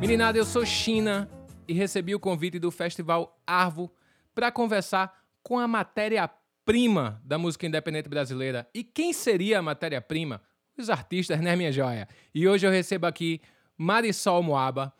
Meninada, 0.00 0.38
eu 0.38 0.44
sou 0.44 0.64
China 0.64 1.28
e 1.66 1.72
recebi 1.72 2.14
o 2.14 2.20
convite 2.20 2.58
do 2.58 2.70
Festival 2.70 3.40
Arvo 3.46 3.92
para 4.34 4.52
conversar 4.52 5.12
com 5.42 5.58
a 5.58 5.66
matéria-prima 5.66 7.20
da 7.24 7.38
música 7.38 7.66
independente 7.66 8.08
brasileira. 8.08 8.68
E 8.72 8.84
quem 8.84 9.12
seria 9.12 9.58
a 9.58 9.62
matéria-prima? 9.62 10.40
Os 10.78 10.90
artistas, 10.90 11.40
né, 11.40 11.56
minha 11.56 11.72
joia? 11.72 12.08
E 12.34 12.46
hoje 12.48 12.66
eu 12.66 12.70
recebo 12.70 13.06
aqui 13.06 13.40
Marisol 13.76 14.42
Moaba, 14.42 14.92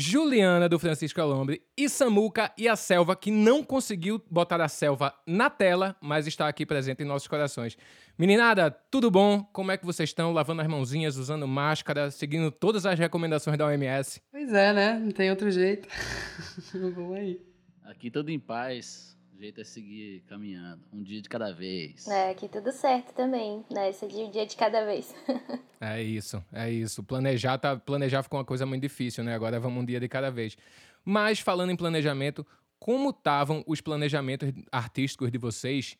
Juliana 0.00 0.66
do 0.66 0.78
Francisco 0.78 1.20
Alombre 1.20 1.60
e 1.76 1.86
Samuca 1.86 2.50
e 2.56 2.66
a 2.66 2.74
Selva, 2.74 3.14
que 3.14 3.30
não 3.30 3.62
conseguiu 3.62 4.18
botar 4.30 4.58
a 4.58 4.66
Selva 4.66 5.12
na 5.26 5.50
tela, 5.50 5.94
mas 6.00 6.26
está 6.26 6.48
aqui 6.48 6.64
presente 6.64 7.02
em 7.02 7.06
nossos 7.06 7.28
corações. 7.28 7.76
Meninada, 8.18 8.70
tudo 8.70 9.10
bom? 9.10 9.44
Como 9.52 9.70
é 9.70 9.76
que 9.76 9.84
vocês 9.84 10.08
estão? 10.08 10.32
Lavando 10.32 10.62
as 10.62 10.68
mãozinhas, 10.68 11.18
usando 11.18 11.46
máscara, 11.46 12.10
seguindo 12.10 12.50
todas 12.50 12.86
as 12.86 12.98
recomendações 12.98 13.58
da 13.58 13.66
OMS? 13.66 14.22
Pois 14.32 14.50
é, 14.54 14.72
né? 14.72 14.98
Não 14.98 15.10
tem 15.10 15.28
outro 15.28 15.50
jeito. 15.50 15.86
Vamos 16.72 17.18
aí. 17.18 17.38
Aqui 17.84 18.10
tudo 18.10 18.30
em 18.30 18.38
paz. 18.38 19.14
O 19.40 19.42
jeito 19.42 19.58
é 19.58 19.64
seguir 19.64 20.22
caminhando, 20.28 20.82
um 20.92 21.02
dia 21.02 21.22
de 21.22 21.26
cada 21.26 21.50
vez. 21.50 22.06
É, 22.06 22.28
aqui 22.28 22.46
tudo 22.46 22.70
certo 22.72 23.14
também, 23.14 23.64
né? 23.72 23.88
Esse 23.88 24.06
dia, 24.06 24.26
um 24.26 24.30
dia 24.30 24.44
de 24.44 24.54
cada 24.54 24.84
vez. 24.84 25.14
é 25.80 26.02
isso, 26.02 26.44
é 26.52 26.70
isso. 26.70 27.02
Planejar, 27.02 27.56
tá, 27.56 27.74
planejar 27.74 28.22
ficou 28.22 28.38
uma 28.38 28.44
coisa 28.44 28.66
muito 28.66 28.82
difícil, 28.82 29.24
né? 29.24 29.34
Agora 29.34 29.58
vamos 29.58 29.82
um 29.82 29.86
dia 29.86 29.98
de 29.98 30.06
cada 30.08 30.30
vez. 30.30 30.58
Mas 31.02 31.40
falando 31.40 31.70
em 31.70 31.76
planejamento, 31.76 32.46
como 32.78 33.08
estavam 33.08 33.64
os 33.66 33.80
planejamentos 33.80 34.52
artísticos 34.70 35.32
de 35.32 35.38
vocês 35.38 35.96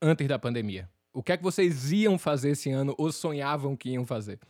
antes 0.00 0.26
da 0.26 0.38
pandemia? 0.38 0.88
O 1.12 1.22
que 1.22 1.32
é 1.32 1.36
que 1.36 1.42
vocês 1.42 1.92
iam 1.92 2.16
fazer 2.16 2.52
esse 2.52 2.70
ano 2.70 2.94
ou 2.96 3.12
sonhavam 3.12 3.76
que 3.76 3.90
iam 3.90 4.06
fazer? 4.06 4.40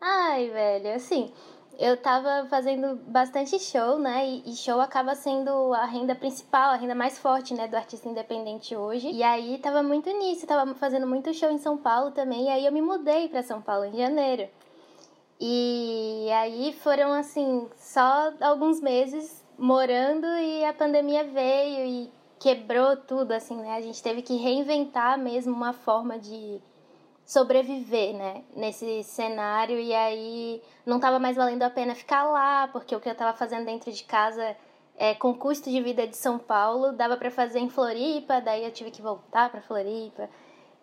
Ai, 0.00 0.50
velho, 0.50 0.92
assim, 0.92 1.32
eu 1.78 1.96
tava 1.96 2.46
fazendo 2.48 2.96
bastante 3.06 3.58
show, 3.58 3.98
né? 3.98 4.26
E, 4.26 4.54
show 4.56 4.80
acaba 4.80 5.14
sendo 5.14 5.74
a 5.74 5.84
renda 5.84 6.14
principal, 6.14 6.70
a 6.70 6.76
renda 6.76 6.94
mais 6.94 7.18
forte, 7.18 7.52
né, 7.54 7.68
do 7.68 7.76
artista 7.76 8.08
independente 8.08 8.74
hoje. 8.74 9.10
E 9.10 9.22
aí 9.22 9.58
tava 9.58 9.82
muito 9.82 10.10
nisso, 10.10 10.46
tava 10.46 10.74
fazendo 10.74 11.06
muito 11.06 11.34
show 11.34 11.50
em 11.50 11.58
São 11.58 11.76
Paulo 11.76 12.10
também. 12.12 12.46
E 12.46 12.48
aí 12.48 12.64
eu 12.66 12.72
me 12.72 12.80
mudei 12.80 13.28
para 13.28 13.42
São 13.42 13.60
Paulo 13.60 13.84
em 13.84 13.96
janeiro. 13.96 14.48
E 15.38 16.28
aí 16.32 16.72
foram 16.72 17.12
assim, 17.12 17.68
só 17.76 18.32
alguns 18.40 18.80
meses 18.80 19.44
morando 19.58 20.26
e 20.26 20.64
a 20.64 20.72
pandemia 20.72 21.24
veio 21.24 21.86
e 21.86 22.10
quebrou 22.38 22.96
tudo, 22.96 23.32
assim, 23.32 23.56
né? 23.56 23.76
A 23.76 23.80
gente 23.82 24.02
teve 24.02 24.22
que 24.22 24.36
reinventar 24.36 25.18
mesmo 25.18 25.52
uma 25.54 25.74
forma 25.74 26.18
de 26.18 26.60
sobreviver, 27.26 28.14
né, 28.14 28.44
nesse 28.54 29.02
cenário 29.02 29.80
e 29.80 29.92
aí 29.92 30.62
não 30.86 30.96
estava 30.96 31.18
mais 31.18 31.36
valendo 31.36 31.64
a 31.64 31.70
pena 31.70 31.92
ficar 31.92 32.22
lá, 32.22 32.68
porque 32.68 32.94
o 32.94 33.00
que 33.00 33.08
eu 33.08 33.12
estava 33.12 33.36
fazendo 33.36 33.66
dentro 33.66 33.90
de 33.90 34.04
casa 34.04 34.56
é, 34.96 35.12
com 35.14 35.34
custo 35.34 35.68
de 35.68 35.82
vida 35.82 36.06
de 36.06 36.16
São 36.16 36.38
Paulo, 36.38 36.92
dava 36.92 37.16
para 37.16 37.30
fazer 37.30 37.58
em 37.58 37.68
Floripa, 37.68 38.40
daí 38.40 38.64
eu 38.64 38.70
tive 38.70 38.92
que 38.92 39.02
voltar 39.02 39.50
para 39.50 39.60
Floripa. 39.60 40.30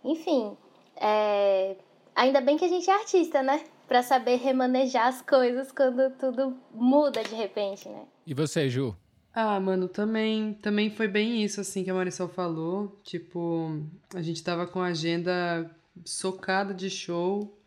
Enfim, 0.04 0.58
é, 0.98 1.78
ainda 2.14 2.42
bem 2.42 2.58
que 2.58 2.66
a 2.66 2.70
gente 2.70 2.90
é 2.90 2.94
artista, 2.94 3.42
né? 3.42 3.64
Para 3.88 4.04
saber 4.04 4.36
remanejar 4.36 5.08
as 5.08 5.22
coisas 5.22 5.72
quando 5.72 6.12
tudo 6.18 6.58
muda 6.74 7.24
de 7.24 7.36
repente, 7.36 7.88
né? 7.88 8.04
E 8.28 8.34
você, 8.34 8.70
Ju? 8.70 8.96
Ah, 9.34 9.60
mano, 9.60 9.88
também, 9.88 10.54
também 10.62 10.92
foi 10.92 11.08
bem 11.08 11.42
isso 11.42 11.60
assim 11.60 11.84
que 11.84 11.90
a 11.90 11.94
Marisol 11.94 12.28
falou. 12.28 13.00
Tipo, 13.02 13.82
a 14.14 14.22
gente 14.22 14.44
tava 14.44 14.68
com 14.68 14.80
a 14.80 14.88
agenda 14.88 15.70
socada 16.06 16.74
de 16.74 16.90
show. 16.90 17.60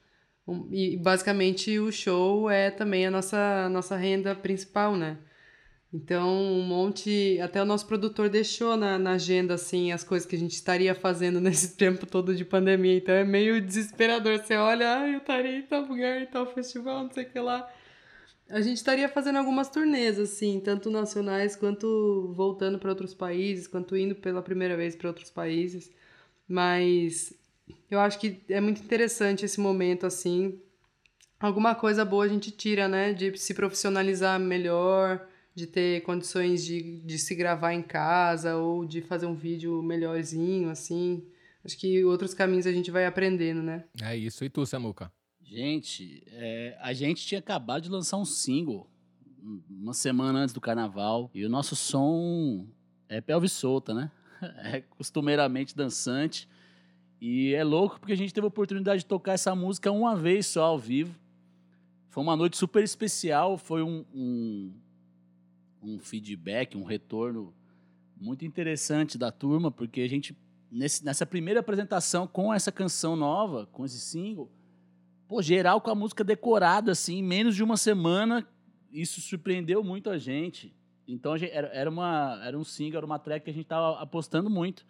E 0.71 0.97
basicamente 0.97 1.79
o 1.79 1.91
show 1.91 2.49
é 2.49 2.71
também 2.71 3.07
a 3.07 3.11
nossa, 3.11 3.69
nossa 3.69 3.97
renda 3.97 4.35
principal, 4.35 4.97
né? 4.97 5.19
Então, 5.93 6.29
um 6.29 6.63
monte. 6.63 7.41
Até 7.41 7.63
o 7.63 7.65
nosso 7.65 7.87
produtor 7.87 8.29
deixou 8.29 8.77
na, 8.77 8.99
na 8.99 9.13
agenda, 9.13 9.55
assim, 9.55 9.93
as 9.93 10.05
coisas 10.05 10.29
que 10.29 10.37
a 10.37 10.39
gente 10.39 10.53
estaria 10.53 10.95
fazendo 10.95 11.41
nesse 11.41 11.77
tempo 11.77 12.07
todo 12.07 12.35
de 12.35 12.45
pandemia. 12.45 12.97
Então 12.97 13.15
é 13.15 13.25
meio 13.25 13.61
desesperador. 13.61 14.39
Você 14.39 14.57
olha, 14.57 15.01
ah, 15.01 15.09
eu 15.09 15.19
estaria 15.19 15.59
em 15.59 15.63
tal 15.63 15.83
lugar, 15.83 16.21
em 16.21 16.27
tal 16.27 16.47
festival, 16.53 17.05
não 17.05 17.11
sei 17.11 17.25
o 17.25 17.31
que 17.31 17.41
lá. 17.41 17.69
A 18.49 18.61
gente 18.61 18.77
estaria 18.77 19.09
fazendo 19.09 19.39
algumas 19.39 19.69
turnês, 19.69 20.21
assim, 20.21 20.61
tanto 20.61 20.91
nacionais 20.91 21.57
quanto 21.57 22.33
voltando 22.35 22.79
para 22.79 22.91
outros 22.91 23.13
países, 23.13 23.67
quanto 23.67 23.97
indo 23.97 24.15
pela 24.15 24.43
primeira 24.43 24.77
vez 24.77 24.95
para 24.95 25.09
outros 25.09 25.31
países. 25.31 25.91
Mas 26.49 27.35
eu 27.91 28.01
acho 28.01 28.19
que 28.19 28.41
é 28.49 28.61
muito 28.61 28.83
interessante 28.83 29.45
esse 29.45 29.61
momento, 29.61 30.07
assim. 30.07 30.61
Alguma 31.39 31.75
coisa 31.75 32.05
boa 32.05 32.25
a 32.25 32.29
gente 32.29 32.51
tira, 32.51 32.89
né? 32.89 33.13
De 33.13 33.37
se 33.37 33.55
profissionalizar 33.55 34.39
melhor, 34.41 35.27
de 35.55 35.67
ter 35.67 36.03
condições 36.03 36.65
de, 36.65 37.01
de 37.01 37.19
se 37.19 37.35
gravar 37.35 37.73
em 37.73 37.83
casa 37.83 38.57
ou 38.57 38.85
de 38.85 39.03
fazer 39.03 39.27
um 39.27 39.35
vídeo 39.35 39.83
melhorzinho, 39.83 40.71
assim. 40.71 41.25
Acho 41.65 41.77
que 41.79 42.05
outros 42.05 42.33
caminhos 42.33 42.67
a 42.67 42.73
gente 42.73 42.91
vai 42.91 43.07
aprendendo, 43.07 43.63
né? 43.63 43.85
É 44.01 44.17
isso. 44.17 44.45
E 44.45 44.49
tu, 44.49 44.65
Samuca? 44.65 45.13
Gente, 45.43 46.25
é, 46.29 46.77
a 46.81 46.93
gente 46.93 47.27
tinha 47.27 47.39
acabado 47.39 47.83
de 47.83 47.89
lançar 47.89 48.17
um 48.17 48.25
single 48.25 48.91
uma 49.71 49.95
semana 49.95 50.41
antes 50.41 50.53
do 50.53 50.61
carnaval 50.61 51.31
e 51.33 51.45
o 51.45 51.49
nosso 51.49 51.77
som 51.77 52.67
é 53.09 53.21
pelve 53.21 53.49
solta, 53.49 53.95
né? 53.95 54.11
É 54.59 54.83
costumeiramente 54.83 55.75
dançante. 55.75 56.47
E 57.21 57.55
é 57.55 57.65
louco 57.65 57.99
porque 57.99 58.13
a 58.13 58.17
gente 58.17 58.33
teve 58.33 58.45
a 58.45 58.49
oportunidade 58.49 59.01
de 59.01 59.07
tocar 59.07 59.33
essa 59.33 59.55
música 59.55 59.91
uma 59.91 60.15
vez 60.15 60.47
só 60.47 60.65
ao 60.65 60.79
vivo. 60.79 61.15
Foi 62.11 62.23
uma 62.23 62.37
noite 62.37 62.57
super 62.57 62.83
especial, 62.83 63.57
foi 63.57 63.83
um, 63.83 64.05
um, 64.15 64.73
um 65.83 65.99
feedback, 65.99 66.77
um 66.77 66.85
retorno 66.85 67.55
muito 68.17 68.45
interessante 68.45 69.19
da 69.19 69.31
turma, 69.31 69.71
porque 69.71 70.01
a 70.01 70.09
gente, 70.09 70.37
nesse, 70.71 71.05
nessa 71.05 71.27
primeira 71.27 71.61
apresentação 71.61 72.27
com 72.27 72.53
essa 72.53 72.73
canção 72.73 73.17
nova, 73.17 73.67
com 73.67 73.85
esse 73.85 74.01
single, 74.01 74.51
pô, 75.29 75.43
geral 75.43 75.81
com 75.81 75.91
a 75.91 75.95
música 75.95 76.25
decorada, 76.25 76.93
assim, 76.93 77.19
em 77.19 77.23
menos 77.23 77.55
de 77.55 77.63
uma 77.63 77.77
semana, 77.77 78.47
isso 78.91 79.21
surpreendeu 79.21 79.83
muito 79.83 80.09
a 80.09 80.19
gente. 80.19 80.75
Então 81.07 81.33
a 81.33 81.39
gente, 81.39 81.53
era, 81.53 81.69
era, 81.69 81.91
uma, 81.91 82.41
era 82.43 82.59
um 82.59 82.65
single, 82.65 82.99
era 82.99 83.07
uma 83.07 83.19
track 83.19 83.45
que 83.45 83.51
a 83.51 83.55
gente 83.55 83.65
estava 83.65 84.01
apostando 84.01 84.49
muito 84.49 84.87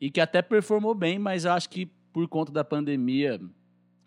e 0.00 0.10
que 0.10 0.20
até 0.20 0.40
performou 0.40 0.94
bem, 0.94 1.18
mas 1.18 1.44
eu 1.44 1.52
acho 1.52 1.68
que 1.68 1.86
por 2.12 2.26
conta 2.26 2.50
da 2.50 2.64
pandemia, 2.64 3.40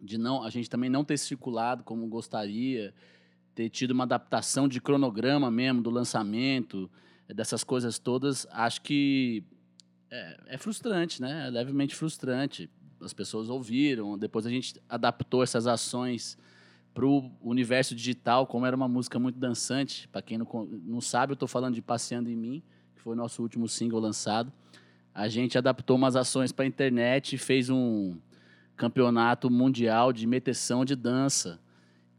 de 0.01 0.17
não 0.17 0.43
a 0.43 0.49
gente 0.49 0.69
também 0.69 0.89
não 0.89 1.03
ter 1.03 1.17
circulado 1.17 1.83
como 1.83 2.07
gostaria, 2.07 2.93
ter 3.53 3.69
tido 3.69 3.91
uma 3.91 4.03
adaptação 4.03 4.67
de 4.67 4.81
cronograma 4.81 5.51
mesmo 5.51 5.81
do 5.81 5.91
lançamento, 5.91 6.89
dessas 7.27 7.63
coisas 7.63 7.99
todas, 7.99 8.47
acho 8.51 8.81
que 8.81 9.43
é, 10.09 10.37
é 10.47 10.57
frustrante, 10.57 11.21
né? 11.21 11.47
É 11.47 11.49
levemente 11.51 11.95
frustrante. 11.95 12.69
As 12.99 13.13
pessoas 13.13 13.49
ouviram, 13.49 14.17
depois 14.17 14.45
a 14.45 14.49
gente 14.49 14.81
adaptou 14.89 15.43
essas 15.43 15.67
ações 15.67 16.37
para 16.93 17.05
o 17.05 17.31
universo 17.41 17.95
digital, 17.95 18.47
como 18.47 18.65
era 18.65 18.75
uma 18.75 18.87
música 18.87 19.19
muito 19.19 19.39
dançante. 19.39 20.07
Para 20.07 20.21
quem 20.21 20.37
não, 20.37 20.47
não 20.85 21.01
sabe, 21.01 21.31
eu 21.31 21.35
estou 21.35 21.47
falando 21.47 21.75
de 21.75 21.81
Passeando 21.81 22.29
em 22.29 22.35
Mim, 22.35 22.63
que 22.95 23.01
foi 23.01 23.13
o 23.13 23.15
nosso 23.15 23.41
último 23.41 23.67
single 23.67 23.99
lançado 23.99 24.51
a 25.13 25.27
gente 25.27 25.57
adaptou 25.57 25.95
umas 25.95 26.15
ações 26.15 26.51
para 26.51 26.65
a 26.65 26.67
internet 26.67 27.35
e 27.35 27.37
fez 27.37 27.69
um 27.69 28.17
campeonato 28.75 29.49
mundial 29.49 30.11
de 30.11 30.25
meteção 30.25 30.83
de 30.83 30.95
dança 30.95 31.59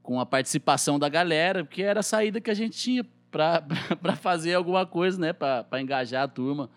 com 0.03 0.21
a 0.21 0.27
participação 0.27 0.99
da 0.99 1.09
galera, 1.09 1.65
porque 1.65 1.83
era 1.83 2.01
a 2.01 2.03
saída 2.03 2.41
que 2.41 2.51
a 2.51 2.55
gente 2.55 2.77
tinha 2.79 3.05
para 3.31 3.65
fazer 4.21 4.55
alguma 4.55 4.87
coisa, 4.87 5.19
né, 5.19 5.33
para 5.33 5.81
engajar 5.81 6.23
a 6.23 6.29
turma 6.29 6.71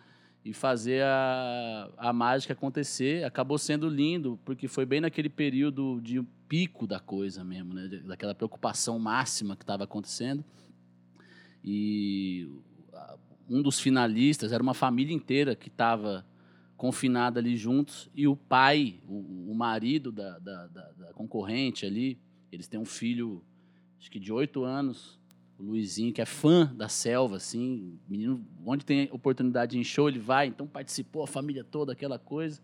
e 0.43 0.53
fazer 0.53 1.03
a, 1.03 1.89
a 1.97 2.13
mágica 2.13 2.53
acontecer. 2.53 3.23
Acabou 3.23 3.57
sendo 3.57 3.87
lindo, 3.87 4.39
porque 4.43 4.67
foi 4.67 4.85
bem 4.85 5.01
naquele 5.01 5.29
período 5.29 5.99
de 6.01 6.23
pico 6.47 6.87
da 6.87 6.99
coisa 6.99 7.43
mesmo, 7.43 7.73
né, 7.73 7.87
daquela 8.05 8.33
preocupação 8.33 8.97
máxima 8.97 9.55
que 9.55 9.63
estava 9.63 9.83
acontecendo. 9.83 10.43
E 11.63 12.49
um 13.49 13.61
dos 13.61 13.79
finalistas, 13.79 14.51
era 14.51 14.61
uma 14.61 14.73
família 14.73 15.13
inteira 15.13 15.55
que 15.55 15.69
estava 15.69 16.25
confinada 16.75 17.39
ali 17.39 17.57
juntos, 17.57 18.09
e 18.13 18.27
o 18.27 18.35
pai, 18.35 18.99
o, 19.07 19.51
o 19.51 19.55
marido 19.55 20.11
da, 20.11 20.37
da, 20.37 20.67
da, 20.67 20.91
da, 20.91 21.13
concorrente 21.13 21.85
ali, 21.85 22.19
eles 22.51 22.67
têm 22.67 22.79
um 22.79 22.85
filho, 22.85 23.43
acho 23.99 24.11
que 24.11 24.19
de 24.19 24.31
oito 24.31 24.63
anos, 24.63 25.19
o 25.57 25.63
Luizinho, 25.63 26.13
que 26.13 26.21
é 26.21 26.25
fã 26.25 26.71
da 26.75 26.87
selva, 26.87 27.37
assim, 27.37 27.97
menino, 28.07 28.45
onde 28.63 28.85
tem 28.85 29.09
oportunidade 29.11 29.75
de 29.75 29.83
show, 29.83 30.07
ele 30.07 30.19
vai, 30.19 30.47
então 30.47 30.67
participou 30.67 31.23
a 31.23 31.27
família 31.27 31.63
toda, 31.63 31.93
aquela 31.93 32.19
coisa. 32.19 32.61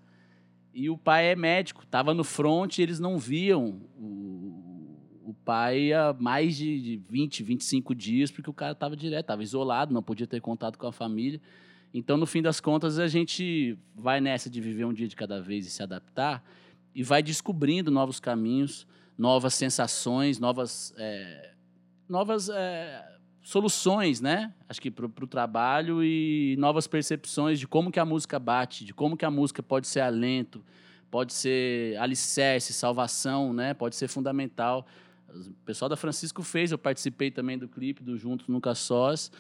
E 0.72 0.90
o 0.90 0.98
pai 0.98 1.28
é 1.28 1.36
médico, 1.36 1.84
estava 1.84 2.14
no 2.14 2.24
front, 2.24 2.78
eles 2.78 3.00
não 3.00 3.18
viam 3.18 3.82
o 3.98 4.53
pai 5.46 5.88
ia 5.88 6.14
mais 6.20 6.56
de, 6.56 6.82
de 6.82 7.02
20, 7.10 7.44
25 7.44 7.96
dias, 7.96 8.32
porque 8.32 8.50
o 8.50 8.54
cara 8.54 8.74
estava 8.74 8.96
direto, 8.96 9.22
estava 9.22 9.44
isolado, 9.44 9.94
não 9.94 10.04
podia 10.04 10.28
ter 10.28 10.42
contato 10.42 10.78
com 10.78 10.88
a 10.88 10.92
família. 10.92 11.40
Então, 11.94 12.18
no 12.18 12.26
fim 12.26 12.42
das 12.42 12.60
contas, 12.60 12.98
a 12.98 13.08
gente 13.08 13.78
vai 13.96 14.20
nessa 14.20 14.50
de 14.50 14.60
viver 14.60 14.86
um 14.86 14.94
dia 14.94 15.08
de 15.08 15.16
cada 15.16 15.42
vez 15.42 15.68
e 15.68 15.70
se 15.70 15.84
adaptar 15.84 16.44
e 16.96 17.04
vai 17.04 17.22
descobrindo 17.22 17.92
novos 17.92 18.20
caminhos, 18.20 18.88
novas 19.18 19.54
sensações, 19.54 20.40
novas, 20.40 20.94
é, 20.98 21.52
novas 22.10 22.50
é, 22.50 23.14
soluções, 23.42 24.22
né? 24.22 24.54
Acho 24.68 24.82
que 24.82 24.90
para 24.90 25.06
o 25.06 25.28
trabalho 25.28 26.04
e 26.04 26.56
novas 26.58 26.88
percepções 26.88 27.60
de 27.60 27.68
como 27.68 27.92
que 27.92 28.00
a 28.00 28.06
música 28.06 28.40
bate, 28.40 28.86
de 28.86 28.94
como 28.94 29.18
que 29.18 29.26
a 29.26 29.32
música 29.32 29.62
pode 29.62 29.88
ser 29.88 30.00
alento, 30.00 30.64
pode 31.12 31.34
ser 31.34 31.96
alicerce, 31.98 32.74
salvação, 32.74 33.54
né? 33.54 33.74
Pode 33.74 33.96
ser 33.96 34.08
fundamental. 34.08 34.88
O 35.34 35.66
pessoal 35.66 35.90
da 35.90 35.96
Francisco 35.96 36.44
fez, 36.44 36.72
eu 36.72 36.78
participei 36.78 37.32
também 37.32 37.58
do 37.58 37.68
clipe 37.68 38.04
do 38.04 38.18
Juntos 38.18 38.48
Nunca 38.48 38.76
Sós, 38.76 39.32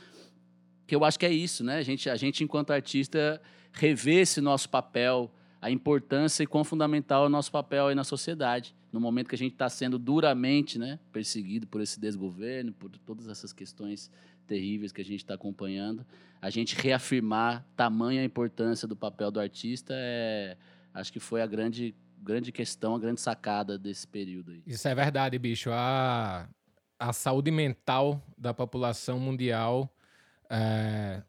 que 0.87 0.95
eu 0.95 1.05
acho 1.05 1.19
que 1.19 1.25
é 1.25 1.31
isso, 1.31 1.63
né? 1.63 1.77
A 1.77 1.83
gente, 1.83 2.09
a 2.09 2.15
gente 2.15 2.43
enquanto 2.43 2.71
artista, 2.71 3.41
rever 3.71 4.19
esse 4.19 4.41
nosso 4.41 4.69
papel, 4.69 5.31
a 5.61 5.71
importância 5.71 6.43
e 6.43 6.47
quão 6.47 6.63
fundamental 6.63 7.23
é 7.23 7.27
o 7.27 7.29
nosso 7.29 7.51
papel 7.51 7.87
aí 7.87 7.95
na 7.95 8.03
sociedade, 8.03 8.75
no 8.91 8.99
momento 8.99 9.29
que 9.29 9.35
a 9.35 9.37
gente 9.37 9.53
está 9.53 9.69
sendo 9.69 9.97
duramente 9.97 10.77
né, 10.77 10.99
perseguido 11.11 11.65
por 11.65 11.81
esse 11.81 11.99
desgoverno, 11.99 12.73
por 12.73 12.91
todas 13.05 13.27
essas 13.27 13.53
questões 13.53 14.11
terríveis 14.45 14.91
que 14.91 15.01
a 15.01 15.05
gente 15.05 15.21
está 15.21 15.33
acompanhando, 15.33 16.05
a 16.41 16.49
gente 16.49 16.75
reafirmar 16.75 17.65
tamanha 17.75 18.23
importância 18.23 18.87
do 18.87 18.95
papel 18.95 19.31
do 19.31 19.39
artista 19.39 19.93
é, 19.95 20.57
acho 20.93 21.11
que 21.11 21.19
foi 21.19 21.41
a 21.41 21.47
grande, 21.47 21.95
grande 22.23 22.51
questão, 22.51 22.95
a 22.95 22.99
grande 22.99 23.21
sacada 23.21 23.77
desse 23.77 24.07
período 24.07 24.51
aí. 24.51 24.63
Isso 24.65 24.87
é 24.87 24.95
verdade, 24.95 25.37
bicho. 25.37 25.69
A, 25.71 26.47
a 26.97 27.13
saúde 27.13 27.51
mental 27.51 28.21
da 28.37 28.53
população 28.53 29.19
mundial 29.19 29.93
é, 30.49 31.21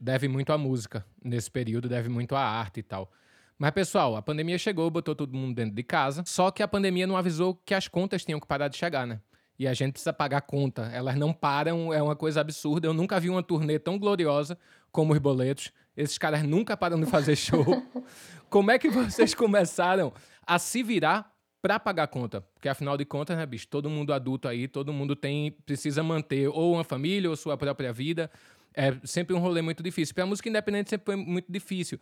deve 0.00 0.28
muito 0.28 0.52
à 0.52 0.58
música 0.58 1.04
nesse 1.22 1.50
período, 1.50 1.88
deve 1.88 2.08
muito 2.08 2.34
à 2.34 2.40
arte 2.40 2.80
e 2.80 2.82
tal. 2.82 3.10
Mas, 3.58 3.72
pessoal, 3.72 4.14
a 4.14 4.22
pandemia 4.22 4.56
chegou, 4.56 4.88
botou 4.88 5.16
todo 5.16 5.36
mundo 5.36 5.56
dentro 5.56 5.74
de 5.74 5.82
casa. 5.82 6.22
Só 6.24 6.50
que 6.50 6.62
a 6.62 6.68
pandemia 6.68 7.06
não 7.06 7.16
avisou 7.16 7.60
que 7.64 7.74
as 7.74 7.88
contas 7.88 8.24
tinham 8.24 8.38
que 8.38 8.46
parar 8.46 8.68
de 8.68 8.76
chegar, 8.76 9.06
né? 9.06 9.20
E 9.58 9.66
a 9.66 9.74
gente 9.74 9.92
precisa 9.92 10.12
pagar 10.12 10.42
conta. 10.42 10.82
Elas 10.94 11.16
não 11.16 11.32
param, 11.32 11.92
é 11.92 12.00
uma 12.00 12.14
coisa 12.14 12.40
absurda. 12.40 12.86
Eu 12.86 12.94
nunca 12.94 13.18
vi 13.18 13.28
uma 13.28 13.42
turnê 13.42 13.76
tão 13.76 13.98
gloriosa 13.98 14.56
como 14.92 15.12
os 15.12 15.18
boletos. 15.18 15.72
Esses 15.96 16.16
caras 16.16 16.44
nunca 16.44 16.76
param 16.76 17.00
de 17.00 17.06
fazer 17.06 17.34
show. 17.34 17.64
como 18.48 18.70
é 18.70 18.78
que 18.78 18.88
vocês 18.88 19.34
começaram 19.34 20.12
a 20.48 20.58
se 20.58 20.82
virar 20.82 21.30
para 21.60 21.78
pagar 21.78 22.08
conta? 22.08 22.40
Porque 22.40 22.68
afinal 22.68 22.96
de 22.96 23.04
contas, 23.04 23.36
né, 23.36 23.44
bicho, 23.44 23.68
todo 23.68 23.90
mundo 23.90 24.12
adulto 24.14 24.48
aí, 24.48 24.66
todo 24.66 24.92
mundo 24.92 25.14
tem 25.14 25.52
precisa 25.66 26.02
manter 26.02 26.48
ou 26.48 26.72
uma 26.72 26.84
família 26.84 27.28
ou 27.28 27.36
sua 27.36 27.56
própria 27.56 27.92
vida. 27.92 28.30
É 28.74 28.94
sempre 29.04 29.34
um 29.34 29.38
rolê 29.38 29.60
muito 29.60 29.82
difícil. 29.82 30.14
Para 30.14 30.24
a 30.24 30.26
música 30.26 30.48
independente 30.48 30.88
sempre 30.88 31.04
foi 31.04 31.16
muito 31.16 31.50
difícil. 31.52 32.00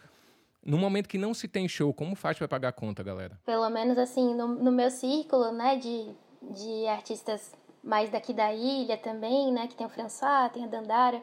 No 0.65 0.79
momento 0.79 1.09
que 1.09 1.19
não 1.19 1.33
se 1.35 1.49
tem 1.49 1.69
show, 1.69 1.93
como 1.93 2.15
faz 2.15 2.39
para 2.39 2.49
pagar 2.49 2.69
a 2.69 2.73
conta, 2.73 3.03
galera? 3.03 3.39
Pelo 3.45 3.69
menos 3.71 3.99
assim, 3.99 4.35
no, 4.35 4.49
no 4.49 4.73
meu 4.73 4.91
círculo, 4.91 5.53
né, 5.53 5.77
de, 5.77 6.11
de 6.43 6.87
artistas 6.89 7.53
mais 7.83 8.11
daqui 8.11 8.33
da 8.33 8.53
ilha 8.53 8.97
também, 8.97 9.53
né, 9.53 9.69
que 9.69 9.77
tem 9.77 9.87
o 9.87 9.91
François, 9.91 10.51
tem 10.53 10.65
a 10.65 10.67
Dandara, 10.67 11.23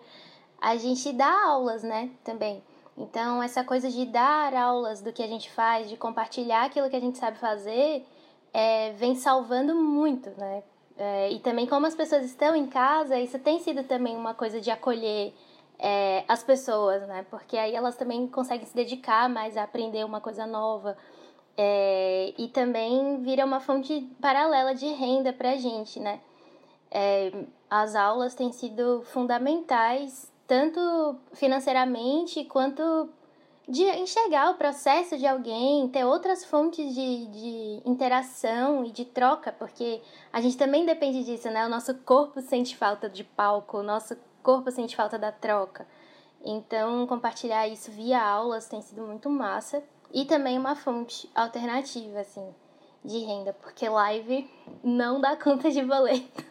a 0.61 0.77
gente 0.77 1.11
dá 1.11 1.29
aulas, 1.45 1.83
né, 1.83 2.09
também. 2.23 2.63
Então, 2.97 3.41
essa 3.41 3.63
coisa 3.63 3.89
de 3.89 4.05
dar 4.05 4.53
aulas 4.53 5.01
do 5.01 5.11
que 5.11 5.23
a 5.23 5.27
gente 5.27 5.49
faz, 5.51 5.89
de 5.89 5.97
compartilhar 5.97 6.65
aquilo 6.65 6.89
que 6.89 6.95
a 6.95 6.99
gente 6.99 7.17
sabe 7.17 7.37
fazer, 7.37 8.05
é, 8.53 8.91
vem 8.93 9.15
salvando 9.15 9.75
muito, 9.75 10.29
né? 10.37 10.63
É, 10.95 11.31
e 11.31 11.39
também 11.39 11.65
como 11.65 11.87
as 11.87 11.95
pessoas 11.95 12.23
estão 12.23 12.55
em 12.55 12.67
casa, 12.67 13.19
isso 13.19 13.39
tem 13.39 13.59
sido 13.59 13.83
também 13.83 14.15
uma 14.15 14.35
coisa 14.35 14.61
de 14.61 14.69
acolher 14.69 15.33
é, 15.79 16.23
as 16.27 16.43
pessoas, 16.43 17.07
né? 17.07 17.25
Porque 17.29 17.57
aí 17.57 17.75
elas 17.75 17.95
também 17.95 18.27
conseguem 18.27 18.65
se 18.65 18.75
dedicar 18.75 19.27
mais 19.27 19.57
a 19.57 19.63
aprender 19.63 20.05
uma 20.05 20.21
coisa 20.21 20.45
nova. 20.45 20.95
É, 21.57 22.33
e 22.37 22.47
também 22.47 23.21
vira 23.21 23.45
uma 23.45 23.59
fonte 23.59 24.01
paralela 24.19 24.73
de 24.73 24.87
renda 24.87 25.31
para 25.31 25.51
a 25.51 25.57
gente, 25.57 25.99
né? 25.99 26.19
É, 26.91 27.31
as 27.69 27.95
aulas 27.95 28.35
têm 28.35 28.51
sido 28.51 29.01
fundamentais, 29.05 30.31
tanto 30.47 31.15
financeiramente 31.33 32.43
quanto 32.45 33.09
de 33.67 33.83
enxergar 33.83 34.51
o 34.51 34.55
processo 34.55 35.17
de 35.17 35.25
alguém, 35.25 35.87
ter 35.87 36.03
outras 36.03 36.43
fontes 36.43 36.93
de, 36.93 37.25
de 37.27 37.81
interação 37.85 38.83
e 38.83 38.91
de 38.91 39.05
troca, 39.05 39.53
porque 39.53 40.01
a 40.31 40.41
gente 40.41 40.57
também 40.57 40.85
depende 40.85 41.23
disso, 41.23 41.49
né? 41.49 41.65
O 41.65 41.69
nosso 41.69 41.95
corpo 41.99 42.41
sente 42.41 42.75
falta 42.75 43.09
de 43.09 43.23
palco, 43.23 43.77
o 43.77 43.83
nosso 43.83 44.17
corpo 44.41 44.69
sente 44.69 44.95
falta 44.95 45.17
da 45.17 45.31
troca. 45.31 45.87
Então, 46.43 47.07
compartilhar 47.07 47.67
isso 47.67 47.89
via 47.89 48.21
aulas 48.21 48.67
tem 48.67 48.81
sido 48.81 49.03
muito 49.03 49.29
massa. 49.29 49.81
E 50.11 50.25
também 50.25 50.59
uma 50.59 50.75
fonte 50.75 51.27
alternativa, 51.33 52.19
assim, 52.19 52.53
de 53.03 53.17
renda, 53.19 53.53
porque 53.53 53.87
live 53.87 54.47
não 54.83 55.19
dá 55.19 55.35
conta 55.41 55.71
de 55.71 55.81
boleto. 55.81 56.43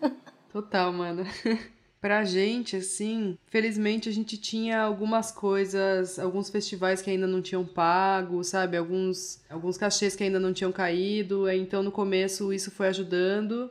Total, 0.51 0.93
mano. 0.93 1.25
pra 2.03 2.25
gente, 2.25 2.75
assim, 2.75 3.39
felizmente 3.47 4.09
a 4.09 4.13
gente 4.13 4.37
tinha 4.37 4.83
algumas 4.83 5.31
coisas, 5.31 6.19
alguns 6.19 6.51
festivais 6.51 7.01
que 7.01 7.09
ainda 7.09 7.29
não 7.29 7.41
tinham 7.41 7.65
pago, 7.65 8.43
sabe? 8.43 8.77
Alguns, 8.77 9.41
alguns 9.49 9.79
cachês 9.79 10.17
que 10.17 10.25
ainda 10.25 10.41
não 10.41 10.53
tinham 10.53 10.73
caído. 10.73 11.49
Então, 11.49 11.81
no 11.81 11.93
começo, 11.93 12.53
isso 12.53 12.73
foi 12.73 12.89
ajudando. 12.89 13.71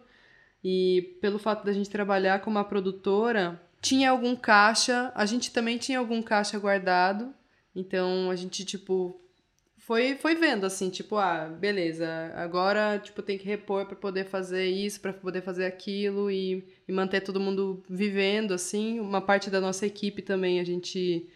E 0.63 1.17
pelo 1.21 1.37
fato 1.37 1.65
da 1.65 1.73
gente 1.73 1.89
trabalhar 1.89 2.39
com 2.39 2.49
uma 2.49 2.63
produtora, 2.63 3.61
tinha 3.81 4.09
algum 4.11 4.33
caixa, 4.33 5.11
a 5.13 5.25
gente 5.25 5.51
também 5.51 5.77
tinha 5.77 5.99
algum 5.99 6.21
caixa 6.21 6.57
guardado. 6.57 7.33
Então 7.75 8.31
a 8.31 8.35
gente, 8.35 8.63
tipo, 8.63 9.20
foi, 9.81 10.15
foi 10.15 10.35
vendo 10.35 10.65
assim, 10.65 10.89
tipo, 10.91 11.17
ah, 11.17 11.47
beleza, 11.49 12.07
agora, 12.35 12.99
tipo, 12.99 13.21
tem 13.23 13.37
que 13.37 13.45
repor 13.45 13.85
para 13.85 13.95
poder 13.95 14.25
fazer 14.25 14.67
isso, 14.67 15.01
para 15.01 15.11
poder 15.11 15.41
fazer 15.41 15.65
aquilo 15.65 16.29
e, 16.29 16.63
e 16.87 16.91
manter 16.91 17.21
todo 17.21 17.39
mundo 17.39 17.83
vivendo, 17.89 18.53
assim. 18.53 18.99
Uma 18.99 19.21
parte 19.21 19.49
da 19.49 19.59
nossa 19.59 19.85
equipe 19.85 20.21
também, 20.21 20.59
a 20.59 20.63
gente 20.63 21.27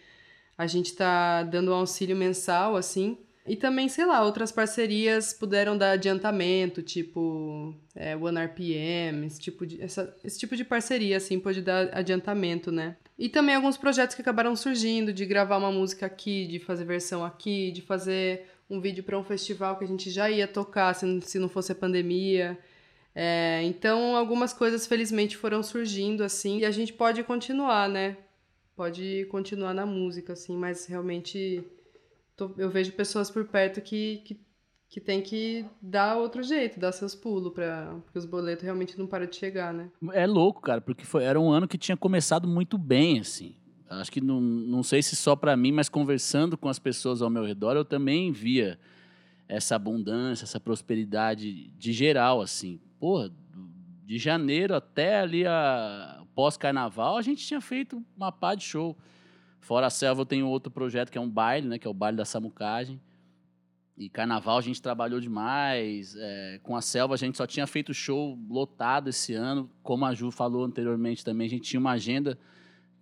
a 0.58 0.68
gente 0.68 0.94
tá 0.96 1.44
dando 1.44 1.72
um 1.72 1.76
auxílio 1.76 2.16
mensal, 2.16 2.76
assim. 2.76 3.18
E 3.48 3.56
também, 3.56 3.88
sei 3.88 4.06
lá, 4.06 4.24
outras 4.24 4.52
parcerias 4.52 5.32
puderam 5.32 5.78
dar 5.78 5.92
adiantamento, 5.92 6.82
tipo 6.82 7.76
é, 7.96 8.16
One 8.16 8.40
RPM, 8.44 9.28
esse 9.28 9.40
tipo, 9.40 9.68
de, 9.68 9.80
essa, 9.80 10.16
esse 10.24 10.40
tipo 10.40 10.56
de 10.56 10.66
parceria, 10.66 11.18
assim, 11.18 11.40
pode 11.40 11.62
dar 11.62 11.96
adiantamento, 11.96 12.72
né? 12.72 12.98
E 13.20 13.30
também 13.30 13.54
alguns 13.54 13.78
projetos 13.78 14.16
que 14.16 14.22
acabaram 14.22 14.56
surgindo, 14.56 15.14
de 15.14 15.26
gravar 15.28 15.58
uma 15.58 15.72
música 15.72 16.08
aqui, 16.08 16.48
de 16.48 16.60
fazer 16.60 16.86
versão 16.86 17.24
aqui, 17.24 17.72
de 17.72 17.82
fazer 17.84 18.48
um 18.68 18.82
vídeo 18.82 19.04
para 19.04 19.18
um 19.18 19.24
festival 19.24 19.78
que 19.78 19.84
a 19.84 19.88
gente 19.88 20.10
já 20.10 20.28
ia 20.30 20.48
tocar 20.48 20.94
se, 20.96 21.22
se 21.22 21.38
não 21.38 21.48
fosse 21.48 21.72
a 21.72 21.76
pandemia. 21.76 22.58
É, 23.14 23.62
então, 23.64 24.16
algumas 24.16 24.54
coisas, 24.54 24.88
felizmente, 24.88 25.38
foram 25.38 25.62
surgindo, 25.62 26.24
assim, 26.24 26.60
e 26.60 26.66
a 26.66 26.72
gente 26.72 26.92
pode 26.92 27.24
continuar, 27.24 27.88
né? 27.88 28.18
Pode 28.76 29.26
continuar 29.30 29.74
na 29.74 29.86
música, 29.86 30.34
assim, 30.34 30.58
mas 30.58 30.88
realmente 30.88 31.64
tô, 32.36 32.52
eu 32.58 32.70
vejo 32.70 32.92
pessoas 32.94 33.30
por 33.30 33.46
perto 33.46 33.82
que, 33.82 34.18
que, 34.26 34.40
que 34.90 35.00
tem 35.00 35.22
que 35.22 35.66
dar 35.82 36.18
outro 36.18 36.44
jeito, 36.44 36.80
dar 36.80 36.92
seus 36.92 37.16
pulos, 37.16 37.54
pra, 37.54 37.98
porque 38.04 38.20
os 38.20 38.26
boletos 38.26 38.64
realmente 38.64 38.98
não 38.98 39.08
param 39.08 39.26
de 39.26 39.36
chegar, 39.36 39.74
né? 39.74 39.90
É 40.14 40.28
louco, 40.28 40.62
cara, 40.62 40.82
porque 40.82 41.06
foi, 41.06 41.24
era 41.24 41.40
um 41.40 41.52
ano 41.52 41.68
que 41.68 41.78
tinha 41.78 41.98
começado 41.98 42.48
muito 42.48 42.78
bem, 42.78 43.20
assim. 43.20 43.56
Acho 43.90 44.12
que 44.12 44.22
não, 44.22 44.42
não 44.42 44.84
sei 44.84 45.02
se 45.02 45.16
só 45.16 45.36
para 45.36 45.56
mim, 45.56 45.72
mas 45.72 45.90
conversando 45.90 46.58
com 46.58 46.68
as 46.68 46.80
pessoas 46.80 47.22
ao 47.22 47.30
meu 47.30 47.46
redor, 47.46 47.76
eu 47.76 47.86
também 47.86 48.32
via 48.32 48.80
essa 49.48 49.76
abundância, 49.76 50.44
essa 50.44 50.60
prosperidade 50.60 51.70
de 51.70 51.94
geral, 51.94 52.42
assim. 52.42 52.80
Porra, 53.00 53.32
de 54.04 54.18
janeiro 54.18 54.76
até 54.76 55.20
ali 55.20 55.46
a 55.46 56.24
pós-carnaval, 56.34 57.18
a 57.18 57.22
gente 57.22 57.46
tinha 57.46 57.62
feito 57.62 58.04
uma 58.18 58.32
pá 58.32 58.56
de 58.56 58.64
show. 58.64 58.98
Fora 59.66 59.88
a 59.88 59.90
selva, 59.90 60.22
eu 60.22 60.26
tenho 60.28 60.48
outro 60.48 60.72
projeto 60.72 61.12
que 61.12 61.18
é 61.18 61.22
um 61.22 61.28
baile, 61.28 61.68
né? 61.68 61.80
Que 61.80 61.88
é 61.88 61.90
o 61.90 61.94
baile 61.94 62.16
da 62.16 62.24
Samucagem. 62.24 63.02
E 63.98 64.08
carnaval 64.08 64.60
a 64.60 64.62
gente 64.62 64.80
trabalhou 64.80 65.20
demais. 65.20 66.16
É, 66.16 66.60
com 66.62 66.76
a 66.76 66.82
selva 66.84 67.16
a 67.16 67.18
gente 67.18 67.36
só 67.36 67.48
tinha 67.48 67.66
feito 67.66 67.92
show 67.92 68.38
lotado 68.48 69.10
esse 69.10 69.34
ano. 69.34 69.68
Como 69.82 70.06
a 70.06 70.14
Ju 70.14 70.30
falou 70.30 70.64
anteriormente 70.64 71.26
também, 71.26 71.48
a 71.48 71.50
gente 71.50 71.64
tinha 71.64 71.80
uma 71.80 71.94
agenda 71.94 72.38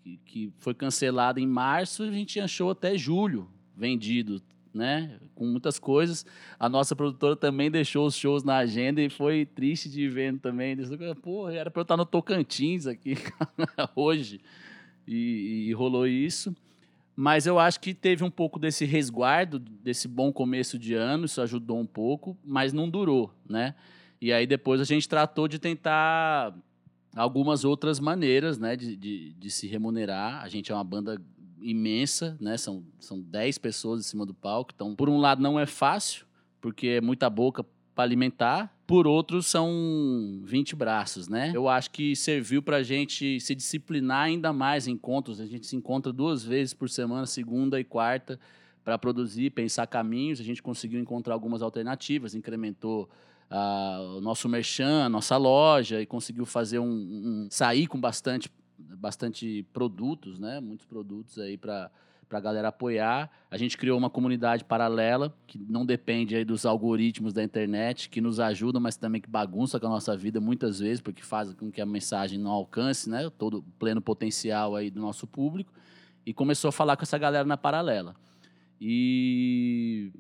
que, 0.02 0.18
que 0.26 0.54
foi 0.58 0.74
cancelada 0.74 1.38
em 1.38 1.46
março. 1.46 2.04
A 2.04 2.12
gente 2.12 2.30
tinha 2.30 2.48
show 2.48 2.70
até 2.70 2.98
julho 2.98 3.50
vendido, 3.76 4.42
né? 4.74 5.20
Com 5.36 5.46
muitas 5.46 5.78
coisas. 5.78 6.26
A 6.58 6.70
nossa 6.70 6.96
produtora 6.96 7.36
também 7.36 7.70
deixou 7.70 8.08
os 8.08 8.16
shows 8.16 8.42
na 8.42 8.56
agenda 8.56 9.02
e 9.02 9.10
foi 9.10 9.46
triste 9.46 9.90
de 9.90 10.08
ver 10.08 10.40
também. 10.40 10.78
Pô, 11.22 11.50
era 11.50 11.70
para 11.70 11.82
eu 11.82 11.84
estar 11.84 11.98
no 11.98 12.06
Tocantins 12.06 12.88
aqui 12.88 13.18
hoje 13.98 14.40
e, 15.08 15.68
e 15.68 15.74
rolou 15.74 16.08
isso. 16.08 16.56
Mas 17.16 17.46
eu 17.46 17.60
acho 17.60 17.80
que 17.80 17.94
teve 17.94 18.24
um 18.24 18.32
pouco 18.32 18.58
desse 18.58 18.86
resguardo, 18.86 19.60
desse 19.60 20.08
bom 20.08 20.34
começo 20.34 20.80
de 20.80 20.96
ano, 20.96 21.26
isso 21.26 21.42
ajudou 21.42 21.80
um 21.80 21.86
pouco, 21.86 22.36
mas 22.44 22.74
não 22.74 22.90
durou, 22.90 23.32
né? 23.48 23.76
E 24.20 24.34
aí 24.34 24.48
depois 24.48 24.82
a 24.82 24.84
gente 24.84 25.08
tratou 25.08 25.48
de 25.48 25.60
tentar 25.60 26.56
algumas 27.16 27.64
outras 27.64 28.00
maneiras, 28.00 28.58
né, 28.58 28.76
de, 28.76 28.96
de, 28.96 29.34
de 29.34 29.52
se 29.52 29.68
remunerar. 29.68 30.42
A 30.44 30.50
gente 30.50 30.72
é 30.72 30.76
uma 30.76 30.84
banda 30.84 31.22
imensa, 31.62 32.36
né? 32.40 32.58
São, 32.58 32.84
são 33.00 33.22
10 33.22 33.58
pessoas 33.60 34.00
em 34.00 34.04
cima 34.04 34.26
do 34.26 34.34
palco. 34.34 34.72
Então, 34.74 34.96
por 34.96 35.10
um 35.10 35.18
lado, 35.18 35.42
não 35.42 35.60
é 35.60 35.66
fácil, 35.66 36.26
porque 36.60 36.88
é 36.88 37.02
muita 37.02 37.30
boca 37.30 37.64
para 37.94 38.04
alimentar. 38.04 38.74
Por 38.86 39.08
outro, 39.08 39.42
são 39.42 40.42
20 40.44 40.76
braços, 40.76 41.28
né? 41.28 41.52
Eu 41.54 41.70
acho 41.70 41.90
que 41.92 42.16
serviu 42.16 42.62
para 42.62 42.78
a 42.78 42.84
gente 42.84 43.40
se 43.40 43.56
disciplinar 43.56 44.26
ainda 44.26 44.52
mais 44.52 44.88
em 44.88 44.92
encontros. 44.92 45.40
A 45.40 45.46
gente 45.46 45.68
se 45.68 45.76
encontra 45.76 46.12
duas 46.12 46.44
vezes 46.44 46.74
por 46.74 46.90
semana, 46.90 47.26
segunda 47.26 47.80
e 47.80 47.84
quarta, 47.84 48.40
para 48.84 48.98
produzir, 48.98 49.52
pensar 49.52 49.88
caminhos. 49.88 50.40
A 50.40 50.44
gente 50.44 50.62
conseguiu 50.62 51.00
encontrar 51.00 51.34
algumas 51.34 51.62
alternativas, 51.62 52.36
incrementou 52.36 53.10
uh, 53.50 54.18
o 54.18 54.22
nosso 54.22 54.50
merchan, 54.50 55.06
a 55.06 55.10
nossa 55.10 55.38
loja, 55.38 56.02
e 56.02 56.06
conseguiu 56.06 56.46
fazer 56.46 56.80
um, 56.80 56.86
um 56.86 57.48
sair 57.50 57.88
com 57.88 58.00
bastante 58.00 58.50
bastante 58.78 59.66
produtos, 59.74 60.40
né? 60.40 60.60
Muitos 60.60 60.86
produtos 60.86 61.38
aí 61.40 61.58
para 61.58 61.90
para 62.34 62.40
a 62.40 62.42
galera 62.42 62.70
apoiar. 62.70 63.30
A 63.52 63.58
gente 63.58 63.78
criou 63.78 63.96
uma 63.96 64.10
comunidade 64.10 64.64
paralela 64.64 65.32
que 65.46 65.60
não 65.70 65.86
depende 65.86 66.36
aí 66.36 66.44
dos 66.44 66.66
algoritmos 66.66 67.32
da 67.32 67.44
internet, 67.44 68.10
que 68.10 68.20
nos 68.20 68.40
ajudam, 68.40 68.82
mas 68.82 68.98
também 68.98 69.22
que 69.22 69.30
bagunça 69.30 69.80
com 69.80 69.86
a 69.86 69.90
nossa 69.90 70.18
vida 70.18 70.42
muitas 70.42 70.80
vezes, 70.80 71.00
porque 71.00 71.22
faz 71.22 71.54
com 71.54 71.72
que 71.72 71.80
a 71.80 71.86
mensagem 71.86 72.40
não 72.40 72.50
alcance, 72.50 73.08
né, 73.08 73.30
todo 73.38 73.60
o 73.60 73.64
pleno 73.78 74.02
potencial 74.02 74.76
aí 74.76 74.90
do 74.90 75.00
nosso 75.00 75.28
público. 75.28 75.72
E 76.26 76.34
começou 76.34 76.70
a 76.70 76.72
falar 76.72 76.98
com 76.98 77.04
essa 77.04 77.20
galera 77.20 77.46
na 77.46 77.56
paralela. 77.56 78.16
E 78.82 80.12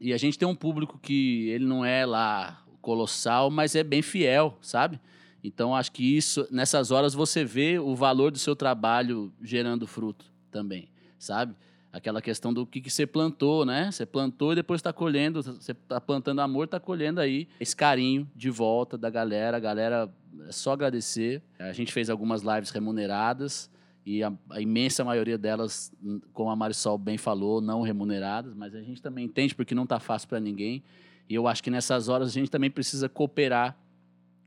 e 0.00 0.12
a 0.12 0.16
gente 0.16 0.38
tem 0.38 0.46
um 0.46 0.54
público 0.54 1.00
que 1.02 1.48
ele 1.48 1.66
não 1.66 1.84
é 1.84 2.06
lá 2.06 2.64
colossal, 2.80 3.50
mas 3.50 3.74
é 3.74 3.82
bem 3.82 4.02
fiel, 4.02 4.56
sabe? 4.62 5.00
Então, 5.42 5.74
acho 5.74 5.90
que 5.90 6.16
isso, 6.16 6.46
nessas 6.50 6.92
horas, 6.92 7.12
você 7.12 7.44
vê 7.44 7.78
o 7.78 7.94
valor 7.96 8.30
do 8.30 8.38
seu 8.38 8.54
trabalho 8.54 9.32
gerando 9.42 9.86
fruto 9.86 10.24
também, 10.50 10.88
sabe? 11.20 11.54
Aquela 11.92 12.22
questão 12.22 12.52
do 12.52 12.64
que, 12.64 12.80
que 12.80 12.90
você 12.90 13.06
plantou, 13.06 13.64
né? 13.64 13.90
Você 13.90 14.06
plantou 14.06 14.52
e 14.52 14.56
depois 14.56 14.78
está 14.78 14.92
colhendo, 14.92 15.42
você 15.42 15.72
está 15.72 16.00
plantando 16.00 16.40
amor, 16.40 16.64
está 16.64 16.80
colhendo 16.80 17.20
aí 17.20 17.48
esse 17.60 17.76
carinho 17.76 18.28
de 18.34 18.48
volta 18.48 18.96
da 18.96 19.10
galera. 19.10 19.56
A 19.56 19.60
galera, 19.60 20.12
é 20.48 20.52
só 20.52 20.72
agradecer. 20.72 21.42
A 21.58 21.72
gente 21.72 21.92
fez 21.92 22.08
algumas 22.08 22.42
lives 22.42 22.70
remuneradas 22.70 23.68
e 24.06 24.22
a, 24.22 24.32
a 24.50 24.60
imensa 24.60 25.04
maioria 25.04 25.36
delas, 25.36 25.92
como 26.32 26.48
a 26.50 26.56
Marisol 26.56 26.96
bem 26.96 27.18
falou, 27.18 27.60
não 27.60 27.82
remuneradas, 27.82 28.54
mas 28.54 28.74
a 28.74 28.80
gente 28.80 29.02
também 29.02 29.26
entende 29.26 29.54
porque 29.54 29.74
não 29.74 29.84
está 29.84 30.00
fácil 30.00 30.28
para 30.28 30.40
ninguém. 30.40 30.82
E 31.28 31.34
eu 31.34 31.46
acho 31.46 31.62
que 31.62 31.70
nessas 31.70 32.08
horas 32.08 32.28
a 32.28 32.32
gente 32.32 32.50
também 32.50 32.70
precisa 32.70 33.08
cooperar 33.08 33.76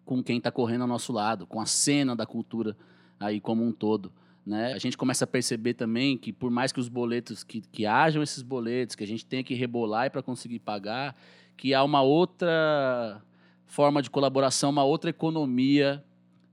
com 0.05 0.23
quem 0.23 0.37
está 0.37 0.51
correndo 0.51 0.81
ao 0.81 0.87
nosso 0.87 1.13
lado, 1.13 1.45
com 1.45 1.61
a 1.61 1.65
cena 1.65 2.15
da 2.15 2.25
cultura 2.25 2.75
aí 3.19 3.39
como 3.39 3.63
um 3.63 3.71
todo. 3.71 4.11
Né? 4.45 4.73
A 4.73 4.77
gente 4.77 4.97
começa 4.97 5.23
a 5.23 5.27
perceber 5.27 5.73
também 5.73 6.17
que 6.17 6.33
por 6.33 6.51
mais 6.51 6.71
que 6.71 6.79
os 6.79 6.89
boletos, 6.89 7.43
que, 7.43 7.61
que 7.61 7.85
hajam 7.85 8.21
esses 8.21 8.41
boletos, 8.41 8.95
que 8.95 9.03
a 9.03 9.07
gente 9.07 9.25
tenha 9.25 9.43
que 9.43 9.53
rebolar 9.53 10.11
para 10.11 10.21
conseguir 10.21 10.59
pagar, 10.59 11.15
que 11.55 11.73
há 11.73 11.83
uma 11.83 12.01
outra 12.01 13.21
forma 13.65 14.01
de 14.01 14.09
colaboração, 14.09 14.69
uma 14.69 14.83
outra 14.83 15.09
economia 15.09 16.03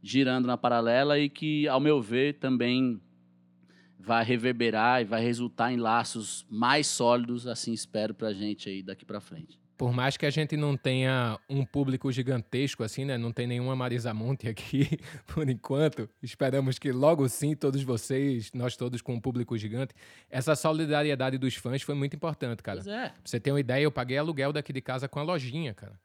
girando 0.02 0.46
na 0.46 0.56
paralela 0.56 1.18
e 1.18 1.28
que, 1.28 1.66
ao 1.68 1.80
meu 1.80 2.00
ver, 2.00 2.34
também 2.34 3.00
vai 3.98 4.24
reverberar 4.24 5.02
e 5.02 5.04
vai 5.04 5.22
resultar 5.22 5.72
em 5.72 5.76
laços 5.76 6.46
mais 6.48 6.86
sólidos, 6.86 7.46
assim 7.46 7.72
espero 7.72 8.14
para 8.14 8.28
a 8.28 8.32
gente 8.32 8.68
aí 8.68 8.82
daqui 8.82 9.04
para 9.04 9.20
frente 9.20 9.60
por 9.80 9.94
mais 9.94 10.14
que 10.14 10.26
a 10.26 10.30
gente 10.30 10.58
não 10.58 10.76
tenha 10.76 11.40
um 11.48 11.64
público 11.64 12.12
gigantesco 12.12 12.84
assim, 12.84 13.06
né? 13.06 13.16
Não 13.16 13.32
tem 13.32 13.46
nenhuma 13.46 13.74
Marisa 13.74 14.12
Monte 14.12 14.46
aqui 14.46 14.86
por 15.26 15.48
enquanto. 15.48 16.06
Esperamos 16.22 16.78
que 16.78 16.92
logo 16.92 17.26
sim 17.30 17.56
todos 17.56 17.82
vocês, 17.82 18.50
nós 18.52 18.76
todos 18.76 19.00
com 19.00 19.14
um 19.14 19.20
público 19.20 19.56
gigante, 19.56 19.94
essa 20.28 20.54
solidariedade 20.54 21.38
dos 21.38 21.54
fãs 21.54 21.80
foi 21.80 21.94
muito 21.94 22.14
importante, 22.14 22.62
cara. 22.62 22.76
Pois 22.76 22.88
é. 22.88 23.08
Pra 23.08 23.20
você 23.24 23.40
ter 23.40 23.52
uma 23.52 23.60
ideia, 23.60 23.84
eu 23.84 23.90
paguei 23.90 24.18
aluguel 24.18 24.52
daqui 24.52 24.70
de 24.70 24.82
casa 24.82 25.08
com 25.08 25.18
a 25.18 25.22
lojinha, 25.22 25.72
cara. 25.72 25.98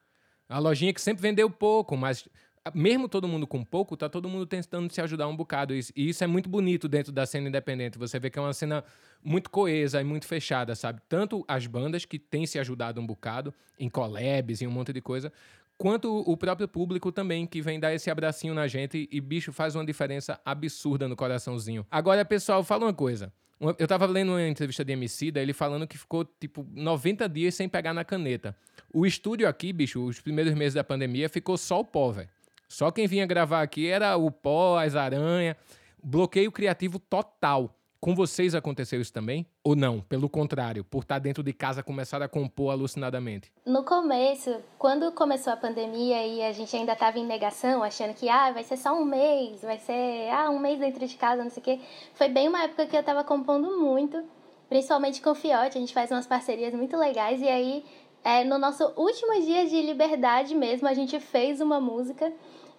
A 0.47 0.57
lojinha 0.57 0.93
que 0.93 1.01
sempre 1.01 1.21
vendeu 1.21 1.49
pouco, 1.49 1.97
mas 1.97 2.29
mesmo 2.73 3.07
todo 3.07 3.27
mundo 3.27 3.45
com 3.45 3.63
pouco, 3.63 3.95
tá 3.95 4.09
todo 4.09 4.27
mundo 4.27 4.45
tentando 4.45 4.91
se 4.91 4.99
ajudar 5.01 5.27
um 5.27 5.35
bocado. 5.35 5.73
E 5.75 5.83
isso 5.95 6.23
é 6.23 6.27
muito 6.27 6.49
bonito 6.49 6.87
dentro 6.87 7.11
da 7.11 7.25
cena 7.25 7.47
independente. 7.47 7.97
Você 7.97 8.19
vê 8.19 8.29
que 8.29 8.39
é 8.39 8.41
uma 8.41 8.53
cena 8.53 8.83
muito 9.23 9.49
coesa 9.49 10.01
e 10.01 10.03
muito 10.03 10.25
fechada, 10.25 10.75
sabe? 10.75 11.01
Tanto 11.07 11.45
as 11.47 11.67
bandas 11.67 12.05
que 12.05 12.17
têm 12.17 12.45
se 12.45 12.57
ajudado 12.57 12.99
um 12.99 13.05
bocado 13.05 13.53
em 13.79 13.89
collabs 13.89 14.61
e 14.61 14.67
um 14.67 14.71
monte 14.71 14.91
de 14.93 15.01
coisa, 15.01 15.31
quanto 15.77 16.17
o 16.17 16.35
próprio 16.37 16.67
público 16.67 17.11
também, 17.11 17.45
que 17.45 17.61
vem 17.61 17.79
dar 17.79 17.93
esse 17.93 18.09
abracinho 18.09 18.53
na 18.53 18.67
gente 18.67 19.07
e, 19.11 19.21
bicho, 19.21 19.51
faz 19.51 19.75
uma 19.75 19.85
diferença 19.85 20.39
absurda 20.43 21.07
no 21.07 21.15
coraçãozinho. 21.15 21.85
Agora, 21.91 22.25
pessoal, 22.25 22.63
fala 22.63 22.85
uma 22.85 22.93
coisa. 22.93 23.31
Eu 23.79 23.87
tava 23.87 24.05
lendo 24.05 24.31
uma 24.31 24.47
entrevista 24.47 24.83
de 24.83 24.91
MC, 24.93 25.31
daí 25.31 25.43
ele 25.43 25.53
falando 25.53 25.87
que 25.87 25.97
ficou, 25.97 26.25
tipo, 26.25 26.67
90 26.73 27.29
dias 27.29 27.55
sem 27.55 27.69
pegar 27.69 27.93
na 27.93 28.03
caneta. 28.03 28.55
O 28.93 29.05
estúdio 29.05 29.47
aqui, 29.47 29.71
bicho, 29.71 30.03
os 30.03 30.19
primeiros 30.19 30.53
meses 30.53 30.73
da 30.73 30.83
pandemia, 30.83 31.29
ficou 31.29 31.57
só 31.57 31.79
o 31.79 31.85
pó, 31.85 32.11
velho. 32.11 32.29
Só 32.67 32.91
quem 32.91 33.07
vinha 33.07 33.25
gravar 33.25 33.61
aqui 33.61 33.87
era 33.87 34.17
o 34.17 34.31
pó, 34.31 34.77
as 34.77 34.95
aranhas. 34.95 35.55
Bloqueio 36.03 36.51
criativo 36.51 36.99
total. 36.99 37.75
Com 38.05 38.13
vocês 38.13 38.53
aconteceu 38.53 39.01
isso 39.01 39.11
também? 39.11 39.47
Ou 39.63 39.75
não? 39.75 39.99
Pelo 39.99 40.29
contrário, 40.29 40.83
por 40.83 41.01
estar 41.01 41.17
dentro 41.17 41.41
de 41.41 41.51
casa 41.51 41.81
começaram 41.81 42.23
a 42.23 42.29
compor 42.29 42.71
alucinadamente? 42.71 43.51
No 43.65 43.83
começo, 43.83 44.57
quando 44.77 45.11
começou 45.11 45.51
a 45.51 45.57
pandemia 45.57 46.23
e 46.23 46.43
a 46.43 46.51
gente 46.51 46.75
ainda 46.75 46.93
estava 46.93 47.17
em 47.17 47.25
negação, 47.25 47.81
achando 47.81 48.13
que 48.13 48.29
ah, 48.29 48.51
vai 48.51 48.63
ser 48.63 48.77
só 48.77 48.93
um 48.93 49.03
mês, 49.03 49.63
vai 49.63 49.79
ser 49.79 50.29
ah, 50.29 50.51
um 50.51 50.59
mês 50.59 50.79
dentro 50.79 51.07
de 51.07 51.15
casa, 51.15 51.43
não 51.43 51.49
sei 51.49 51.61
o 51.61 51.63
quê. 51.63 51.79
Foi 52.13 52.29
bem 52.29 52.47
uma 52.47 52.65
época 52.65 52.85
que 52.85 52.95
eu 52.95 52.99
estava 52.99 53.23
compondo 53.23 53.79
muito, 53.79 54.23
principalmente 54.69 55.19
com 55.19 55.31
o 55.31 55.35
Fiote, 55.35 55.75
a 55.75 55.81
gente 55.81 55.93
faz 55.93 56.11
umas 56.11 56.27
parcerias 56.27 56.75
muito 56.75 56.95
legais 56.95 57.41
e 57.41 57.47
aí 57.47 57.83
é, 58.25 58.43
no 58.43 58.57
nosso 58.57 58.83
último 58.97 59.39
dia 59.41 59.65
de 59.67 59.81
liberdade 59.81 60.53
mesmo, 60.53 60.87
a 60.89 60.93
gente 60.93 61.17
fez 61.21 61.61
uma 61.61 61.79
música 61.79 62.33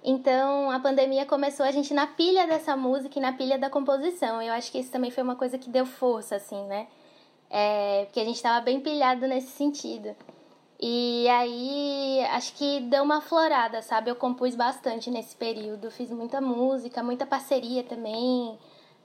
então, 0.09 0.71
a 0.71 0.79
pandemia 0.79 1.26
começou 1.26 1.67
a 1.67 1.73
gente 1.73 1.93
na 1.93 2.07
pilha 2.07 2.47
dessa 2.47 2.76
música 2.76 3.19
e 3.19 3.23
na 3.23 3.33
pilha 3.33 3.59
da 3.59 3.69
composição. 3.69 4.41
Eu 4.41 4.53
acho 4.53 4.71
que 4.71 4.79
isso 4.79 4.93
também 4.93 5.11
foi 5.11 5.21
uma 5.21 5.35
coisa 5.35 5.59
que 5.59 5.69
deu 5.69 5.85
força, 5.85 6.37
assim, 6.37 6.65
né? 6.67 6.87
É, 7.50 8.05
porque 8.05 8.21
a 8.21 8.25
gente 8.25 8.37
estava 8.37 8.61
bem 8.61 8.79
pilhado 8.81 9.26
nesse 9.26 9.49
sentido. 9.49 10.15
E 10.79 11.26
aí, 11.29 12.21
acho 12.31 12.55
que 12.55 12.81
deu 12.83 13.03
uma 13.03 13.21
florada, 13.21 13.83
sabe? 13.83 14.09
Eu 14.09 14.15
compus 14.15 14.55
bastante 14.55 15.11
nesse 15.11 15.35
período. 15.35 15.91
Fiz 15.91 16.12
muita 16.12 16.41
música, 16.41 17.03
muita 17.03 17.26
parceria 17.26 17.83
também. 17.83 18.57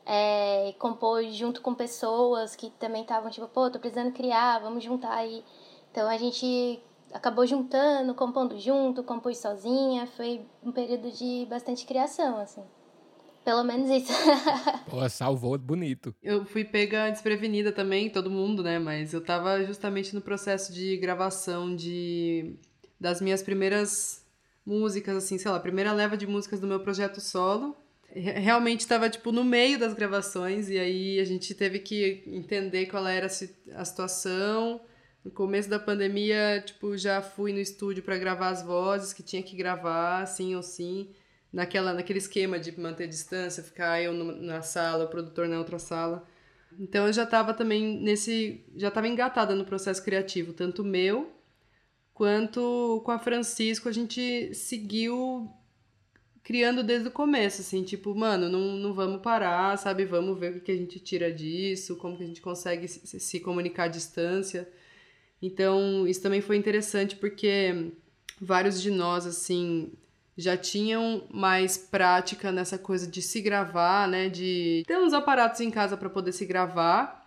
É, 0.05 0.75
compôs 0.77 1.33
junto 1.33 1.61
com 1.63 1.73
pessoas 1.73 2.55
que 2.55 2.69
também 2.71 3.01
estavam 3.01 3.31
tipo, 3.31 3.47
pô, 3.47 3.71
tô 3.71 3.79
precisando 3.79 4.11
criar, 4.11 4.59
vamos 4.59 4.83
juntar 4.83 5.13
aí. 5.13 5.43
Então 5.91 6.07
a 6.07 6.17
gente 6.17 6.79
acabou 7.13 7.45
juntando, 7.45 8.15
compondo 8.15 8.57
junto, 8.59 9.03
compôs 9.03 9.37
sozinha. 9.37 10.07
Foi 10.07 10.41
um 10.63 10.71
período 10.71 11.11
de 11.11 11.45
bastante 11.49 11.85
criação, 11.85 12.37
assim. 12.39 12.63
Pelo 13.43 13.63
menos 13.63 13.89
isso. 13.89 14.13
Pô, 14.89 15.07
salvou 15.09 15.57
bonito. 15.57 16.15
Eu 16.21 16.45
fui 16.45 16.63
pega 16.63 17.09
desprevenida 17.09 17.71
também, 17.71 18.09
todo 18.09 18.29
mundo, 18.29 18.63
né? 18.63 18.77
Mas 18.77 19.13
eu 19.13 19.21
tava 19.21 19.63
justamente 19.65 20.13
no 20.13 20.21
processo 20.21 20.71
de 20.71 20.95
gravação 20.97 21.75
de 21.75 22.55
das 22.99 23.19
minhas 23.19 23.41
primeiras 23.41 24.23
músicas, 24.63 25.17
assim, 25.17 25.39
sei 25.39 25.49
lá, 25.49 25.57
a 25.57 25.61
primeira 25.61 25.91
leva 25.91 26.15
de 26.15 26.27
músicas 26.27 26.59
do 26.59 26.67
meu 26.67 26.79
projeto 26.79 27.19
solo. 27.19 27.75
Realmente 28.13 28.81
estava 28.81 29.09
tipo 29.09 29.31
no 29.31 29.43
meio 29.43 29.79
das 29.79 29.95
gravações 29.95 30.69
e 30.69 30.77
aí 30.77 31.19
a 31.19 31.25
gente 31.25 31.55
teve 31.55 31.79
que 31.79 32.23
entender 32.27 32.85
qual 32.87 33.07
era 33.07 33.25
a 33.25 33.85
situação 33.85 34.81
no 35.23 35.31
começo 35.31 35.69
da 35.69 35.79
pandemia, 35.79 36.63
tipo, 36.65 36.97
já 36.97 37.21
fui 37.21 37.53
no 37.53 37.59
estúdio 37.59 38.03
para 38.03 38.17
gravar 38.17 38.49
as 38.49 38.63
vozes 38.63 39.13
que 39.13 39.21
tinha 39.21 39.43
que 39.43 39.55
gravar, 39.55 40.25
sim 40.25 40.55
ou 40.55 40.63
sim, 40.63 41.11
naquela, 41.53 41.93
naquele 41.93 42.19
esquema 42.19 42.59
de 42.59 42.77
manter 42.79 43.07
distância, 43.07 43.63
ficar 43.63 44.01
eu 44.01 44.13
na 44.13 44.61
sala, 44.61 45.05
o 45.05 45.09
produtor 45.09 45.47
na 45.47 45.59
outra 45.59 45.77
sala. 45.77 46.27
Então 46.79 47.05
eu 47.07 47.13
já 47.13 47.23
estava 47.23 47.53
também 47.53 47.99
nesse, 47.99 48.65
já 48.75 48.87
estava 48.87 49.07
engatada 49.07 49.53
no 49.53 49.65
processo 49.65 50.03
criativo, 50.03 50.53
tanto 50.53 50.83
meu 50.83 51.31
quanto 52.13 53.01
com 53.03 53.11
a 53.11 53.19
Francisco, 53.19 53.89
a 53.89 53.91
gente 53.91 54.53
seguiu 54.53 55.49
criando 56.43 56.83
desde 56.83 57.07
o 57.07 57.11
começo, 57.11 57.61
assim, 57.61 57.83
tipo, 57.83 58.13
mano, 58.15 58.49
não, 58.49 58.59
não 58.77 58.93
vamos 58.93 59.21
parar, 59.21 59.77
sabe? 59.77 60.05
Vamos 60.05 60.39
ver 60.39 60.57
o 60.57 60.61
que 60.61 60.71
a 60.71 60.75
gente 60.75 60.99
tira 60.99 61.31
disso, 61.31 61.95
como 61.97 62.17
que 62.17 62.23
a 62.23 62.27
gente 62.27 62.41
consegue 62.41 62.87
se, 62.87 63.19
se 63.19 63.39
comunicar 63.39 63.85
à 63.85 63.87
distância. 63.87 64.67
Então, 65.41 66.07
isso 66.07 66.21
também 66.21 66.41
foi 66.41 66.55
interessante 66.57 67.15
porque 67.15 67.91
vários 68.39 68.81
de 68.81 68.91
nós, 68.91 69.25
assim, 69.25 69.91
já 70.37 70.55
tinham 70.55 71.23
mais 71.31 71.77
prática 71.77 72.51
nessa 72.51 72.77
coisa 72.77 73.07
de 73.07 73.21
se 73.21 73.41
gravar, 73.41 74.07
né? 74.07 74.29
De 74.29 74.83
ter 74.87 74.97
uns 74.97 75.13
aparatos 75.13 75.61
em 75.61 75.71
casa 75.71 75.97
para 75.97 76.09
poder 76.09 76.31
se 76.31 76.45
gravar. 76.45 77.21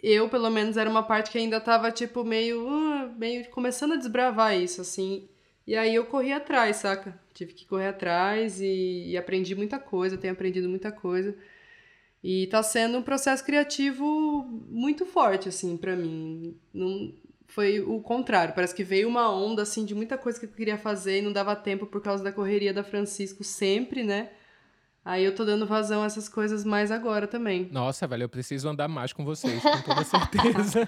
Eu, 0.00 0.28
pelo 0.28 0.50
menos, 0.50 0.76
era 0.76 0.88
uma 0.88 1.02
parte 1.02 1.30
que 1.30 1.38
ainda 1.38 1.60
tava, 1.60 1.90
tipo, 1.90 2.24
meio, 2.24 2.66
uh, 2.66 3.12
meio 3.16 3.48
começando 3.50 3.94
a 3.94 3.96
desbravar 3.96 4.56
isso, 4.56 4.80
assim. 4.80 5.28
E 5.66 5.76
aí 5.76 5.94
eu 5.94 6.06
corri 6.06 6.32
atrás, 6.32 6.76
saca? 6.76 7.18
Tive 7.34 7.52
que 7.52 7.66
correr 7.66 7.88
atrás 7.88 8.60
e, 8.60 9.10
e 9.10 9.16
aprendi 9.16 9.54
muita 9.54 9.78
coisa, 9.78 10.16
tenho 10.16 10.32
aprendido 10.32 10.68
muita 10.68 10.92
coisa. 10.92 11.36
E 12.22 12.46
tá 12.48 12.62
sendo 12.62 12.98
um 12.98 13.02
processo 13.02 13.44
criativo 13.44 14.44
muito 14.68 15.04
forte, 15.04 15.48
assim, 15.48 15.76
para 15.76 15.94
mim. 15.96 16.56
Não, 16.72 17.12
foi 17.48 17.80
o 17.80 18.00
contrário. 18.00 18.54
Parece 18.54 18.74
que 18.74 18.84
veio 18.84 19.08
uma 19.08 19.32
onda, 19.32 19.62
assim, 19.62 19.84
de 19.84 19.94
muita 19.94 20.16
coisa 20.16 20.38
que 20.38 20.46
eu 20.46 20.50
queria 20.50 20.78
fazer 20.78 21.18
e 21.18 21.22
não 21.22 21.32
dava 21.32 21.56
tempo 21.56 21.86
por 21.86 22.00
causa 22.00 22.22
da 22.22 22.30
correria 22.30 22.72
da 22.72 22.84
Francisco 22.84 23.42
sempre, 23.42 24.04
né? 24.04 24.30
Aí 25.04 25.24
eu 25.24 25.34
tô 25.34 25.42
dando 25.42 25.66
vazão 25.66 26.02
a 26.02 26.06
essas 26.06 26.28
coisas 26.28 26.64
mais 26.64 26.90
agora 26.90 27.26
também. 27.26 27.66
Nossa, 27.72 28.06
velho, 28.06 28.24
eu 28.24 28.28
preciso 28.28 28.68
andar 28.68 28.88
mais 28.88 29.10
com 29.10 29.24
vocês, 29.24 29.62
com 29.62 29.80
toda 29.80 30.04
certeza. 30.04 30.86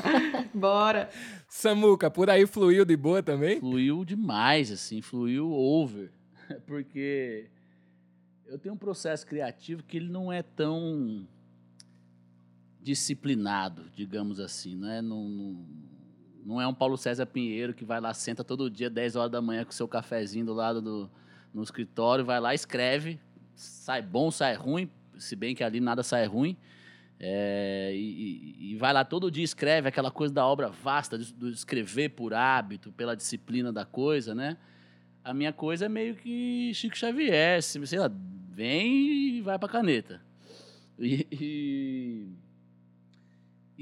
Bora! 0.54 1.10
Samuca, 1.46 2.10
por 2.10 2.30
aí 2.30 2.46
fluiu 2.46 2.86
de 2.86 2.96
boa 2.96 3.22
também? 3.22 3.60
Fluiu 3.60 4.06
demais, 4.06 4.72
assim, 4.72 5.02
fluiu 5.02 5.52
over. 5.52 6.10
Porque 6.66 7.50
eu 8.46 8.58
tenho 8.58 8.74
um 8.74 8.78
processo 8.78 9.26
criativo 9.26 9.82
que 9.82 9.98
ele 9.98 10.08
não 10.08 10.32
é 10.32 10.42
tão 10.42 11.28
disciplinado, 12.80 13.84
digamos 13.94 14.40
assim, 14.40 14.74
né? 14.74 15.02
Não, 15.02 15.28
não, 15.28 15.66
não 16.48 16.58
é 16.58 16.66
um 16.66 16.72
Paulo 16.72 16.96
César 16.96 17.26
Pinheiro 17.26 17.74
que 17.74 17.84
vai 17.84 18.00
lá, 18.00 18.14
senta 18.14 18.42
todo 18.42 18.70
dia, 18.70 18.88
10 18.88 19.16
horas 19.16 19.30
da 19.30 19.42
manhã, 19.42 19.64
com 19.64 19.70
o 19.70 19.74
seu 19.74 19.86
cafezinho 19.86 20.46
do 20.46 20.54
lado 20.54 20.80
do 20.80 21.10
no 21.52 21.62
escritório, 21.62 22.24
vai 22.24 22.40
lá, 22.40 22.54
escreve, 22.54 23.20
sai 23.54 24.00
bom, 24.00 24.30
sai 24.30 24.54
ruim, 24.54 24.90
se 25.18 25.36
bem 25.36 25.54
que 25.54 25.62
ali 25.62 25.78
nada 25.78 26.02
sai 26.02 26.24
ruim. 26.26 26.56
É, 27.20 27.92
e, 27.94 28.72
e, 28.72 28.76
vai 28.76 28.94
lá 28.94 29.04
todo 29.04 29.30
dia 29.30 29.44
escreve 29.44 29.88
aquela 29.88 30.10
coisa 30.10 30.32
da 30.32 30.46
obra 30.46 30.70
vasta, 30.70 31.18
de, 31.18 31.34
escrever 31.50 32.10
por 32.10 32.32
hábito, 32.32 32.92
pela 32.92 33.14
disciplina 33.14 33.70
da 33.70 33.84
coisa, 33.84 34.34
né? 34.34 34.56
A 35.22 35.34
minha 35.34 35.52
coisa 35.52 35.84
é 35.84 35.88
meio 35.88 36.14
que 36.14 36.72
Chico 36.72 36.96
Xavier, 36.96 37.62
sei 37.62 37.98
lá, 37.98 38.10
vem 38.50 39.36
e 39.36 39.40
vai 39.42 39.58
pra 39.58 39.68
caneta. 39.68 40.22
E, 40.98 41.26
e, 41.30 42.28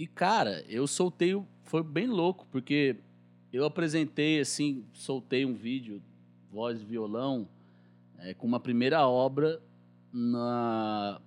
e 0.02 0.06
cara, 0.08 0.64
eu 0.68 0.86
soltei, 0.86 1.40
foi 1.66 1.82
bem 1.82 2.06
louco, 2.06 2.46
porque 2.50 2.96
eu 3.52 3.64
apresentei 3.64 4.40
assim, 4.40 4.84
soltei 4.92 5.44
um 5.44 5.54
vídeo, 5.54 6.02
voz 6.50 6.80
e 6.80 6.84
violão, 6.84 7.48
é, 8.18 8.34
com 8.34 8.46
uma 8.46 8.60
primeira 8.60 9.06
obra 9.06 9.60
na 10.12 11.20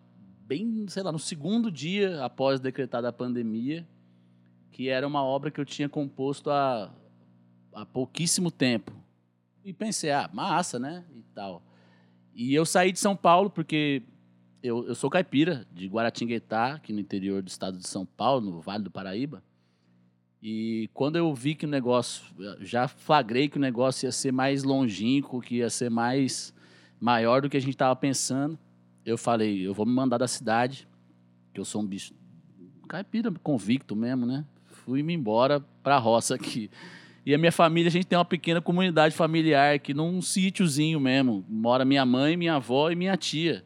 bem, 0.45 0.87
sei 0.87 1.03
lá, 1.03 1.11
no 1.11 1.19
segundo 1.19 1.71
dia 1.71 2.23
após 2.23 2.59
decretada 2.59 3.07
a 3.07 3.13
pandemia, 3.13 3.87
que 4.71 4.89
era 4.89 5.07
uma 5.07 5.23
obra 5.23 5.51
que 5.51 5.61
eu 5.61 5.65
tinha 5.65 5.87
composto 5.87 6.49
há, 6.49 6.91
há 7.71 7.85
pouquíssimo 7.85 8.49
tempo. 8.49 8.91
E 9.63 9.71
pensei, 9.71 10.09
ah, 10.09 10.27
massa, 10.33 10.79
né? 10.79 11.05
E 11.13 11.21
tal. 11.35 11.61
E 12.33 12.55
eu 12.55 12.65
saí 12.65 12.91
de 12.91 12.97
São 12.97 13.15
Paulo 13.15 13.51
porque 13.51 14.01
eu, 14.63 14.87
eu 14.87 14.95
sou 14.95 15.09
caipira, 15.09 15.67
de 15.71 15.87
Guaratinguetá, 15.87 16.73
aqui 16.73 16.91
no 16.91 16.99
interior 16.99 17.43
do 17.43 17.47
estado 17.47 17.77
de 17.77 17.87
São 17.87 18.05
Paulo, 18.05 18.49
no 18.49 18.61
Vale 18.61 18.83
do 18.83 18.89
Paraíba. 18.89 19.43
E 20.41 20.89
quando 20.93 21.17
eu 21.17 21.33
vi 21.33 21.53
que 21.53 21.65
o 21.65 21.69
negócio, 21.69 22.23
já 22.61 22.87
flagrei 22.87 23.49
que 23.49 23.57
o 23.57 23.61
negócio 23.61 24.05
ia 24.05 24.11
ser 24.11 24.31
mais 24.31 24.63
longínquo, 24.63 25.41
que 25.41 25.55
ia 25.55 25.69
ser 25.69 25.89
mais 25.89 26.53
maior 26.99 27.41
do 27.41 27.49
que 27.49 27.57
a 27.57 27.59
gente 27.59 27.71
estava 27.71 27.95
pensando, 27.95 28.57
eu 29.05 29.17
falei, 29.17 29.67
eu 29.67 29.73
vou 29.73 29.85
me 29.85 29.91
mandar 29.91 30.17
da 30.17 30.27
cidade, 30.27 30.87
que 31.53 31.59
eu 31.59 31.65
sou 31.65 31.81
um 31.81 31.85
bicho 31.85 32.13
caipira 32.87 33.31
convicto 33.43 33.95
mesmo, 33.95 34.25
né? 34.25 34.43
Fui-me 34.65 35.13
embora 35.13 35.59
para 35.83 35.95
a 35.95 35.99
roça 35.99 36.33
aqui. 36.33 36.71
E 37.23 37.35
a 37.35 37.37
minha 37.37 37.51
família, 37.51 37.87
a 37.87 37.91
gente 37.91 38.07
tem 38.07 38.17
uma 38.17 38.25
pequena 38.25 38.59
comunidade 38.59 39.13
familiar 39.13 39.75
aqui 39.75 39.93
num 39.93 40.19
sítiozinho 40.21 40.99
mesmo. 40.99 41.45
Mora 41.47 41.85
minha 41.85 42.03
mãe, 42.03 42.35
minha 42.35 42.55
avó 42.55 42.89
e 42.89 42.95
minha 42.95 43.15
tia. 43.15 43.63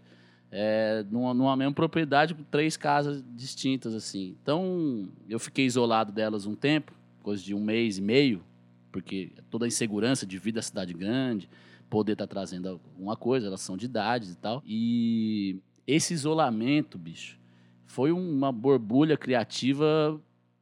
É, 0.55 1.03
numa, 1.09 1.33
numa 1.33 1.57
mesma 1.57 1.73
propriedade 1.73 2.35
com 2.35 2.43
três 2.43 2.77
casas 2.77 3.23
distintas, 3.35 3.95
assim. 3.95 4.37
Então, 4.41 5.09
eu 5.27 5.39
fiquei 5.39 5.65
isolado 5.65 6.11
delas 6.11 6.45
um 6.45 6.53
tempo, 6.53 6.93
coisa 7.23 7.43
de 7.43 7.55
um 7.55 7.59
mês 7.59 7.97
e 7.97 8.01
meio, 8.01 8.43
porque 8.91 9.31
toda 9.49 9.65
a 9.65 9.67
insegurança 9.67 10.27
de 10.27 10.37
vida 10.37 10.57
da 10.57 10.61
cidade 10.61 10.93
grande, 10.93 11.49
poder 11.89 12.11
estar 12.11 12.27
tá 12.27 12.31
trazendo 12.31 12.69
alguma 12.69 13.15
coisa, 13.15 13.47
elas 13.47 13.61
são 13.61 13.75
de 13.75 13.85
idades 13.85 14.31
e 14.31 14.37
tal. 14.37 14.61
E 14.63 15.57
esse 15.87 16.13
isolamento, 16.13 16.99
bicho, 16.99 17.39
foi 17.87 18.11
uma 18.11 18.51
borbulha 18.51 19.17
criativa 19.17 20.21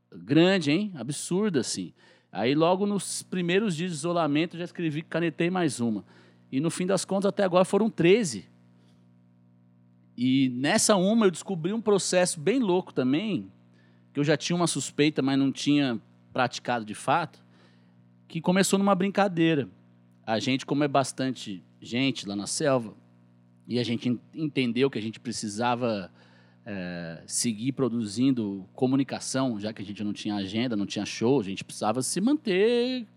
grande, 0.10 0.72
hein? 0.72 0.94
Absurda, 0.96 1.60
assim. 1.60 1.94
Aí, 2.32 2.56
logo 2.56 2.86
nos 2.86 3.24
primeiros 3.24 3.76
dias 3.76 3.92
de 3.92 3.98
isolamento, 3.98 4.58
já 4.58 4.64
escrevi, 4.64 5.02
canetei 5.02 5.50
mais 5.50 5.82
uma. 5.82 6.06
E 6.50 6.62
no 6.62 6.70
fim 6.70 6.86
das 6.86 7.04
contas, 7.04 7.28
até 7.28 7.44
agora 7.44 7.66
foram 7.66 7.90
13. 7.90 8.51
E 10.18 10.50
nessa 10.50 10.96
uma 10.96 11.26
eu 11.26 11.32
descobri 11.32 11.74
um 11.74 11.82
processo 11.82 12.40
bem 12.40 12.60
louco 12.60 12.94
também, 12.94 13.52
que 14.14 14.20
eu 14.20 14.24
já 14.24 14.36
tinha 14.36 14.56
uma 14.56 14.68
suspeita, 14.68 15.22
mas 15.22 15.40
não 15.40 15.52
tinha 15.52 16.00
praticado 16.34 16.86
de 16.86 16.94
fato, 16.94 17.44
que 18.28 18.42
começou 18.42 18.78
numa 18.78 18.96
brincadeira 18.96 19.68
a 20.26 20.40
gente, 20.40 20.66
como 20.66 20.84
é 20.84 20.88
bastante 20.88 21.64
gente 21.82 22.28
lá 22.28 22.36
na 22.36 22.48
selva, 22.48 22.94
e 23.68 23.80
a 23.80 23.84
gente 23.84 24.20
entendeu 24.34 24.90
que 24.90 24.98
a 24.98 25.02
gente 25.02 25.20
precisava 25.20 26.12
é, 26.66 27.24
seguir 27.26 27.72
produzindo 27.72 28.68
comunicação, 28.74 29.60
já 29.60 29.74
que 29.74 29.82
a 29.82 29.86
gente 29.86 30.04
não 30.04 30.14
tinha 30.14 30.36
agenda, 30.36 30.76
não 30.76 30.86
tinha 30.86 31.06
show, 31.06 31.40
a 31.40 31.44
gente 31.44 31.64
precisava 31.64 32.02
se 32.02 32.22
manter 32.22 33.08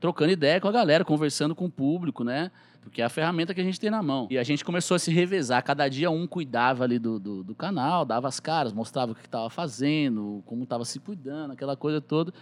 trocando 0.00 0.32
ideia 0.32 0.60
com 0.60 0.68
a 0.68 0.72
galera, 0.72 1.04
conversando 1.04 1.54
com 1.54 1.66
o 1.66 1.70
público, 1.70 2.24
né? 2.24 2.50
Porque 2.86 3.02
é 3.02 3.04
a 3.04 3.08
ferramenta 3.08 3.52
que 3.52 3.60
a 3.60 3.64
gente 3.64 3.80
tem 3.80 3.90
na 3.90 4.00
mão. 4.02 4.28
E 4.30 4.38
a 4.38 4.44
gente 4.44 4.64
começou 4.64 4.94
a 4.94 4.98
se 4.98 5.10
revezar. 5.10 5.62
Cada 5.62 5.88
dia 5.88 6.08
um 6.08 6.26
cuidava 6.26 6.84
ali 6.84 6.98
do, 6.98 7.18
do, 7.18 7.42
do 7.42 7.54
canal, 7.54 8.04
dava 8.04 8.28
as 8.28 8.38
caras, 8.38 8.72
mostrava 8.72 9.10
o 9.10 9.14
que 9.14 9.26
estava 9.26 9.50
fazendo, 9.50 10.42
como 10.46 10.62
estava 10.62 10.84
se 10.84 11.00
cuidando, 11.00 11.52
aquela 11.52 11.76
coisa 11.76 12.00
toda. 12.00 12.32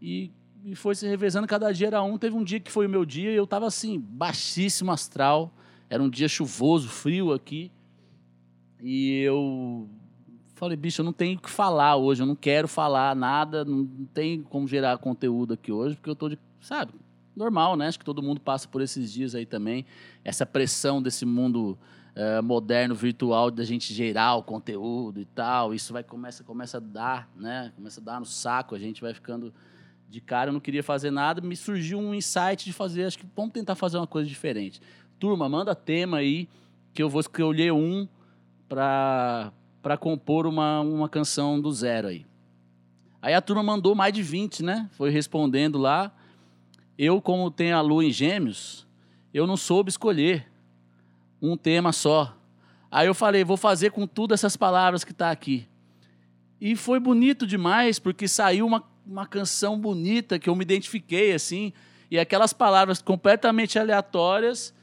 E 0.00 0.30
e 0.64 0.76
foi 0.76 0.94
se 0.94 1.06
revezando, 1.08 1.46
cada 1.46 1.72
dia 1.72 1.88
era 1.88 2.02
um. 2.02 2.16
Teve 2.16 2.36
um 2.36 2.44
dia 2.44 2.60
que 2.60 2.70
foi 2.70 2.86
o 2.86 2.90
meu 2.90 3.04
dia 3.04 3.32
e 3.32 3.34
eu 3.34 3.46
tava 3.46 3.66
assim, 3.66 3.98
baixíssimo 3.98 4.92
astral. 4.92 5.52
Era 5.90 6.02
um 6.02 6.08
dia 6.08 6.28
chuvoso, 6.28 6.88
frio 6.88 7.32
aqui. 7.32 7.72
E 8.80 9.22
eu 9.22 9.88
falei, 10.54 10.76
bicho, 10.76 11.00
eu 11.00 11.04
não 11.04 11.12
tenho 11.12 11.38
o 11.38 11.42
que 11.42 11.50
falar 11.50 11.96
hoje, 11.96 12.22
eu 12.22 12.26
não 12.26 12.36
quero 12.36 12.68
falar 12.68 13.16
nada, 13.16 13.64
não 13.64 13.84
tem 14.14 14.40
como 14.42 14.68
gerar 14.68 14.96
conteúdo 14.98 15.54
aqui 15.54 15.72
hoje, 15.72 15.96
porque 15.96 16.10
eu 16.10 16.14
tô 16.14 16.28
de, 16.28 16.38
sabe, 16.60 16.92
normal, 17.34 17.76
né? 17.76 17.88
Acho 17.88 17.98
que 17.98 18.04
todo 18.04 18.22
mundo 18.22 18.40
passa 18.40 18.68
por 18.68 18.80
esses 18.82 19.12
dias 19.12 19.34
aí 19.34 19.46
também. 19.46 19.84
Essa 20.24 20.44
pressão 20.46 21.02
desse 21.02 21.24
mundo 21.24 21.78
uh, 22.16 22.42
moderno, 22.42 22.94
virtual, 22.94 23.50
da 23.50 23.64
gente 23.64 23.92
gerar 23.92 24.36
o 24.36 24.42
conteúdo 24.42 25.20
e 25.20 25.24
tal. 25.24 25.74
Isso 25.74 25.92
vai 25.92 26.02
começa, 26.02 26.44
começa 26.44 26.76
a 26.76 26.80
dar, 26.80 27.28
né? 27.36 27.72
Começa 27.76 28.00
a 28.00 28.04
dar 28.04 28.20
no 28.20 28.26
saco, 28.26 28.74
a 28.74 28.78
gente 28.78 29.00
vai 29.00 29.14
ficando 29.14 29.52
de 30.08 30.20
cara, 30.20 30.50
eu 30.50 30.52
não 30.52 30.60
queria 30.60 30.82
fazer 30.82 31.10
nada, 31.10 31.40
me 31.40 31.56
surgiu 31.56 31.98
um 31.98 32.14
insight 32.14 32.66
de 32.66 32.72
fazer, 32.72 33.04
acho 33.04 33.18
que 33.18 33.24
vamos 33.34 33.50
tentar 33.50 33.74
fazer 33.74 33.96
uma 33.96 34.06
coisa 34.06 34.28
diferente. 34.28 34.78
Turma, 35.18 35.48
manda 35.48 35.74
tema 35.74 36.18
aí, 36.18 36.50
que 36.92 37.02
eu 37.02 37.08
vou 37.08 37.22
escolher 37.22 37.72
um 37.72 38.06
para 38.68 39.96
compor 39.98 40.46
uma, 40.46 40.82
uma 40.82 41.08
canção 41.08 41.58
do 41.58 41.72
zero 41.72 42.08
aí. 42.08 42.26
Aí 43.22 43.32
a 43.32 43.40
turma 43.40 43.62
mandou 43.62 43.94
mais 43.94 44.12
de 44.12 44.22
20, 44.22 44.62
né? 44.62 44.90
Foi 44.92 45.08
respondendo 45.08 45.78
lá. 45.78 46.12
Eu, 46.98 47.20
como 47.20 47.50
tenho 47.50 47.76
a 47.76 47.80
lua 47.80 48.04
em 48.04 48.10
gêmeos, 48.10 48.86
eu 49.32 49.46
não 49.46 49.56
soube 49.56 49.90
escolher 49.90 50.50
um 51.40 51.56
tema 51.56 51.92
só. 51.92 52.36
Aí 52.90 53.06
eu 53.06 53.14
falei, 53.14 53.44
vou 53.44 53.56
fazer 53.56 53.90
com 53.90 54.06
tudo 54.06 54.34
essas 54.34 54.56
palavras 54.56 55.02
que 55.04 55.12
está 55.12 55.30
aqui. 55.30 55.66
E 56.60 56.76
foi 56.76 57.00
bonito 57.00 57.46
demais, 57.46 57.98
porque 57.98 58.28
saiu 58.28 58.66
uma 58.66 58.82
uma 59.06 59.26
canção 59.26 59.78
bonita 59.78 60.38
que 60.38 60.48
eu 60.48 60.56
me 60.56 60.62
identifiquei 60.62 61.32
assim, 61.32 61.72
e 62.10 62.18
aquelas 62.18 62.52
palavras 62.52 63.00
completamente 63.00 63.78
aleatórias 63.78 64.74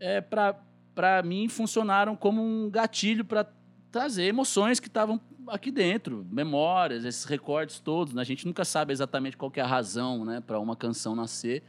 é, 0.00 0.20
para 0.20 1.22
mim 1.22 1.48
funcionaram 1.48 2.16
como 2.16 2.42
um 2.42 2.70
gatilho 2.70 3.24
para 3.24 3.46
trazer 3.90 4.24
emoções 4.24 4.80
que 4.80 4.88
estavam 4.88 5.20
aqui 5.48 5.70
dentro, 5.70 6.26
memórias, 6.30 7.04
esses 7.04 7.24
recortes 7.24 7.80
todos. 7.80 8.14
Né? 8.14 8.22
A 8.22 8.24
gente 8.24 8.46
nunca 8.46 8.64
sabe 8.64 8.92
exatamente 8.92 9.36
qual 9.36 9.52
é 9.56 9.60
a 9.60 9.66
razão 9.66 10.24
né, 10.24 10.40
para 10.40 10.58
uma 10.58 10.76
canção 10.76 11.14
nascer, 11.14 11.62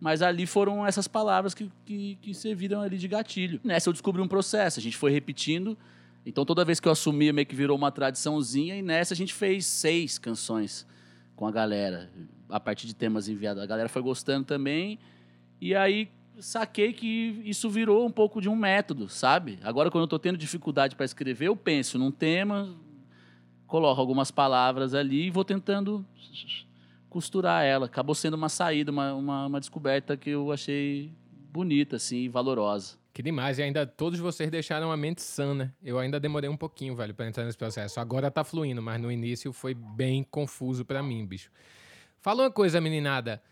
mas 0.00 0.22
ali 0.22 0.46
foram 0.46 0.86
essas 0.86 1.08
palavras 1.08 1.54
que, 1.54 1.70
que, 1.84 2.18
que 2.20 2.34
serviram 2.34 2.80
ali 2.80 2.98
de 2.98 3.08
gatilho. 3.08 3.60
Nessa 3.64 3.88
eu 3.88 3.92
descobri 3.92 4.20
um 4.20 4.28
processo, 4.28 4.78
a 4.78 4.82
gente 4.82 4.96
foi 4.96 5.10
repetindo, 5.10 5.76
então 6.24 6.44
toda 6.44 6.64
vez 6.64 6.80
que 6.80 6.88
eu 6.88 6.92
assumia 6.92 7.32
meio 7.32 7.46
que 7.46 7.56
virou 7.56 7.76
uma 7.76 7.90
tradiçãozinha, 7.90 8.76
e 8.76 8.82
nessa 8.82 9.14
a 9.14 9.16
gente 9.16 9.32
fez 9.32 9.64
seis 9.64 10.18
canções 10.18 10.86
com 11.34 11.46
a 11.46 11.50
galera, 11.50 12.10
a 12.48 12.60
partir 12.60 12.86
de 12.86 12.94
temas 12.94 13.28
enviados. 13.28 13.62
A 13.62 13.66
galera 13.66 13.88
foi 13.88 14.02
gostando 14.02 14.44
também, 14.44 14.98
e 15.60 15.74
aí 15.74 16.08
saquei 16.38 16.92
que 16.92 17.40
isso 17.44 17.70
virou 17.70 18.06
um 18.06 18.10
pouco 18.10 18.40
de 18.40 18.48
um 18.48 18.56
método, 18.56 19.08
sabe? 19.08 19.58
Agora, 19.62 19.90
quando 19.90 20.02
eu 20.02 20.06
estou 20.06 20.18
tendo 20.18 20.36
dificuldade 20.36 20.94
para 20.94 21.04
escrever, 21.04 21.46
eu 21.46 21.56
penso 21.56 21.98
num 21.98 22.10
tema, 22.10 22.74
coloco 23.66 24.00
algumas 24.00 24.30
palavras 24.30 24.94
ali 24.94 25.26
e 25.26 25.30
vou 25.30 25.44
tentando 25.44 26.04
costurar 27.08 27.64
ela. 27.64 27.86
Acabou 27.86 28.14
sendo 28.14 28.34
uma 28.34 28.48
saída, 28.48 28.90
uma, 28.90 29.14
uma, 29.14 29.46
uma 29.46 29.60
descoberta 29.60 30.16
que 30.16 30.30
eu 30.30 30.52
achei 30.52 31.12
bonita, 31.52 31.96
assim, 31.96 32.28
valorosa. 32.28 32.96
Que 33.12 33.22
demais. 33.22 33.58
E 33.58 33.62
ainda 33.62 33.86
todos 33.86 34.20
vocês 34.20 34.50
deixaram 34.50 34.92
a 34.92 34.96
mente 34.96 35.22
sã, 35.22 35.54
né? 35.54 35.72
Eu 35.82 35.98
ainda 35.98 36.20
demorei 36.20 36.50
um 36.50 36.56
pouquinho, 36.56 36.94
velho, 36.94 37.14
pra 37.14 37.26
entrar 37.26 37.44
nesse 37.44 37.56
processo. 37.56 37.98
Agora 37.98 38.30
tá 38.30 38.44
fluindo, 38.44 38.82
mas 38.82 39.00
no 39.00 39.10
início 39.10 39.52
foi 39.54 39.72
bem 39.72 40.22
confuso 40.22 40.84
para 40.84 41.02
mim, 41.02 41.24
bicho. 41.24 41.50
Fala 42.20 42.42
uma 42.42 42.50
coisa, 42.50 42.78
meninada. 42.80 43.42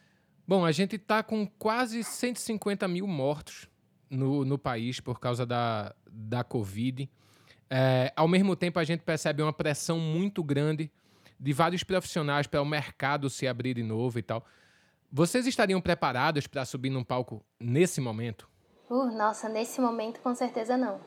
Bom, 0.46 0.66
a 0.66 0.72
gente 0.72 0.98
tá 0.98 1.22
com 1.22 1.46
quase 1.46 2.04
150 2.04 2.86
mil 2.86 3.06
mortos 3.06 3.66
no, 4.10 4.44
no 4.44 4.58
país 4.58 5.00
por 5.00 5.18
causa 5.18 5.46
da, 5.46 5.94
da 6.06 6.44
Covid. 6.44 7.08
É, 7.70 8.12
ao 8.14 8.28
mesmo 8.28 8.54
tempo, 8.54 8.78
a 8.78 8.84
gente 8.84 9.00
percebe 9.00 9.42
uma 9.42 9.52
pressão 9.52 9.98
muito 9.98 10.42
grande 10.42 10.90
de 11.38 11.52
vários 11.52 11.82
profissionais 11.82 12.46
para 12.46 12.62
o 12.62 12.64
mercado 12.64 13.28
se 13.28 13.46
abrir 13.46 13.74
de 13.74 13.82
novo 13.82 14.18
e 14.18 14.22
tal. 14.22 14.44
Vocês 15.10 15.46
estariam 15.46 15.80
preparados 15.80 16.46
para 16.46 16.64
subir 16.64 16.90
num 16.90 17.04
palco 17.04 17.44
nesse 17.58 18.00
momento? 18.00 18.48
Uh, 18.90 19.06
nossa, 19.16 19.48
nesse 19.48 19.80
momento 19.80 20.20
com 20.20 20.34
certeza 20.34 20.76
não. 20.76 21.00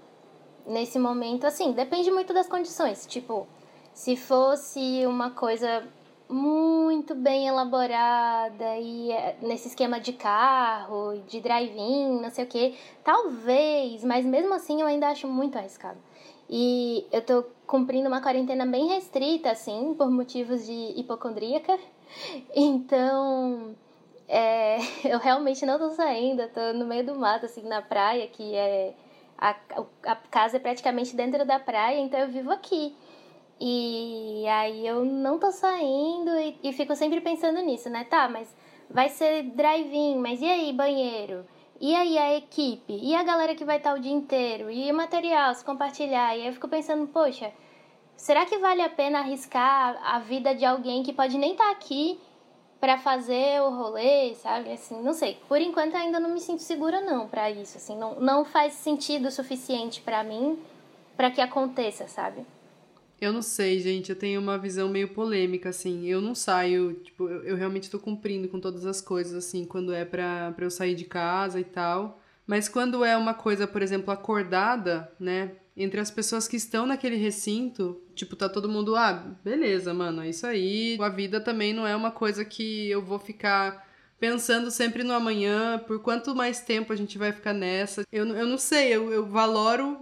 Nesse 0.65 0.99
momento, 0.99 1.45
assim, 1.45 1.71
depende 1.71 2.11
muito 2.11 2.33
das 2.33 2.47
condições. 2.47 3.05
Tipo, 3.05 3.47
se 3.93 4.15
fosse 4.15 5.05
uma 5.05 5.31
coisa 5.31 5.83
muito 6.29 7.15
bem 7.15 7.47
elaborada 7.47 8.77
e 8.77 9.11
é, 9.11 9.37
nesse 9.41 9.69
esquema 9.69 9.99
de 9.99 10.13
carro, 10.13 11.21
de 11.27 11.39
drive-in, 11.39 12.19
não 12.21 12.29
sei 12.29 12.43
o 12.43 12.47
que, 12.47 12.77
talvez, 13.03 14.03
mas 14.03 14.25
mesmo 14.25 14.53
assim 14.53 14.81
eu 14.81 14.87
ainda 14.87 15.07
acho 15.07 15.27
muito 15.27 15.57
arriscado. 15.57 15.97
E 16.49 17.05
eu 17.11 17.21
tô 17.21 17.43
cumprindo 17.65 18.07
uma 18.07 18.21
quarentena 18.21 18.65
bem 18.65 18.87
restrita, 18.87 19.51
assim, 19.51 19.93
por 19.97 20.09
motivos 20.09 20.65
de 20.65 20.93
hipocondríaca. 20.99 21.77
Então, 22.55 23.75
é, 24.29 24.77
eu 25.03 25.19
realmente 25.19 25.65
não 25.65 25.77
tô 25.77 25.89
saindo, 25.89 26.47
tô 26.49 26.73
no 26.73 26.85
meio 26.85 27.05
do 27.05 27.15
mato, 27.15 27.45
assim, 27.45 27.63
na 27.63 27.81
praia, 27.81 28.27
que 28.27 28.55
é. 28.55 28.93
A, 29.37 29.55
a 30.03 30.15
casa 30.15 30.57
é 30.57 30.59
praticamente 30.59 31.15
dentro 31.15 31.45
da 31.45 31.59
praia, 31.59 31.99
então 31.99 32.19
eu 32.19 32.29
vivo 32.29 32.49
aqui. 32.49 32.95
E 33.59 34.45
aí 34.47 34.85
eu 34.87 35.03
não 35.05 35.37
tô 35.37 35.51
saindo 35.51 36.31
e, 36.39 36.57
e 36.63 36.73
fico 36.73 36.95
sempre 36.95 37.21
pensando 37.21 37.59
nisso, 37.61 37.89
né? 37.89 38.03
Tá, 38.03 38.27
mas 38.29 38.47
vai 38.89 39.09
ser 39.09 39.43
drive-in, 39.43 40.17
mas 40.17 40.41
e 40.41 40.45
aí, 40.45 40.73
banheiro? 40.73 41.45
E 41.79 41.93
aí 41.93 42.17
a 42.17 42.35
equipe? 42.35 42.93
E 43.01 43.15
a 43.15 43.23
galera 43.23 43.55
que 43.55 43.65
vai 43.65 43.77
estar 43.77 43.93
o 43.93 43.99
dia 43.99 44.11
inteiro? 44.11 44.71
E 44.71 44.91
o 44.91 44.95
material, 44.95 45.53
se 45.53 45.63
compartilhar? 45.63 46.35
E 46.35 46.41
aí 46.41 46.47
eu 46.47 46.53
fico 46.53 46.67
pensando, 46.67 47.07
poxa, 47.07 47.51
será 48.15 48.45
que 48.45 48.57
vale 48.57 48.81
a 48.81 48.89
pena 48.89 49.19
arriscar 49.19 49.99
a 50.03 50.19
vida 50.19 50.55
de 50.55 50.65
alguém 50.65 51.03
que 51.03 51.13
pode 51.13 51.37
nem 51.37 51.51
estar 51.51 51.69
aqui 51.71 52.19
para 52.79 52.97
fazer 52.97 53.61
o 53.61 53.69
rolê, 53.69 54.33
sabe? 54.35 54.71
Assim, 54.71 55.01
não 55.01 55.13
sei. 55.13 55.39
Por 55.47 55.59
enquanto 55.59 55.95
ainda 55.95 56.19
não 56.19 56.31
me 56.31 56.39
sinto 56.39 56.61
segura 56.61 57.01
não 57.01 57.27
para 57.27 57.49
isso, 57.49 57.77
assim, 57.77 57.97
não, 57.97 58.19
não 58.19 58.45
faz 58.45 58.73
sentido 58.73 59.27
o 59.27 59.31
suficiente 59.31 60.01
para 60.01 60.23
mim 60.23 60.59
para 61.15 61.31
que 61.31 61.41
aconteça, 61.41 62.07
sabe? 62.07 62.45
Eu 63.19 63.33
não 63.33 63.41
sei, 63.41 63.79
gente. 63.79 64.09
Eu 64.09 64.15
tenho 64.15 64.39
uma 64.39 64.57
visão 64.57 64.89
meio 64.89 65.09
polêmica, 65.09 65.69
assim. 65.69 66.05
Eu 66.07 66.21
não 66.21 66.35
saio, 66.35 66.93
tipo, 67.03 67.27
eu, 67.27 67.43
eu 67.43 67.55
realmente 67.55 67.89
tô 67.89 67.99
cumprindo 67.99 68.47
com 68.47 68.59
todas 68.59 68.85
as 68.85 69.01
coisas, 69.01 69.33
assim, 69.33 69.65
quando 69.65 69.93
é 69.93 70.05
pra, 70.05 70.51
pra 70.51 70.65
eu 70.65 70.71
sair 70.71 70.95
de 70.95 71.05
casa 71.05 71.59
e 71.59 71.63
tal. 71.63 72.21
Mas 72.45 72.69
quando 72.69 73.03
é 73.03 73.17
uma 73.17 73.33
coisa, 73.33 73.67
por 73.67 73.81
exemplo, 73.81 74.11
acordada, 74.11 75.11
né? 75.19 75.51
Entre 75.75 75.99
as 75.99 76.09
pessoas 76.09 76.47
que 76.47 76.55
estão 76.55 76.87
naquele 76.87 77.17
recinto, 77.17 78.01
tipo, 78.15 78.35
tá 78.35 78.49
todo 78.49 78.69
mundo, 78.69 78.95
ah, 78.95 79.13
beleza, 79.43 79.93
mano, 79.93 80.23
é 80.23 80.29
isso 80.29 80.47
aí. 80.47 80.97
A 80.99 81.09
vida 81.09 81.41
também 81.41 81.73
não 81.73 81.85
é 81.85 81.95
uma 81.95 82.09
coisa 82.09 82.45
que 82.45 82.89
eu 82.89 83.01
vou 83.01 83.19
ficar 83.19 83.85
pensando 84.19 84.71
sempre 84.71 85.03
no 85.03 85.13
amanhã, 85.13 85.77
por 85.85 86.01
quanto 86.01 86.35
mais 86.35 86.59
tempo 86.61 86.91
a 86.91 86.95
gente 86.95 87.17
vai 87.17 87.31
ficar 87.31 87.53
nessa. 87.53 88.03
Eu, 88.11 88.25
eu 88.27 88.47
não 88.47 88.57
sei, 88.57 88.87
eu, 88.95 89.11
eu 89.11 89.25
valoro 89.25 89.99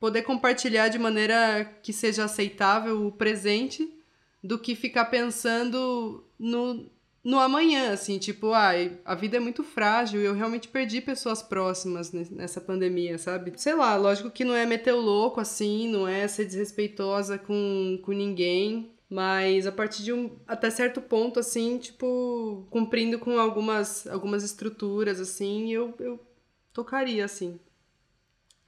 poder 0.00 0.22
compartilhar 0.22 0.88
de 0.88 0.98
maneira 0.98 1.64
que 1.82 1.92
seja 1.92 2.24
aceitável 2.24 3.06
o 3.06 3.12
presente 3.12 3.88
do 4.42 4.58
que 4.58 4.74
ficar 4.74 5.04
pensando 5.04 6.24
no, 6.38 6.90
no 7.22 7.38
amanhã, 7.38 7.92
assim, 7.92 8.18
tipo, 8.18 8.52
ai, 8.52 8.98
a 9.04 9.14
vida 9.14 9.36
é 9.36 9.40
muito 9.40 9.62
frágil 9.62 10.22
e 10.22 10.24
eu 10.24 10.32
realmente 10.32 10.68
perdi 10.68 11.02
pessoas 11.02 11.42
próximas 11.42 12.10
nessa 12.12 12.62
pandemia, 12.62 13.18
sabe? 13.18 13.52
Sei 13.56 13.74
lá, 13.74 13.94
lógico 13.96 14.30
que 14.30 14.42
não 14.42 14.54
é 14.54 14.64
meter 14.64 14.94
o 14.94 15.00
louco, 15.00 15.38
assim, 15.38 15.86
não 15.88 16.08
é 16.08 16.26
ser 16.26 16.46
desrespeitosa 16.46 17.36
com, 17.36 18.00
com 18.02 18.12
ninguém, 18.12 18.90
mas 19.10 19.66
a 19.66 19.72
partir 19.72 20.02
de 20.02 20.14
um 20.14 20.30
até 20.48 20.70
certo 20.70 21.02
ponto, 21.02 21.38
assim, 21.38 21.76
tipo, 21.76 22.66
cumprindo 22.70 23.18
com 23.18 23.38
algumas, 23.38 24.06
algumas 24.06 24.42
estruturas, 24.42 25.20
assim, 25.20 25.70
eu, 25.70 25.94
eu 25.98 26.18
tocaria, 26.72 27.22
assim 27.22 27.60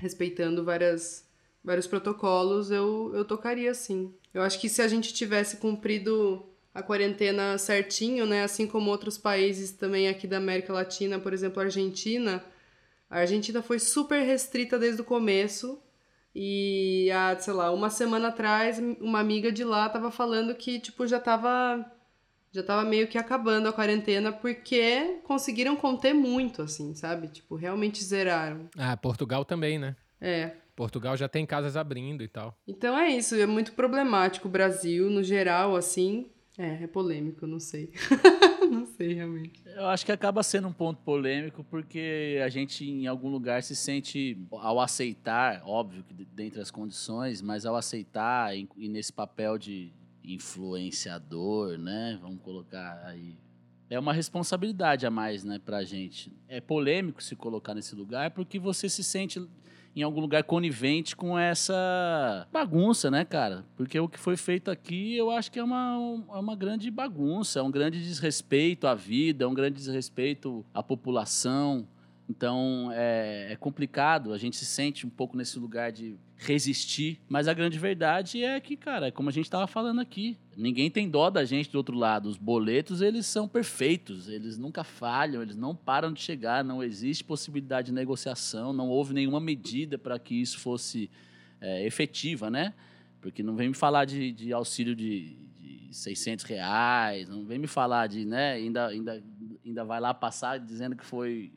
respeitando 0.03 0.65
várias, 0.65 1.25
vários 1.63 1.87
protocolos, 1.87 2.73
eu, 2.73 3.13
eu 3.15 3.25
tocaria 3.25 3.73
sim. 3.73 4.13
Eu 4.35 4.43
acho 4.43 4.61
que 4.61 4.69
se 4.69 4.83
a 4.83 4.89
gente 4.89 5.15
tivesse 5.15 5.59
cumprido 5.59 6.45
a 6.75 6.83
quarentena 6.83 7.57
certinho, 7.57 8.27
né, 8.27 8.43
assim 8.43 8.67
como 8.67 8.91
outros 8.91 9.17
países 9.17 9.71
também 9.71 10.09
aqui 10.09 10.27
da 10.27 10.39
América 10.39 10.73
Latina, 10.73 11.21
por 11.21 11.33
exemplo, 11.33 11.61
a 11.61 11.67
Argentina, 11.67 12.45
a 13.09 13.21
Argentina 13.21 13.63
foi 13.63 13.79
super 13.79 14.23
restrita 14.23 14.77
desde 14.79 15.01
o 15.03 15.05
começo. 15.05 15.81
E 16.35 17.11
há, 17.13 17.39
sei 17.39 17.53
lá, 17.53 17.71
uma 17.71 17.91
semana 17.91 18.29
atrás, 18.29 18.79
uma 19.01 19.21
amiga 19.21 19.53
de 19.53 19.63
lá 19.65 19.89
tava 19.89 20.11
falando 20.11 20.55
que, 20.55 20.81
tipo, 20.81 21.07
já 21.07 21.21
tava 21.21 21.92
já 22.53 22.63
tava 22.63 22.85
meio 22.85 23.09
que 23.09 23.17
acabando 23.17 23.67
a 23.69 23.73
quarentena 23.73 24.31
porque 24.31 25.21
conseguiram 25.25 25.75
conter 25.75 26.13
muito, 26.13 26.63
assim, 26.63 26.95
sabe? 26.95 27.29
Tipo, 27.29 27.57
realmente 27.57 28.05
zeraram. 28.05 28.69
Ah, 28.77 28.97
Portugal 28.97 29.45
também, 29.45 29.79
né? 29.79 29.97
É. 30.21 30.53
Portugal 30.77 31.17
já 31.17 31.29
tem 31.29 31.47
casas 31.47 31.77
abrindo 31.77 32.23
e 32.23 32.29
tal. 32.29 32.57
Então 32.67 32.97
é 32.99 33.11
isso, 33.11 33.35
é 33.35 33.47
muito 33.47 33.73
problemático 33.73 34.49
o 34.49 34.51
Brasil, 34.51 35.11
no 35.11 35.23
geral, 35.23 35.75
assim. 35.75 36.31
É, 36.59 36.85
é 36.85 36.87
polêmico, 36.87 37.47
não 37.47 37.59
sei. 37.59 37.91
não 38.71 38.85
sei, 38.85 39.15
realmente. 39.15 39.63
Eu 39.65 39.87
acho 39.87 40.05
que 40.05 40.13
acaba 40.13 40.43
sendo 40.43 40.69
um 40.69 40.73
ponto 40.73 41.01
polêmico 41.03 41.65
porque 41.65 42.39
a 42.45 42.49
gente, 42.51 42.85
em 42.85 43.07
algum 43.07 43.31
lugar, 43.31 43.63
se 43.63 43.75
sente, 43.75 44.39
ao 44.51 44.79
aceitar, 44.79 45.63
óbvio 45.65 46.05
que 46.05 46.13
dentre 46.13 46.61
as 46.61 46.71
condições, 46.71 47.41
mas 47.41 47.65
ao 47.65 47.75
aceitar 47.75 48.55
e 48.55 48.89
nesse 48.89 49.13
papel 49.13 49.57
de, 49.57 49.93
influenciador, 50.25 51.79
né? 51.79 52.19
Vamos 52.21 52.41
colocar 52.43 53.03
aí. 53.07 53.37
É 53.91 53.99
uma 53.99 54.13
responsabilidade 54.13 55.05
a 55.05 55.11
mais, 55.11 55.45
né, 55.45 55.61
pra 55.63 55.85
gente. 55.85 56.33
É 56.49 56.61
polêmico 56.61 57.23
se 57.23 57.37
colocar 57.37 57.75
nesse 57.75 57.95
lugar 57.95 58.31
porque 58.31 58.59
você 58.59 58.89
se 58.89 59.05
sente 59.05 59.39
em 59.95 60.03
algum 60.03 60.21
lugar 60.21 60.43
conivente 60.45 61.15
com 61.15 61.39
essa 61.39 62.49
bagunça, 62.51 63.11
né, 63.11 63.25
cara? 63.25 63.65
Porque 63.77 63.99
o 64.01 64.09
que 64.09 64.19
foi 64.19 64.37
feito 64.37 64.71
aqui, 64.71 65.15
eu 65.15 65.31
acho 65.31 65.53
que 65.53 65.59
é 65.59 65.65
uma, 65.65 66.25
é 66.31 66.39
uma 66.39 66.57
grande 66.57 66.91
bagunça, 66.91 67.61
é 67.61 67.63
um 67.63 67.71
grande 67.71 68.03
desrespeito 68.03 68.87
à 68.87 68.95
vida, 68.95 69.45
é 69.45 69.47
um 69.47 69.55
grande 69.55 69.77
desrespeito 69.77 70.65
à 70.73 70.83
população. 70.83 71.87
Então 72.33 72.91
é, 72.95 73.53
é, 73.53 73.57
complicado, 73.57 74.33
a 74.33 74.39
gente 74.39 74.57
se 74.57 74.65
sente 74.65 75.07
um 75.07 75.11
pouco 75.11 75.37
nesse 75.37 75.59
lugar 75.59 75.93
de 75.93 76.17
resistir, 76.39 77.21
mas 77.29 77.47
a 77.47 77.53
grande 77.53 77.79
verdade 77.79 78.43
é 78.43 78.59
que, 78.59 78.75
cara, 78.75 79.13
como 79.13 79.29
a 79.29 79.33
gente 79.33 79.45
estava 79.45 79.67
falando 79.67 80.01
aqui, 80.01 80.39
ninguém 80.57 80.91
tem 80.91 81.11
dó 81.11 81.29
da 81.29 81.45
gente 81.45 81.71
do 81.71 81.77
outro 81.77 81.95
lado. 81.95 82.31
Os 82.31 82.39
boletos, 82.39 83.03
eles 83.03 83.27
são 83.27 83.47
perfeitos, 83.47 84.29
eles 84.29 84.57
nunca 84.57 84.83
falham, 84.83 85.43
eles 85.43 85.57
não 85.57 85.77
param 85.77 86.11
de 86.11 86.23
chegar, 86.23 86.65
não 86.65 86.83
existe 86.83 87.23
possibilidade 87.23 87.89
de 87.89 87.93
negociação, 87.93 88.73
não 88.73 88.89
houve 88.89 89.13
nenhuma 89.13 89.39
medida 89.39 89.99
para 89.99 90.19
que 90.19 90.35
isso 90.35 90.59
fosse 90.59 91.11
é, 91.61 91.87
efetiva, 91.87 92.51
né? 92.51 92.73
Porque 93.21 93.43
não 93.43 93.55
vem 93.55 93.69
me 93.69 93.75
falar 93.75 94.07
de, 94.07 94.33
de 94.33 94.55
auxílio 94.55 94.97
de, 94.97 95.37
de 95.61 95.95
600 95.95 96.47
reais, 96.47 97.29
não 97.29 97.45
vem 97.45 97.59
me 97.59 97.67
falar 97.67 98.07
de, 98.07 98.25
né, 98.25 98.55
ainda, 98.55 98.87
ainda, 98.87 99.23
ainda 99.65 99.85
vai 99.85 100.01
lá 100.01 100.15
passar 100.15 100.59
dizendo 100.59 100.97
que 100.97 101.05
foi 101.05 101.53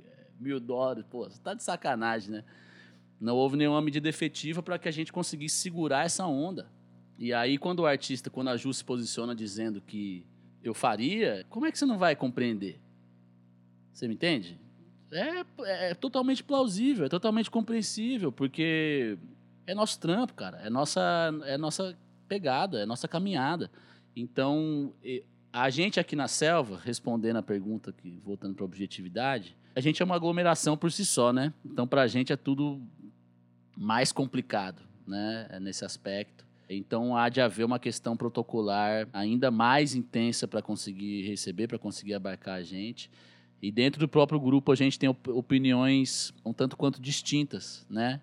mil 0.45 0.59
dólares. 0.59 1.03
Pô, 1.09 1.29
você 1.29 1.39
tá 1.41 1.53
de 1.53 1.63
sacanagem, 1.63 2.31
né? 2.31 2.43
Não 3.19 3.35
houve 3.35 3.57
nenhuma 3.57 3.81
medida 3.81 4.07
efetiva 4.07 4.61
para 4.61 4.77
que 4.77 4.87
a 4.87 4.91
gente 4.91 5.11
conseguisse 5.11 5.55
segurar 5.55 6.05
essa 6.05 6.25
onda. 6.25 6.67
E 7.17 7.33
aí, 7.33 7.57
quando 7.57 7.79
o 7.79 7.85
artista, 7.85 8.29
quando 8.29 8.49
a 8.49 8.57
Ju 8.57 8.73
se 8.73 8.83
posiciona 8.83 9.33
dizendo 9.33 9.81
que 9.81 10.25
eu 10.63 10.73
faria, 10.73 11.45
como 11.49 11.65
é 11.65 11.71
que 11.71 11.79
você 11.79 11.85
não 11.85 11.97
vai 11.97 12.15
compreender? 12.15 12.79
Você 13.93 14.07
me 14.07 14.15
entende? 14.15 14.59
É, 15.11 15.89
é 15.89 15.93
totalmente 15.93 16.43
plausível, 16.43 17.05
é 17.05 17.09
totalmente 17.09 17.49
compreensível, 17.49 18.31
porque 18.31 19.17
é 19.65 19.73
nosso 19.73 19.99
trampo, 19.99 20.33
cara, 20.33 20.57
é 20.57 20.69
nossa, 20.69 21.31
é 21.45 21.57
nossa 21.57 21.97
pegada, 22.27 22.79
é 22.79 22.85
nossa 22.85 23.07
caminhada. 23.07 23.71
Então, 24.15 24.93
a 25.53 25.69
gente 25.69 25.99
aqui 25.99 26.15
na 26.15 26.27
selva, 26.27 26.81
respondendo 26.83 27.37
a 27.37 27.43
pergunta, 27.43 27.93
que 27.93 28.19
voltando 28.25 28.55
para 28.55 28.63
a 28.63 28.65
objetividade, 28.65 29.55
a 29.75 29.81
gente 29.81 30.01
é 30.01 30.05
uma 30.05 30.15
aglomeração 30.15 30.77
por 30.77 30.91
si 30.91 31.05
só, 31.05 31.33
né? 31.33 31.53
Então, 31.65 31.85
para 31.85 32.01
a 32.01 32.07
gente 32.07 32.31
é 32.31 32.37
tudo 32.37 32.81
mais 33.75 34.11
complicado, 34.11 34.81
né? 35.05 35.47
É 35.49 35.59
nesse 35.59 35.83
aspecto. 35.83 36.45
Então 36.69 37.15
há 37.15 37.29
de 37.29 37.41
haver 37.41 37.63
uma 37.63 37.77
questão 37.77 38.17
protocolar 38.17 39.07
ainda 39.13 39.51
mais 39.51 39.93
intensa 39.93 40.47
para 40.47 40.61
conseguir 40.61 41.27
receber, 41.27 41.67
para 41.67 41.77
conseguir 41.77 42.13
abarcar 42.15 42.55
a 42.55 42.63
gente. 42.63 43.09
E 43.61 43.71
dentro 43.71 43.99
do 43.99 44.07
próprio 44.07 44.39
grupo 44.39 44.71
a 44.71 44.75
gente 44.75 44.97
tem 44.97 45.09
opiniões 45.09 46.33
um 46.43 46.53
tanto 46.53 46.75
quanto 46.75 47.01
distintas, 47.01 47.85
né? 47.89 48.19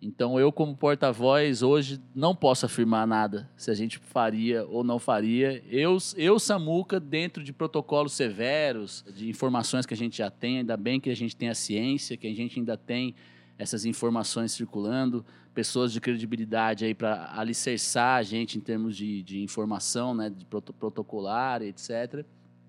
Então 0.00 0.38
eu 0.38 0.52
como 0.52 0.76
porta-voz 0.76 1.62
hoje 1.62 2.00
não 2.14 2.34
posso 2.34 2.66
afirmar 2.66 3.06
nada 3.06 3.50
se 3.56 3.70
a 3.70 3.74
gente 3.74 3.98
faria 3.98 4.64
ou 4.66 4.84
não 4.84 4.98
faria. 4.98 5.62
Eu, 5.68 5.96
eu 6.16 6.38
Samuca, 6.38 7.00
dentro 7.00 7.42
de 7.42 7.52
protocolos 7.52 8.12
severos, 8.12 9.04
de 9.14 9.28
informações 9.28 9.86
que 9.86 9.94
a 9.94 9.96
gente 9.96 10.18
já 10.18 10.30
tem, 10.30 10.58
ainda 10.58 10.76
bem 10.76 11.00
que 11.00 11.10
a 11.10 11.16
gente 11.16 11.34
tem 11.34 11.48
a 11.48 11.54
ciência, 11.54 12.16
que 12.16 12.26
a 12.26 12.34
gente 12.34 12.58
ainda 12.58 12.76
tem 12.76 13.14
essas 13.58 13.86
informações 13.86 14.52
circulando, 14.52 15.24
pessoas 15.54 15.90
de 15.90 16.00
credibilidade 16.00 16.84
aí 16.84 16.94
para 16.94 17.32
alicerçar 17.34 18.18
a 18.18 18.22
gente 18.22 18.58
em 18.58 18.60
termos 18.60 18.94
de, 18.94 19.22
de 19.22 19.42
informação, 19.42 20.14
né, 20.14 20.28
de 20.28 20.44
protocolar, 20.44 21.62
etc. 21.62 22.24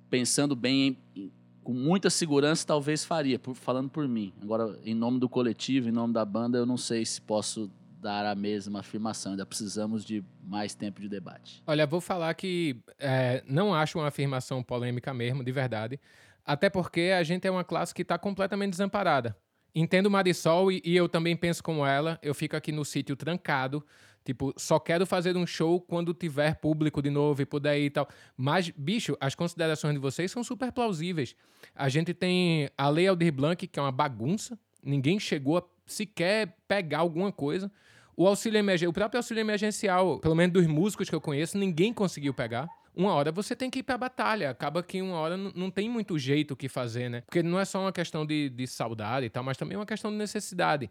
Pensando 0.09 0.55
bem 0.55 0.97
em, 1.13 1.29
com 1.67 1.73
muita 1.73 2.09
segurança, 2.09 2.65
talvez 2.65 3.03
faria, 3.03 3.37
por, 3.37 3.53
falando 3.53 3.89
por 3.89 4.07
mim. 4.07 4.31
Agora, 4.41 4.79
em 4.85 4.95
nome 4.95 5.19
do 5.19 5.27
coletivo, 5.27 5.89
em 5.89 5.91
nome 5.91 6.13
da 6.13 6.23
banda, 6.23 6.57
eu 6.57 6.65
não 6.65 6.77
sei 6.77 7.05
se 7.05 7.19
posso 7.19 7.69
dar 7.99 8.25
a 8.25 8.33
mesma 8.33 8.79
afirmação. 8.79 9.33
Ainda 9.33 9.45
precisamos 9.45 10.05
de 10.05 10.23
mais 10.41 10.73
tempo 10.73 11.01
de 11.01 11.09
debate. 11.09 11.61
Olha, 11.67 11.85
vou 11.85 11.99
falar 11.99 12.33
que 12.35 12.77
é, 12.97 13.43
não 13.45 13.73
acho 13.73 13.99
uma 13.99 14.07
afirmação 14.07 14.63
polêmica 14.63 15.13
mesmo, 15.13 15.43
de 15.43 15.51
verdade. 15.51 15.99
Até 16.45 16.69
porque 16.69 17.13
a 17.13 17.21
gente 17.21 17.45
é 17.45 17.51
uma 17.51 17.65
classe 17.65 17.93
que 17.93 18.01
está 18.01 18.17
completamente 18.17 18.71
desamparada. 18.71 19.35
Entendo 19.75 20.09
Marisol 20.09 20.71
e, 20.71 20.81
e 20.85 20.95
eu 20.95 21.09
também 21.09 21.35
penso 21.35 21.61
como 21.61 21.85
ela. 21.85 22.17
Eu 22.21 22.33
fico 22.33 22.55
aqui 22.55 22.71
no 22.71 22.85
sítio 22.85 23.13
trancado. 23.17 23.85
Tipo, 24.27 24.53
só 24.57 24.77
quero 24.77 25.05
fazer 25.05 25.37
um 25.37 25.47
show 25.47 25.79
quando 25.79 26.13
tiver 26.13 26.55
público 26.55 27.01
de 27.01 27.09
novo 27.09 27.41
e 27.41 27.45
puder 27.45 27.79
ir 27.79 27.85
e 27.85 27.89
tal. 27.89 28.09
Mas, 28.35 28.69
bicho, 28.71 29.15
as 29.21 29.33
considerações 29.35 29.93
de 29.93 30.01
vocês 30.01 30.29
são 30.29 30.43
super 30.43 30.69
plausíveis. 30.69 31.33
A 31.73 31.87
gente 31.87 32.13
tem 32.13 32.69
a 32.77 32.89
Lei 32.89 33.07
Aldir 33.07 33.31
Blanc, 33.31 33.65
que 33.65 33.79
é 33.79 33.81
uma 33.81 33.89
bagunça. 33.89 34.59
Ninguém 34.83 35.17
chegou 35.17 35.59
a 35.59 35.63
sequer 35.85 36.57
pegar 36.67 36.99
alguma 36.99 37.31
coisa. 37.31 37.71
O 38.17 38.27
auxílio 38.27 38.57
emergencial, 38.57 38.89
o 38.89 38.93
próprio 38.93 39.19
auxílio 39.19 39.39
emergencial, 39.39 40.19
pelo 40.19 40.35
menos 40.35 40.51
dos 40.51 40.67
músicos 40.67 41.09
que 41.09 41.15
eu 41.15 41.21
conheço, 41.21 41.57
ninguém 41.57 41.93
conseguiu 41.93 42.33
pegar 42.33 42.67
uma 42.97 43.13
hora 43.13 43.31
você 43.31 43.55
tem 43.55 43.69
que 43.69 43.79
ir 43.79 43.83
pra 43.83 43.95
batalha. 43.95 44.49
Acaba 44.49 44.81
que 44.81 45.01
uma 45.01 45.17
hora 45.17 45.37
não 45.37 45.69
tem 45.69 45.87
muito 45.87 46.17
jeito 46.17 46.55
o 46.55 46.57
que 46.57 46.67
fazer, 46.67 47.09
né? 47.09 47.21
Porque 47.21 47.43
não 47.43 47.59
é 47.59 47.63
só 47.63 47.79
uma 47.79 47.91
questão 47.91 48.25
de, 48.25 48.49
de 48.49 48.65
saudade 48.65 49.27
e 49.27 49.29
tal, 49.29 49.43
mas 49.43 49.55
também 49.55 49.75
é 49.75 49.77
uma 49.77 49.85
questão 49.85 50.09
de 50.09 50.17
necessidade. 50.17 50.89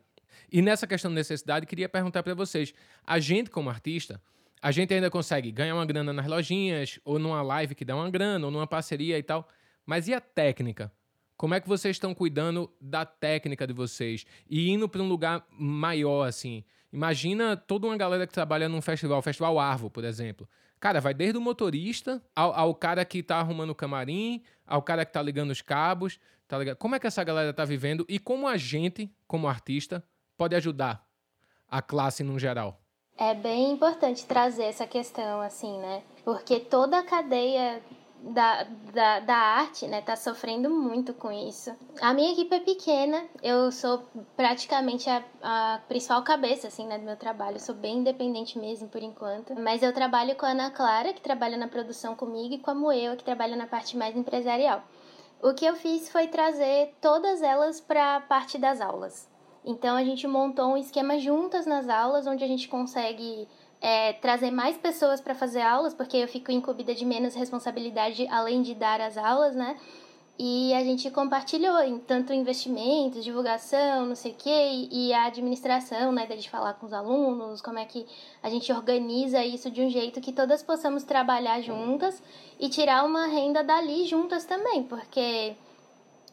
E 0.50 0.62
nessa 0.62 0.86
questão 0.86 1.10
de 1.10 1.14
necessidade, 1.14 1.66
queria 1.66 1.88
perguntar 1.88 2.22
para 2.22 2.34
vocês: 2.34 2.74
a 3.04 3.18
gente, 3.18 3.50
como 3.50 3.70
artista, 3.70 4.20
a 4.62 4.70
gente 4.70 4.92
ainda 4.92 5.10
consegue 5.10 5.50
ganhar 5.52 5.74
uma 5.74 5.86
grana 5.86 6.12
nas 6.12 6.26
lojinhas, 6.26 6.98
ou 7.04 7.18
numa 7.18 7.42
live 7.42 7.74
que 7.74 7.84
dá 7.84 7.94
uma 7.94 8.10
grana, 8.10 8.46
ou 8.46 8.50
numa 8.50 8.66
parceria 8.66 9.18
e 9.18 9.22
tal. 9.22 9.48
Mas 9.84 10.08
e 10.08 10.14
a 10.14 10.20
técnica? 10.20 10.90
Como 11.36 11.54
é 11.54 11.60
que 11.60 11.68
vocês 11.68 11.96
estão 11.96 12.14
cuidando 12.14 12.72
da 12.80 13.04
técnica 13.04 13.66
de 13.66 13.72
vocês? 13.72 14.24
E 14.48 14.70
indo 14.70 14.88
para 14.88 15.02
um 15.02 15.08
lugar 15.08 15.46
maior, 15.50 16.26
assim. 16.26 16.64
Imagina 16.90 17.56
toda 17.56 17.86
uma 17.86 17.96
galera 17.96 18.26
que 18.26 18.32
trabalha 18.32 18.68
num 18.68 18.80
festival, 18.80 19.20
Festival 19.20 19.58
Arvo, 19.58 19.90
por 19.90 20.02
exemplo. 20.02 20.48
Cara, 20.80 21.00
vai 21.00 21.12
desde 21.12 21.36
o 21.36 21.40
motorista 21.40 22.22
ao, 22.34 22.54
ao 22.54 22.74
cara 22.74 23.04
que 23.04 23.22
tá 23.22 23.36
arrumando 23.36 23.70
o 23.70 23.74
camarim, 23.74 24.42
ao 24.66 24.82
cara 24.82 25.04
que 25.04 25.12
tá 25.12 25.20
ligando 25.20 25.50
os 25.50 25.60
cabos, 25.60 26.18
tá 26.48 26.58
ligado? 26.58 26.76
Como 26.76 26.94
é 26.94 26.98
que 26.98 27.06
essa 27.06 27.22
galera 27.22 27.52
tá 27.52 27.64
vivendo 27.64 28.04
e 28.08 28.18
como 28.18 28.48
a 28.48 28.56
gente, 28.56 29.10
como 29.26 29.46
artista, 29.46 30.02
pode 30.36 30.54
ajudar 30.54 31.04
a 31.68 31.82
classe 31.82 32.22
no 32.22 32.38
geral? 32.38 32.80
É 33.18 33.34
bem 33.34 33.72
importante 33.72 34.26
trazer 34.26 34.64
essa 34.64 34.86
questão, 34.86 35.40
assim, 35.40 35.78
né? 35.78 36.02
Porque 36.24 36.60
toda 36.60 36.98
a 36.98 37.02
cadeia 37.02 37.82
da, 38.20 38.64
da, 38.92 39.20
da 39.20 39.36
arte, 39.36 39.86
né, 39.86 40.00
tá 40.02 40.16
sofrendo 40.16 40.68
muito 40.68 41.14
com 41.14 41.30
isso. 41.30 41.74
A 42.00 42.12
minha 42.12 42.32
equipe 42.32 42.54
é 42.54 42.60
pequena, 42.60 43.24
eu 43.42 43.70
sou 43.70 44.04
praticamente 44.36 45.08
a, 45.08 45.22
a 45.42 45.80
principal 45.88 46.22
cabeça, 46.22 46.68
assim, 46.68 46.86
né, 46.86 46.98
do 46.98 47.04
meu 47.04 47.16
trabalho. 47.16 47.56
Eu 47.56 47.60
sou 47.60 47.74
bem 47.74 47.98
independente 47.98 48.58
mesmo, 48.58 48.88
por 48.88 49.02
enquanto. 49.02 49.54
Mas 49.54 49.82
eu 49.82 49.92
trabalho 49.92 50.34
com 50.36 50.44
a 50.44 50.50
Ana 50.50 50.70
Clara, 50.70 51.12
que 51.12 51.20
trabalha 51.20 51.56
na 51.56 51.68
produção 51.68 52.14
comigo, 52.14 52.54
e 52.54 52.58
com 52.58 52.70
a 52.70 52.74
Moeu, 52.74 53.16
que 53.16 53.24
trabalha 53.24 53.56
na 53.56 53.66
parte 53.66 53.96
mais 53.96 54.16
empresarial. 54.16 54.82
O 55.42 55.54
que 55.54 55.64
eu 55.64 55.76
fiz 55.76 56.08
foi 56.08 56.28
trazer 56.28 56.94
todas 57.00 57.42
elas 57.42 57.80
para 57.80 58.16
a 58.16 58.20
parte 58.20 58.58
das 58.58 58.80
aulas. 58.80 59.28
Então 59.66 59.96
a 59.96 60.04
gente 60.04 60.26
montou 60.28 60.66
um 60.66 60.76
esquema 60.76 61.18
juntas 61.18 61.66
nas 61.66 61.88
aulas, 61.88 62.24
onde 62.24 62.44
a 62.44 62.46
gente 62.46 62.68
consegue 62.68 63.48
é, 63.80 64.12
trazer 64.12 64.52
mais 64.52 64.76
pessoas 64.76 65.20
para 65.20 65.34
fazer 65.34 65.60
aulas, 65.60 65.92
porque 65.92 66.16
eu 66.16 66.28
fico 66.28 66.52
incumbida 66.52 66.94
de 66.94 67.04
menos 67.04 67.34
responsabilidade 67.34 68.28
além 68.28 68.62
de 68.62 68.74
dar 68.74 69.00
as 69.00 69.18
aulas, 69.18 69.56
né? 69.56 69.76
E 70.38 70.74
a 70.74 70.84
gente 70.84 71.10
compartilhou 71.10 71.82
em 71.82 71.98
tanto 71.98 72.30
investimentos, 72.32 73.24
divulgação, 73.24 74.04
não 74.04 74.14
sei 74.14 74.32
o 74.32 74.34
quê, 74.34 74.88
e 74.92 75.12
a 75.12 75.24
administração, 75.24 76.12
né, 76.12 76.26
de 76.26 76.50
falar 76.50 76.74
com 76.74 76.84
os 76.84 76.92
alunos, 76.92 77.62
como 77.62 77.78
é 77.78 77.86
que 77.86 78.06
a 78.42 78.50
gente 78.50 78.70
organiza 78.70 79.42
isso 79.42 79.70
de 79.70 79.80
um 79.80 79.88
jeito 79.88 80.20
que 80.20 80.32
todas 80.32 80.62
possamos 80.62 81.04
trabalhar 81.04 81.62
juntas 81.62 82.22
e 82.60 82.68
tirar 82.68 83.04
uma 83.06 83.26
renda 83.26 83.64
dali 83.64 84.04
juntas 84.04 84.44
também, 84.44 84.82
porque 84.82 85.56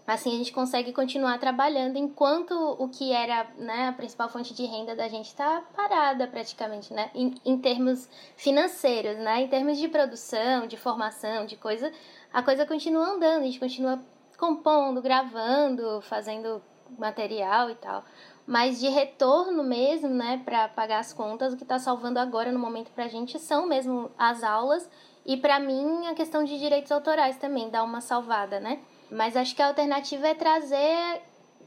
Assim 0.06 0.34
a 0.34 0.38
gente 0.38 0.52
consegue 0.52 0.92
continuar 0.92 1.38
trabalhando 1.38 1.98
enquanto 1.98 2.52
o 2.52 2.90
que 2.90 3.14
era 3.14 3.48
né, 3.58 3.88
a 3.88 3.94
principal 3.94 4.28
fonte 4.28 4.54
de 4.54 4.66
renda 4.66 4.94
da 4.96 5.08
gente 5.08 5.28
está 5.28 5.62
parada 5.74 6.28
praticamente, 6.28 6.94
né? 6.94 7.10
Em, 7.16 7.34
em 7.46 7.58
termos 7.58 8.10
financeiros, 8.36 9.18
né? 9.18 9.44
Em 9.44 9.48
termos 9.48 9.78
de 9.78 9.88
produção, 9.88 10.68
de 10.68 10.76
formação, 10.76 11.46
de 11.46 11.56
coisa, 11.56 11.90
a 12.34 12.44
coisa 12.44 12.66
continua 12.66 13.12
andando, 13.12 13.44
a 13.44 13.46
gente 13.46 13.60
continua 13.60 14.04
compondo, 14.38 15.02
gravando, 15.02 16.02
fazendo 16.02 16.62
material 16.98 17.70
e 17.70 17.76
tal. 17.76 18.04
Mas 18.46 18.82
de 18.82 18.90
retorno 18.90 19.64
mesmo, 19.64 20.10
né, 20.10 20.42
para 20.44 20.68
pagar 20.68 21.00
as 21.00 21.14
contas, 21.14 21.54
o 21.54 21.58
que 21.58 21.64
está 21.64 21.80
salvando 21.80 22.20
agora 22.20 22.52
no 22.52 22.60
momento 22.60 22.92
para 22.92 23.06
a 23.06 23.08
gente 23.08 23.40
são 23.40 23.66
mesmo 23.66 24.12
as 24.18 24.44
aulas 24.44 24.90
e 25.26 25.38
para 25.38 25.62
mim 25.62 26.08
a 26.08 26.14
questão 26.14 26.44
de 26.44 26.60
direitos 26.60 26.92
autorais 26.92 27.38
também 27.38 27.70
dá 27.70 27.82
uma 27.82 28.02
salvada, 28.02 28.60
né? 28.60 28.82
Mas 29.14 29.38
acho 29.38 29.56
que 29.56 29.62
a 29.62 29.68
alternativa 29.68 30.28
é 30.28 30.34
trazer 30.34 31.22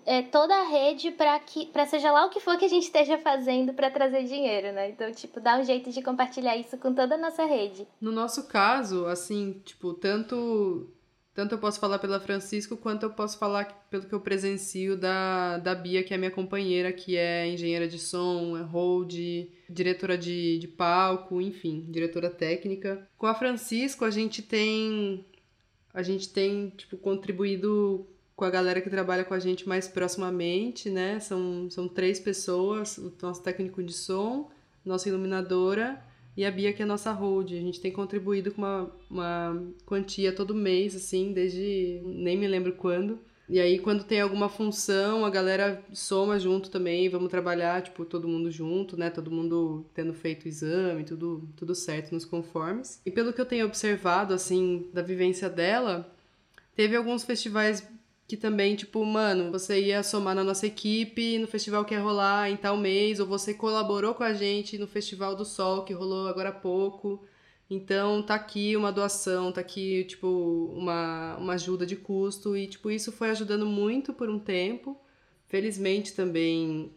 é, 0.05 0.23
toda 0.23 0.55
a 0.55 0.69
rede 0.69 1.11
para 1.11 1.39
que 1.41 1.67
para 1.67 1.87
seja 1.87 2.11
lá 2.11 2.27
o 2.27 2.31
que 2.31 2.41
for 2.41 2.57
que 2.57 2.65
a 2.65 2.69
gente 2.69 2.85
esteja 2.85 3.19
fazendo 3.19 3.73
para 3.73 3.91
trazer 3.91 4.25
dinheiro, 4.25 4.73
né? 4.73 4.91
Então, 4.91 5.11
tipo, 5.13 5.41
dá 5.41 5.59
um 5.59 5.65
jeito 5.65 5.91
de 5.91 6.03
compartilhar 6.03 6.57
isso 6.57 6.77
com 6.79 6.95
toda 6.95 7.17
a 7.17 7.19
nossa 7.19 7.45
rede. 7.45 7.87
No 8.01 8.13
nosso 8.13 8.47
caso, 8.47 9.07
assim, 9.07 9.61
tipo, 9.65 9.95
tanto 9.95 10.89
tanto 11.37 11.55
eu 11.55 11.59
posso 11.59 11.79
falar 11.79 11.99
pela 11.99 12.19
Francisco, 12.19 12.79
quanto 12.79 13.03
eu 13.03 13.11
posso 13.11 13.39
falar 13.39 13.87
pelo 13.91 14.05
que 14.05 14.15
eu 14.15 14.21
presencio 14.21 14.97
da, 14.97 15.59
da 15.59 15.75
Bia, 15.75 16.03
que 16.03 16.15
é 16.15 16.17
minha 16.17 16.31
companheira, 16.31 16.91
que 16.95 17.15
é 17.15 17.47
engenheira 17.47 17.87
de 17.87 17.99
som, 17.99 18.57
é 18.57 18.63
hold, 18.63 19.13
diretora 19.69 20.17
de, 20.17 20.59
de 20.59 20.67
palco, 20.67 21.39
enfim, 21.39 21.85
diretora 21.91 22.31
técnica. 22.31 23.07
Com 23.19 23.27
a 23.27 23.35
Francisco, 23.35 24.07
a 24.07 24.11
gente 24.11 24.41
tem 24.41 25.27
a 25.97 26.03
gente 26.03 26.29
tem, 26.29 26.69
tipo, 26.77 26.99
contribuído 26.99 28.07
com 28.37 28.45
a 28.45 28.51
galera 28.51 28.83
que 28.83 28.91
trabalha 28.91 29.25
com 29.25 29.33
a 29.33 29.39
gente 29.39 29.67
mais 29.67 29.89
proximamente, 29.89 30.91
né? 30.91 31.19
São, 31.21 31.71
são 31.71 31.89
três 31.89 32.21
pessoas, 32.21 32.99
o 32.99 33.11
nosso 33.23 33.43
técnico 33.43 33.83
de 33.83 33.95
som, 33.95 34.51
nossa 34.85 35.09
iluminadora 35.09 35.99
e 36.37 36.45
a 36.45 36.51
Bia, 36.51 36.71
que 36.75 36.83
é 36.83 36.85
a 36.85 36.87
nossa 36.89 37.11
hold. 37.13 37.51
A 37.53 37.61
gente 37.63 37.81
tem 37.81 37.91
contribuído 37.91 38.53
com 38.53 38.61
uma, 38.61 38.93
uma 39.11 39.63
quantia 39.87 40.35
todo 40.35 40.55
mês, 40.55 40.95
assim, 40.95 41.33
desde 41.33 42.03
nem 42.05 42.37
me 42.37 42.47
lembro 42.47 42.75
quando. 42.75 43.19
E 43.49 43.61
aí, 43.61 43.79
quando 43.79 44.03
tem 44.03 44.21
alguma 44.21 44.49
função, 44.49 45.25
a 45.25 45.31
galera 45.31 45.83
soma 45.93 46.39
junto 46.39 46.69
também, 46.69 47.09
vamos 47.09 47.31
trabalhar, 47.31 47.81
tipo, 47.81 48.05
todo 48.05 48.27
mundo 48.27 48.51
junto, 48.51 48.97
né? 48.97 49.09
Todo 49.09 49.31
mundo 49.31 49.87
tendo 49.95 50.13
feito 50.13 50.47
o 50.47 50.49
exame, 50.49 51.05
tudo, 51.05 51.49
tudo 51.57 51.73
certo 51.75 52.13
nos 52.13 52.25
conformes. 52.25 53.01
E 53.07 53.11
pelo 53.11 53.33
que 53.33 53.41
eu 53.41 53.47
tenho 53.47 53.67
observado, 53.67 54.35
assim, 54.35 54.89
da 54.93 55.01
vivência 55.01 55.49
dela, 55.49 56.13
teve 56.75 56.97
alguns 56.97 57.23
festivais 57.23 57.87
que 58.27 58.37
também, 58.37 58.75
tipo, 58.75 59.05
mano, 59.05 59.53
você 59.53 59.81
ia 59.81 60.03
somar 60.03 60.35
na 60.35 60.43
nossa 60.43 60.67
equipe 60.67 61.39
no 61.39 61.47
festival 61.47 61.85
que 61.85 61.95
ia 61.95 62.01
rolar 62.01 62.51
em 62.51 62.57
tal 62.57 62.77
mês, 62.77 63.21
ou 63.21 63.27
você 63.27 63.55
colaborou 63.55 64.15
com 64.15 64.25
a 64.25 64.33
gente 64.35 64.77
no 64.77 64.87
Festival 64.89 65.37
do 65.37 65.45
Sol, 65.45 65.85
que 65.85 65.93
rolou 65.95 66.27
agora 66.27 66.49
há 66.49 66.53
pouco. 66.53 67.23
Então, 67.69 68.23
tá 68.23 68.35
aqui 68.35 68.77
uma 68.77 68.93
doação, 68.93 69.51
tá 69.51 69.61
aqui, 69.61 70.05
tipo, 70.05 70.73
uma, 70.77 71.37
uma 71.37 71.55
ajuda 71.55 71.85
de 71.85 71.97
custo. 71.97 72.57
E, 72.57 72.67
tipo, 72.67 72.91
isso 72.91 73.11
foi 73.11 73.31
ajudando 73.31 73.67
muito 73.67 74.13
por 74.13 74.31
um 74.31 74.39
tempo. 74.39 75.01
Felizmente 75.49 76.15
também 76.15 76.93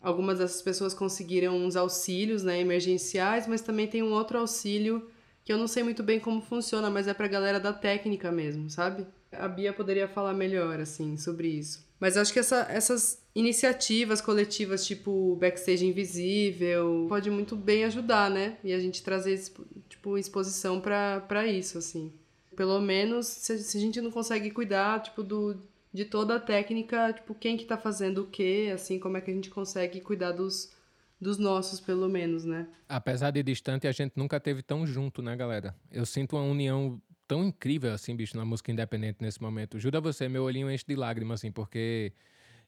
algumas 0.00 0.38
dessas 0.38 0.62
pessoas 0.62 0.94
conseguiram 0.94 1.56
uns 1.56 1.76
auxílios, 1.76 2.42
né, 2.42 2.60
emergenciais, 2.60 3.46
mas 3.46 3.60
também 3.60 3.86
tem 3.86 4.02
um 4.02 4.12
outro 4.12 4.38
auxílio 4.38 5.10
que 5.44 5.52
eu 5.52 5.58
não 5.58 5.66
sei 5.66 5.82
muito 5.82 6.02
bem 6.02 6.20
como 6.20 6.42
funciona, 6.42 6.90
mas 6.90 7.08
é 7.08 7.14
pra 7.14 7.26
galera 7.26 7.58
da 7.58 7.72
técnica 7.72 8.30
mesmo, 8.30 8.68
sabe? 8.68 9.06
A 9.32 9.48
Bia 9.48 9.72
poderia 9.72 10.06
falar 10.06 10.34
melhor, 10.34 10.78
assim, 10.78 11.16
sobre 11.16 11.48
isso. 11.48 11.86
Mas 11.98 12.16
acho 12.16 12.32
que 12.32 12.38
essa, 12.38 12.66
essas 12.70 13.22
iniciativas 13.38 14.20
coletivas, 14.20 14.84
tipo 14.84 15.36
Backstage 15.36 15.86
Invisível, 15.86 17.06
pode 17.08 17.30
muito 17.30 17.54
bem 17.54 17.84
ajudar, 17.84 18.28
né? 18.28 18.58
E 18.64 18.72
a 18.72 18.80
gente 18.80 19.00
trazer, 19.00 19.40
tipo, 19.88 20.18
exposição 20.18 20.80
para 20.80 21.46
isso, 21.46 21.78
assim. 21.78 22.12
Pelo 22.56 22.80
menos, 22.80 23.28
se, 23.28 23.52
a 23.52 23.80
gente 23.80 24.00
não 24.00 24.10
consegue 24.10 24.50
cuidar, 24.50 25.00
tipo, 25.02 25.22
do, 25.22 25.56
de 25.92 26.04
toda 26.04 26.34
a 26.34 26.40
técnica, 26.40 27.12
tipo, 27.12 27.32
quem 27.32 27.56
que 27.56 27.64
tá 27.64 27.78
fazendo 27.78 28.22
o 28.22 28.26
quê, 28.26 28.72
assim, 28.74 28.98
como 28.98 29.16
é 29.16 29.20
que 29.20 29.30
a 29.30 29.34
gente 29.34 29.50
consegue 29.50 30.00
cuidar 30.00 30.32
dos, 30.32 30.72
dos 31.20 31.38
nossos, 31.38 31.78
pelo 31.78 32.08
menos, 32.08 32.44
né? 32.44 32.66
Apesar 32.88 33.30
de 33.30 33.40
distante, 33.44 33.86
a 33.86 33.92
gente 33.92 34.14
nunca 34.16 34.40
teve 34.40 34.62
tão 34.62 34.84
junto, 34.84 35.22
né, 35.22 35.36
galera? 35.36 35.76
Eu 35.92 36.04
sinto 36.04 36.34
uma 36.34 36.42
união 36.42 37.00
tão 37.28 37.44
incrível, 37.44 37.92
assim, 37.92 38.16
bicho, 38.16 38.36
na 38.36 38.44
música 38.44 38.72
independente 38.72 39.18
nesse 39.20 39.40
momento. 39.40 39.78
Juro 39.78 39.98
a 39.98 40.00
você, 40.00 40.28
meu 40.28 40.42
olhinho 40.42 40.68
enche 40.68 40.84
de 40.84 40.96
lágrimas, 40.96 41.38
assim, 41.38 41.52
porque 41.52 42.12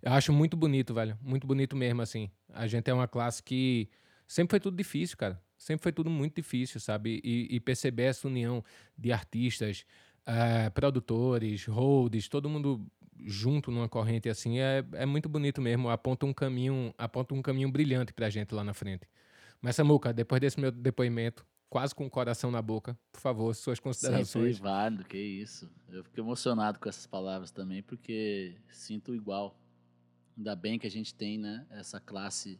eu 0.02 0.12
acho 0.12 0.32
muito 0.32 0.56
bonito, 0.56 0.94
velho. 0.94 1.18
Muito 1.20 1.46
bonito 1.46 1.76
mesmo, 1.76 2.02
assim. 2.02 2.30
A 2.52 2.66
gente 2.66 2.90
é 2.90 2.94
uma 2.94 3.08
classe 3.08 3.42
que 3.42 3.88
sempre 4.26 4.52
foi 4.52 4.60
tudo 4.60 4.76
difícil, 4.76 5.16
cara. 5.16 5.40
Sempre 5.58 5.82
foi 5.82 5.92
tudo 5.92 6.08
muito 6.08 6.36
difícil, 6.36 6.80
sabe? 6.80 7.20
E, 7.22 7.48
e 7.50 7.60
perceber 7.60 8.04
essa 8.04 8.26
união 8.26 8.64
de 8.96 9.12
artistas, 9.12 9.84
uh, 10.22 10.70
produtores, 10.72 11.66
holds, 11.66 12.28
todo 12.28 12.48
mundo 12.48 12.86
junto 13.26 13.70
numa 13.70 13.86
corrente 13.88 14.30
assim 14.30 14.60
é, 14.60 14.82
é 14.92 15.04
muito 15.04 15.28
bonito 15.28 15.60
mesmo. 15.60 15.90
Aponta 15.90 16.24
um 16.24 16.32
caminho, 16.32 16.94
aponta 16.96 17.34
um 17.34 17.42
caminho 17.42 17.70
brilhante 17.70 18.12
pra 18.12 18.30
gente 18.30 18.54
lá 18.54 18.64
na 18.64 18.72
frente. 18.72 19.06
Mas, 19.60 19.76
Samuca, 19.76 20.12
depois 20.12 20.40
desse 20.40 20.58
meu 20.58 20.72
depoimento, 20.72 21.44
quase 21.68 21.94
com 21.94 22.06
o 22.06 22.10
coração 22.10 22.50
na 22.50 22.62
boca, 22.62 22.98
por 23.12 23.20
favor, 23.20 23.54
suas 23.54 23.78
considerações. 23.78 24.56
Sempre 24.56 24.68
válido, 24.68 25.04
que 25.04 25.18
isso. 25.18 25.70
Eu 25.90 26.02
fico 26.02 26.18
emocionado 26.20 26.78
com 26.78 26.88
essas 26.88 27.06
palavras 27.06 27.50
também, 27.50 27.82
porque 27.82 28.56
sinto 28.70 29.14
igual. 29.14 29.59
Ainda 30.36 30.56
bem 30.56 30.78
que 30.78 30.86
a 30.86 30.90
gente 30.90 31.14
tem 31.14 31.38
né, 31.38 31.66
essa 31.70 32.00
classe 32.00 32.58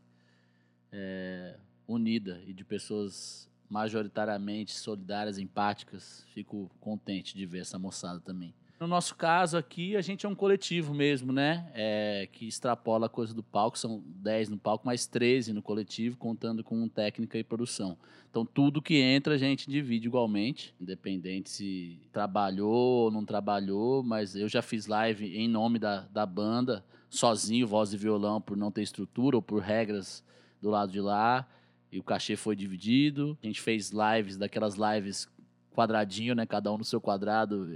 é, 0.92 1.56
unida 1.86 2.40
e 2.46 2.52
de 2.52 2.64
pessoas 2.64 3.48
majoritariamente 3.68 4.72
solidárias, 4.72 5.38
empáticas. 5.38 6.26
Fico 6.34 6.70
contente 6.80 7.36
de 7.36 7.46
ver 7.46 7.60
essa 7.60 7.78
moçada 7.78 8.20
também. 8.20 8.52
No 8.80 8.86
nosso 8.86 9.14
caso 9.14 9.58
aqui, 9.58 9.94
a 9.94 10.00
gente 10.00 10.24
é 10.24 10.28
um 10.28 10.34
coletivo 10.34 10.94
mesmo, 10.94 11.34
né? 11.34 11.70
É, 11.74 12.26
que 12.32 12.48
extrapola 12.48 13.06
a 13.06 13.10
coisa 13.10 13.34
do 13.34 13.42
palco. 13.42 13.78
São 13.78 14.02
10 14.06 14.48
no 14.48 14.56
palco, 14.56 14.86
mais 14.86 15.06
13 15.06 15.52
no 15.52 15.60
coletivo, 15.60 16.16
contando 16.16 16.64
com 16.64 16.88
técnica 16.88 17.38
e 17.38 17.44
produção. 17.44 17.98
Então, 18.30 18.42
tudo 18.42 18.80
que 18.80 18.96
entra 18.96 19.34
a 19.34 19.38
gente 19.38 19.68
divide 19.68 20.06
igualmente, 20.06 20.74
independente 20.80 21.50
se 21.50 21.98
trabalhou 22.10 23.04
ou 23.04 23.10
não 23.10 23.22
trabalhou. 23.22 24.02
Mas 24.02 24.34
eu 24.34 24.48
já 24.48 24.62
fiz 24.62 24.86
live 24.86 25.36
em 25.36 25.46
nome 25.46 25.78
da, 25.78 26.06
da 26.10 26.24
banda 26.24 26.82
sozinho, 27.10 27.66
voz 27.66 27.92
e 27.92 27.96
violão, 27.96 28.40
por 28.40 28.56
não 28.56 28.70
ter 28.70 28.82
estrutura 28.82 29.36
ou 29.36 29.42
por 29.42 29.60
regras 29.60 30.24
do 30.62 30.70
lado 30.70 30.92
de 30.92 31.00
lá. 31.00 31.46
E 31.92 31.98
o 31.98 32.02
cachê 32.02 32.36
foi 32.36 32.54
dividido. 32.54 33.36
A 33.42 33.46
gente 33.46 33.60
fez 33.60 33.90
lives, 33.90 34.36
daquelas 34.38 34.76
lives 34.76 35.28
quadradinho, 35.72 36.34
né? 36.34 36.46
Cada 36.46 36.72
um 36.72 36.78
no 36.78 36.84
seu 36.84 37.00
quadrado, 37.00 37.68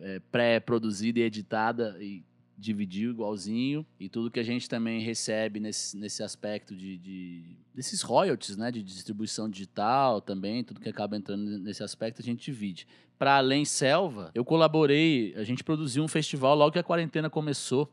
é, 0.00 0.20
pré-produzida 0.30 1.18
e 1.18 1.22
editada 1.22 1.96
e 2.00 2.22
dividiu 2.56 3.10
igualzinho. 3.10 3.84
E 3.98 4.08
tudo 4.08 4.30
que 4.30 4.40
a 4.40 4.44
gente 4.44 4.68
também 4.68 5.00
recebe 5.00 5.58
nesse, 5.58 5.96
nesse 5.96 6.22
aspecto 6.22 6.74
de, 6.74 6.96
de 6.96 7.56
desses 7.74 8.02
royalties, 8.02 8.56
né? 8.56 8.70
De 8.70 8.82
distribuição 8.82 9.50
digital 9.50 10.20
também, 10.20 10.62
tudo 10.62 10.80
que 10.80 10.88
acaba 10.88 11.16
entrando 11.16 11.58
nesse 11.58 11.82
aspecto, 11.82 12.22
a 12.22 12.24
gente 12.24 12.44
divide. 12.44 12.86
Para 13.18 13.36
Além 13.38 13.64
Selva, 13.64 14.30
eu 14.34 14.44
colaborei, 14.44 15.34
a 15.36 15.42
gente 15.42 15.64
produziu 15.64 16.04
um 16.04 16.08
festival 16.08 16.54
logo 16.54 16.72
que 16.72 16.78
a 16.78 16.84
quarentena 16.84 17.28
começou 17.28 17.90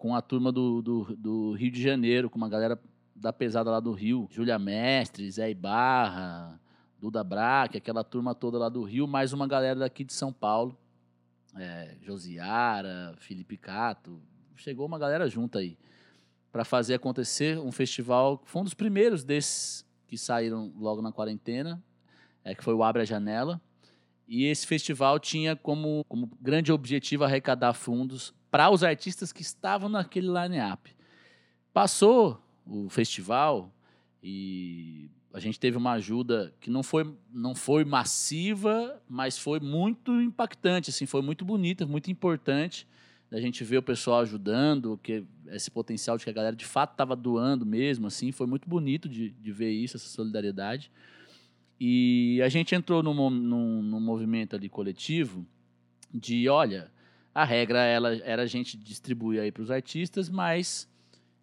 com 0.00 0.14
a 0.14 0.22
turma 0.22 0.50
do, 0.50 0.80
do, 0.80 1.14
do, 1.14 1.52
Rio 1.52 1.70
de 1.70 1.82
Janeiro, 1.82 2.30
com 2.30 2.38
uma 2.38 2.48
galera 2.48 2.80
da 3.14 3.34
pesada 3.34 3.70
lá 3.70 3.80
do 3.80 3.92
Rio, 3.92 4.26
Júlia 4.30 4.58
Mestre, 4.58 5.30
Zé 5.30 5.50
Ibarra, 5.50 6.58
Duda 6.98 7.22
Braque, 7.22 7.76
aquela 7.76 8.02
turma 8.02 8.34
toda 8.34 8.56
lá 8.56 8.70
do 8.70 8.82
Rio, 8.82 9.06
mais 9.06 9.34
uma 9.34 9.46
galera 9.46 9.80
daqui 9.80 10.02
de 10.02 10.14
São 10.14 10.32
Paulo, 10.32 10.74
é, 11.54 11.98
Josiara, 12.00 13.14
Felipe 13.18 13.58
Cato, 13.58 14.18
chegou 14.56 14.86
uma 14.86 14.98
galera 14.98 15.28
junto 15.28 15.58
aí 15.58 15.76
para 16.50 16.64
fazer 16.64 16.94
acontecer 16.94 17.58
um 17.58 17.70
festival, 17.70 18.40
foi 18.46 18.62
um 18.62 18.64
dos 18.64 18.72
primeiros 18.72 19.22
desses 19.22 19.84
que 20.06 20.16
saíram 20.16 20.72
logo 20.78 21.02
na 21.02 21.12
quarentena, 21.12 21.78
é, 22.42 22.54
que 22.54 22.64
foi 22.64 22.72
o 22.72 22.82
Abre 22.82 23.02
a 23.02 23.04
Janela, 23.04 23.60
e 24.30 24.44
esse 24.44 24.64
festival 24.64 25.18
tinha 25.18 25.56
como, 25.56 26.04
como 26.08 26.30
grande 26.40 26.70
objetivo 26.70 27.24
arrecadar 27.24 27.74
fundos 27.74 28.32
para 28.48 28.70
os 28.70 28.84
artistas 28.84 29.32
que 29.32 29.42
estavam 29.42 29.88
naquele 29.88 30.28
line-up. 30.28 30.94
Passou 31.72 32.40
o 32.64 32.88
festival 32.88 33.74
e 34.22 35.10
a 35.34 35.40
gente 35.40 35.58
teve 35.58 35.76
uma 35.76 35.94
ajuda 35.94 36.54
que 36.60 36.70
não 36.70 36.84
foi, 36.84 37.12
não 37.32 37.56
foi 37.56 37.84
massiva, 37.84 39.02
mas 39.08 39.36
foi 39.36 39.58
muito 39.58 40.12
impactante, 40.22 40.90
assim, 40.90 41.06
foi 41.06 41.22
muito 41.22 41.44
bonita, 41.44 41.84
muito 41.84 42.08
importante 42.08 42.86
a 43.32 43.40
gente 43.40 43.62
ver 43.64 43.78
o 43.78 43.82
pessoal 43.82 44.20
ajudando, 44.20 44.98
que 45.02 45.24
esse 45.48 45.70
potencial 45.70 46.16
de 46.16 46.24
que 46.24 46.30
a 46.30 46.32
galera 46.32 46.54
de 46.54 46.64
fato 46.64 46.92
estava 46.92 47.14
doando 47.14 47.64
mesmo, 47.66 48.06
assim, 48.06 48.32
foi 48.32 48.46
muito 48.46 48.68
bonito 48.68 49.08
de, 49.08 49.30
de 49.30 49.52
ver 49.52 49.70
isso, 49.70 49.96
essa 49.96 50.08
solidariedade. 50.08 50.90
E 51.80 52.42
a 52.44 52.48
gente 52.50 52.74
entrou 52.74 53.02
num, 53.02 53.30
num, 53.30 53.82
num 53.82 54.00
movimento 54.00 54.54
ali 54.54 54.68
coletivo 54.68 55.46
de, 56.12 56.46
olha, 56.46 56.92
a 57.34 57.42
regra 57.42 57.82
ela, 57.82 58.14
era 58.16 58.42
a 58.42 58.46
gente 58.46 58.76
distribuir 58.76 59.40
aí 59.40 59.50
para 59.50 59.62
os 59.62 59.70
artistas, 59.70 60.28
mas 60.28 60.86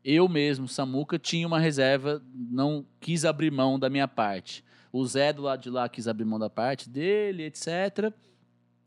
eu 0.03 0.29
mesmo, 0.29 0.67
Samuca, 0.67 1.17
tinha 1.17 1.47
uma 1.47 1.59
reserva, 1.59 2.21
não 2.33 2.85
quis 2.99 3.25
abrir 3.25 3.51
mão 3.51 3.79
da 3.79 3.89
minha 3.89 4.07
parte. 4.07 4.63
O 4.91 5.03
Zé 5.05 5.33
do 5.33 5.41
lado 5.41 5.63
de 5.63 5.69
lá 5.71 5.89
quis 5.89 6.07
abrir 6.07 6.25
mão 6.25 6.37
da 6.37 6.49
parte 6.49 6.87
dele, 6.87 7.43
etc. 7.43 8.13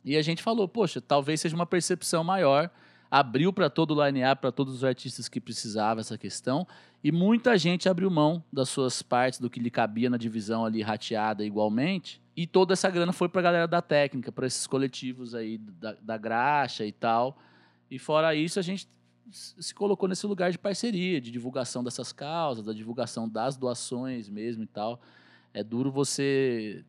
E 0.04 0.16
a 0.16 0.22
gente 0.22 0.42
falou, 0.42 0.68
poxa, 0.68 1.00
talvez 1.00 1.40
seja 1.40 1.54
uma 1.54 1.66
percepção 1.66 2.22
maior. 2.22 2.70
Abriu 3.10 3.52
para 3.52 3.68
todo 3.68 3.94
o 3.94 4.06
line-up, 4.06 4.40
para 4.40 4.52
todos 4.52 4.72
os 4.74 4.84
artistas 4.84 5.28
que 5.28 5.40
precisavam 5.40 6.00
essa 6.00 6.16
questão. 6.16 6.66
E 7.02 7.10
muita 7.10 7.58
gente 7.58 7.88
abriu 7.88 8.10
mão 8.10 8.44
das 8.52 8.68
suas 8.68 9.02
partes, 9.02 9.40
do 9.40 9.50
que 9.50 9.58
lhe 9.58 9.70
cabia 9.70 10.08
na 10.08 10.16
divisão 10.16 10.64
ali 10.64 10.80
rateada 10.80 11.44
igualmente. 11.44 12.22
E 12.36 12.46
toda 12.46 12.72
essa 12.72 12.88
grana 12.88 13.12
foi 13.12 13.28
para 13.28 13.40
a 13.40 13.42
galera 13.42 13.66
da 13.66 13.82
técnica, 13.82 14.30
para 14.30 14.46
esses 14.46 14.66
coletivos 14.66 15.34
aí 15.34 15.58
da, 15.58 15.96
da 16.00 16.16
graxa 16.16 16.86
e 16.86 16.92
tal. 16.92 17.36
E 17.90 17.98
fora 17.98 18.34
isso, 18.34 18.58
a 18.58 18.62
gente 18.62 18.88
se 19.32 19.74
colocou 19.74 20.08
nesse 20.08 20.26
lugar 20.26 20.52
de 20.52 20.58
parceria, 20.58 21.20
de 21.20 21.30
divulgação 21.30 21.82
dessas 21.82 22.12
causas, 22.12 22.64
da 22.64 22.72
divulgação 22.72 23.28
das 23.28 23.56
doações 23.56 24.28
mesmo 24.28 24.62
e 24.62 24.66
tal. 24.66 25.00
É 25.52 25.64
duro 25.64 25.90
você 25.90 26.84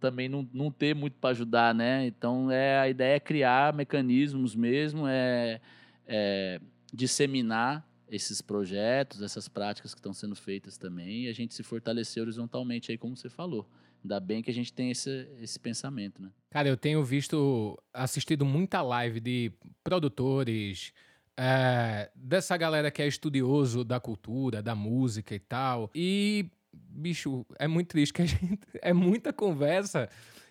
também 0.00 0.28
não, 0.28 0.48
não 0.52 0.70
ter 0.70 0.94
muito 0.94 1.16
para 1.18 1.30
ajudar, 1.30 1.74
né? 1.74 2.06
Então, 2.06 2.50
é, 2.50 2.78
a 2.78 2.88
ideia 2.88 3.16
é 3.16 3.20
criar 3.20 3.72
mecanismos 3.74 4.54
mesmo, 4.54 5.06
é, 5.06 5.60
é 6.06 6.60
disseminar 6.92 7.86
esses 8.10 8.40
projetos, 8.40 9.22
essas 9.22 9.48
práticas 9.48 9.94
que 9.94 10.00
estão 10.00 10.12
sendo 10.12 10.34
feitas 10.34 10.78
também, 10.78 11.24
e 11.24 11.28
a 11.28 11.32
gente 11.32 11.54
se 11.54 11.62
fortalecer 11.62 12.22
horizontalmente 12.22 12.90
aí, 12.90 12.98
como 12.98 13.16
você 13.16 13.28
falou. 13.28 13.68
Ainda 14.02 14.20
bem 14.20 14.42
que 14.42 14.50
a 14.50 14.54
gente 14.54 14.72
tem 14.72 14.90
esse, 14.90 15.28
esse 15.40 15.58
pensamento, 15.58 16.22
né? 16.22 16.30
Cara, 16.50 16.68
eu 16.68 16.76
tenho 16.76 17.02
visto, 17.04 17.78
assistido 17.92 18.44
muita 18.44 18.80
live 18.80 19.20
de 19.20 19.52
produtores, 19.82 20.92
é, 21.36 22.10
dessa 22.14 22.56
galera 22.56 22.90
que 22.90 23.00
é 23.00 23.06
estudioso 23.06 23.84
da 23.84 24.00
cultura, 24.00 24.62
da 24.62 24.74
música 24.74 25.34
e 25.34 25.38
tal. 25.38 25.90
E, 25.94 26.46
bicho, 26.88 27.44
é 27.58 27.66
muito 27.66 27.88
triste 27.88 28.12
que 28.12 28.22
a 28.22 28.26
gente. 28.26 28.60
É 28.80 28.92
muita 28.92 29.32
conversa 29.32 30.08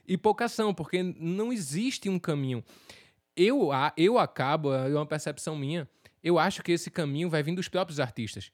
e 0.07 0.17
pouca 0.17 0.45
ação, 0.45 0.73
porque 0.73 1.03
não 1.03 1.51
existe 1.51 2.09
um 2.09 2.19
caminho. 2.19 2.63
Eu, 3.35 3.69
eu 3.95 4.17
acabo, 4.17 4.73
é 4.73 4.93
uma 4.93 5.05
percepção 5.05 5.55
minha, 5.55 5.87
eu 6.23 6.39
acho 6.39 6.63
que 6.63 6.71
esse 6.71 6.89
caminho 6.89 7.29
vai 7.29 7.43
vir 7.43 7.53
dos 7.53 7.67
próprios 7.67 7.99
artistas, 7.99 8.51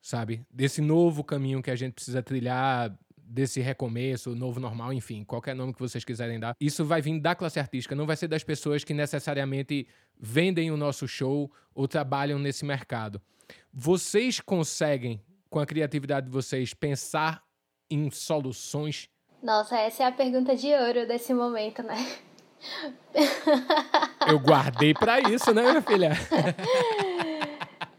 sabe? 0.00 0.46
Desse 0.50 0.80
novo 0.80 1.24
caminho 1.24 1.62
que 1.62 1.70
a 1.70 1.74
gente 1.74 1.94
precisa 1.94 2.22
trilhar, 2.22 2.96
desse 3.32 3.60
recomeço, 3.60 4.34
novo 4.36 4.60
normal, 4.60 4.92
enfim, 4.92 5.24
qualquer 5.24 5.56
nome 5.56 5.72
que 5.72 5.80
vocês 5.80 6.04
quiserem 6.04 6.38
dar. 6.38 6.54
Isso 6.60 6.84
vai 6.84 7.00
vir 7.00 7.18
da 7.18 7.34
classe 7.34 7.58
artística, 7.58 7.94
não 7.94 8.06
vai 8.06 8.14
ser 8.16 8.28
das 8.28 8.44
pessoas 8.44 8.84
que 8.84 8.92
necessariamente 8.92 9.88
vendem 10.20 10.70
o 10.70 10.76
nosso 10.76 11.08
show 11.08 11.50
ou 11.74 11.88
trabalham 11.88 12.38
nesse 12.38 12.64
mercado. 12.64 13.20
Vocês 13.72 14.38
conseguem, 14.38 15.20
com 15.52 15.60
a 15.60 15.66
criatividade 15.66 16.26
de 16.26 16.32
vocês, 16.32 16.72
pensar 16.72 17.44
em 17.90 18.10
soluções? 18.10 19.06
Nossa, 19.42 19.76
essa 19.76 20.02
é 20.02 20.06
a 20.06 20.12
pergunta 20.12 20.56
de 20.56 20.72
ouro 20.72 21.06
desse 21.06 21.34
momento, 21.34 21.82
né? 21.82 21.96
Eu 24.26 24.38
guardei 24.38 24.94
para 24.94 25.20
isso, 25.20 25.52
né, 25.52 25.62
minha 25.62 25.82
filha? 25.82 26.12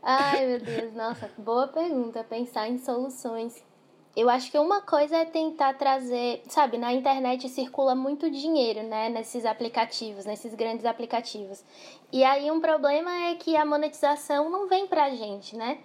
Ai, 0.01 0.47
meu 0.47 0.60
Deus, 0.60 0.93
nossa, 0.93 1.30
boa 1.38 1.68
pergunta. 1.68 2.24
Pensar 2.24 2.68
em 2.68 2.80
soluções. 2.80 3.64
eu 4.16 4.30
acho 4.30 4.49
que 4.49 4.58
uma 4.58 4.82
coisa 4.82 5.18
é 5.18 5.26
tentar 5.26 5.74
trazer, 5.76 6.41
sabe, 6.49 6.78
na 6.78 6.91
internet 6.91 7.47
circula 7.49 7.93
muito 7.93 8.32
dinheiro, 8.32 8.82
né, 8.84 9.10
nesses 9.10 9.45
aplicativos, 9.45 10.26
nesses 10.26 10.56
grandes 10.56 10.86
aplicativos. 10.86 11.64
E 12.12 12.24
aí 12.24 12.49
um 12.49 12.60
problema 12.60 13.12
é 13.28 13.36
que 13.36 13.56
a 13.56 13.64
monetização 13.66 14.49
não 14.49 14.68
vem 14.68 14.88
pra 14.88 15.12
gente, 15.12 15.56
né? 15.56 15.78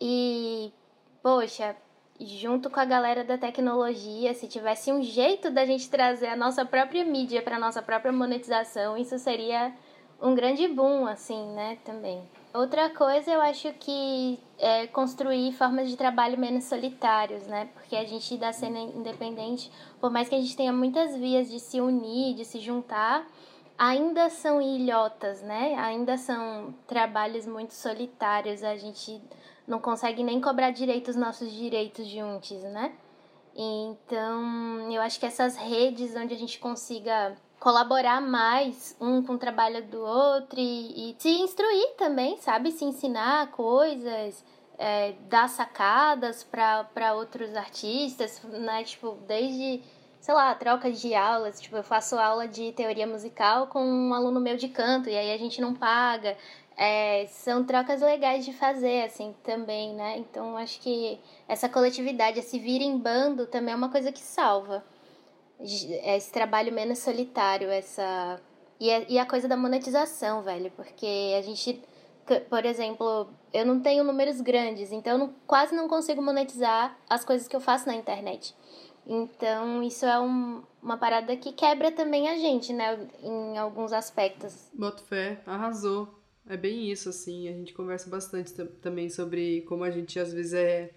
E 0.00 0.72
poxa, 1.24 1.74
junto 2.20 2.68
com 2.68 2.78
a 2.78 2.84
galera 2.84 3.24
da 3.24 3.38
tecnologia, 3.38 4.34
se 4.34 4.46
tivesse 4.46 4.92
um 4.92 5.02
jeito 5.02 5.50
da 5.50 5.64
gente 5.64 5.88
trazer 5.88 6.26
a 6.26 6.36
nossa 6.36 6.66
própria 6.66 7.02
mídia 7.02 7.40
para 7.40 7.58
nossa 7.58 7.80
própria 7.80 8.12
monetização, 8.12 8.94
isso 8.94 9.18
seria 9.18 9.72
um 10.20 10.34
grande 10.34 10.68
boom, 10.68 11.06
assim, 11.06 11.46
né, 11.54 11.78
também. 11.82 12.22
Outra 12.52 12.90
coisa, 12.90 13.30
eu 13.30 13.40
acho 13.40 13.72
que 13.80 14.38
é 14.58 14.86
construir 14.86 15.54
formas 15.54 15.88
de 15.88 15.96
trabalho 15.96 16.38
menos 16.38 16.64
solitários, 16.64 17.46
né? 17.46 17.68
Porque 17.72 17.96
a 17.96 18.04
gente 18.04 18.36
da 18.36 18.52
cena 18.52 18.78
independente, 18.78 19.72
por 19.98 20.10
mais 20.10 20.28
que 20.28 20.34
a 20.34 20.40
gente 20.40 20.54
tenha 20.54 20.72
muitas 20.74 21.16
vias 21.16 21.50
de 21.50 21.58
se 21.58 21.80
unir, 21.80 22.34
de 22.34 22.44
se 22.44 22.60
juntar, 22.60 23.26
ainda 23.78 24.30
são 24.30 24.62
ilhotas, 24.62 25.42
né? 25.42 25.74
Ainda 25.78 26.16
são 26.16 26.72
trabalhos 26.86 27.44
muito 27.44 27.74
solitários. 27.74 28.62
A 28.62 28.76
gente 28.76 29.20
não 29.66 29.80
consegue 29.80 30.22
nem 30.22 30.40
cobrar 30.40 30.70
direito 30.70 31.08
os 31.08 31.16
nossos 31.16 31.50
direitos 31.52 32.06
juntos, 32.06 32.62
né? 32.64 32.92
Então, 33.56 34.90
eu 34.90 35.00
acho 35.00 35.18
que 35.20 35.26
essas 35.26 35.56
redes 35.56 36.14
onde 36.16 36.34
a 36.34 36.36
gente 36.36 36.58
consiga 36.58 37.36
colaborar 37.60 38.20
mais 38.20 38.96
um 39.00 39.22
com 39.22 39.34
o 39.34 39.38
trabalho 39.38 39.82
do 39.86 40.00
outro 40.00 40.58
e, 40.60 41.10
e 41.10 41.16
se 41.18 41.30
instruir 41.30 41.94
também, 41.96 42.36
sabe? 42.36 42.72
Se 42.72 42.84
ensinar 42.84 43.50
coisas, 43.52 44.44
é, 44.76 45.12
dar 45.28 45.48
sacadas 45.48 46.44
para 46.44 47.14
outros 47.14 47.54
artistas, 47.54 48.42
né? 48.42 48.82
Tipo, 48.84 49.16
desde, 49.26 49.82
sei 50.20 50.34
lá, 50.34 50.54
trocas 50.54 51.00
de 51.00 51.14
aulas. 51.14 51.60
Tipo, 51.60 51.76
eu 51.76 51.84
faço 51.84 52.18
aula 52.18 52.48
de 52.48 52.72
teoria 52.72 53.06
musical 53.06 53.68
com 53.68 53.82
um 53.82 54.12
aluno 54.12 54.40
meu 54.40 54.56
de 54.56 54.68
canto 54.68 55.08
e 55.08 55.16
aí 55.16 55.32
a 55.32 55.38
gente 55.38 55.60
não 55.60 55.74
paga. 55.74 56.36
É, 56.76 57.26
são 57.28 57.64
trocas 57.64 58.00
legais 58.00 58.44
de 58.44 58.52
fazer, 58.52 59.04
assim, 59.04 59.34
também, 59.44 59.94
né? 59.94 60.18
Então, 60.18 60.56
acho 60.56 60.80
que 60.80 61.20
essa 61.46 61.68
coletividade, 61.68 62.40
esse 62.40 62.58
vir 62.58 62.82
em 62.82 62.98
bando 62.98 63.46
também 63.46 63.72
é 63.72 63.76
uma 63.76 63.90
coisa 63.90 64.10
que 64.10 64.20
salva. 64.20 64.84
É 65.60 66.16
esse 66.16 66.32
trabalho 66.32 66.72
menos 66.72 66.98
solitário, 66.98 67.70
essa. 67.70 68.40
E 68.80 68.90
a, 68.90 68.98
e 69.08 69.18
a 69.18 69.26
coisa 69.26 69.46
da 69.46 69.56
monetização, 69.56 70.42
velho, 70.42 70.70
porque 70.72 71.34
a 71.38 71.42
gente. 71.42 71.80
Por 72.48 72.64
exemplo, 72.64 73.28
eu 73.52 73.66
não 73.66 73.80
tenho 73.80 74.02
números 74.02 74.40
grandes, 74.40 74.90
então 74.90 75.12
eu 75.12 75.18
não, 75.18 75.34
quase 75.46 75.76
não 75.76 75.86
consigo 75.86 76.22
monetizar 76.22 76.96
as 77.08 77.22
coisas 77.22 77.46
que 77.46 77.54
eu 77.54 77.60
faço 77.60 77.86
na 77.86 77.94
internet. 77.94 78.54
Então, 79.06 79.82
isso 79.82 80.06
é 80.06 80.18
um, 80.18 80.62
uma 80.82 80.96
parada 80.96 81.36
que 81.36 81.52
quebra 81.52 81.92
também 81.92 82.28
a 82.28 82.36
gente, 82.36 82.72
né? 82.72 83.06
Em 83.22 83.58
alguns 83.58 83.92
aspectos. 83.92 84.70
Boto 84.72 85.02
fé, 85.02 85.42
arrasou. 85.46 86.23
É 86.48 86.56
bem 86.56 86.90
isso, 86.90 87.08
assim. 87.08 87.48
A 87.48 87.52
gente 87.52 87.72
conversa 87.72 88.08
bastante 88.10 88.52
também 88.80 89.08
sobre 89.08 89.62
como 89.62 89.84
a 89.84 89.90
gente 89.90 90.18
às 90.18 90.32
vezes 90.32 90.52
é 90.52 90.90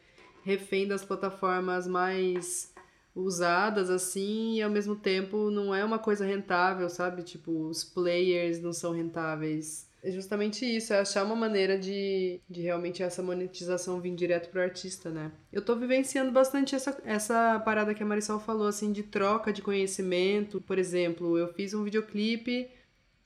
refém 0.43 0.87
das 0.87 1.03
plataformas 1.03 1.87
mais 1.87 2.73
usadas 3.13 3.89
assim 3.89 4.55
e 4.55 4.61
ao 4.61 4.69
mesmo 4.69 4.95
tempo 4.95 5.49
não 5.49 5.73
é 5.73 5.83
uma 5.83 5.99
coisa 5.99 6.25
rentável, 6.25 6.89
sabe? 6.89 7.23
Tipo, 7.23 7.51
os 7.67 7.83
players 7.83 8.61
não 8.61 8.71
são 8.71 8.91
rentáveis. 8.91 9.87
É 10.03 10.11
justamente 10.11 10.63
isso, 10.63 10.93
é 10.93 10.99
achar 10.99 11.25
uma 11.25 11.35
maneira 11.35 11.77
de, 11.77 12.39
de 12.47 12.61
realmente 12.61 13.01
essa 13.01 13.23
monetização 13.23 13.99
vir 13.99 14.13
direto 14.15 14.49
pro 14.49 14.61
artista, 14.61 15.09
né? 15.09 15.31
Eu 15.51 15.61
tô 15.61 15.75
vivenciando 15.75 16.31
bastante 16.31 16.75
essa, 16.75 16.97
essa 17.03 17.59
parada 17.65 17.93
que 17.93 18.03
a 18.03 18.05
Marisol 18.05 18.39
falou, 18.39 18.67
assim, 18.67 18.91
de 18.91 19.03
troca 19.03 19.51
de 19.51 19.61
conhecimento. 19.61 20.61
Por 20.61 20.77
exemplo, 20.77 21.37
eu 21.37 21.51
fiz 21.53 21.73
um 21.73 21.83
videoclipe, 21.83 22.69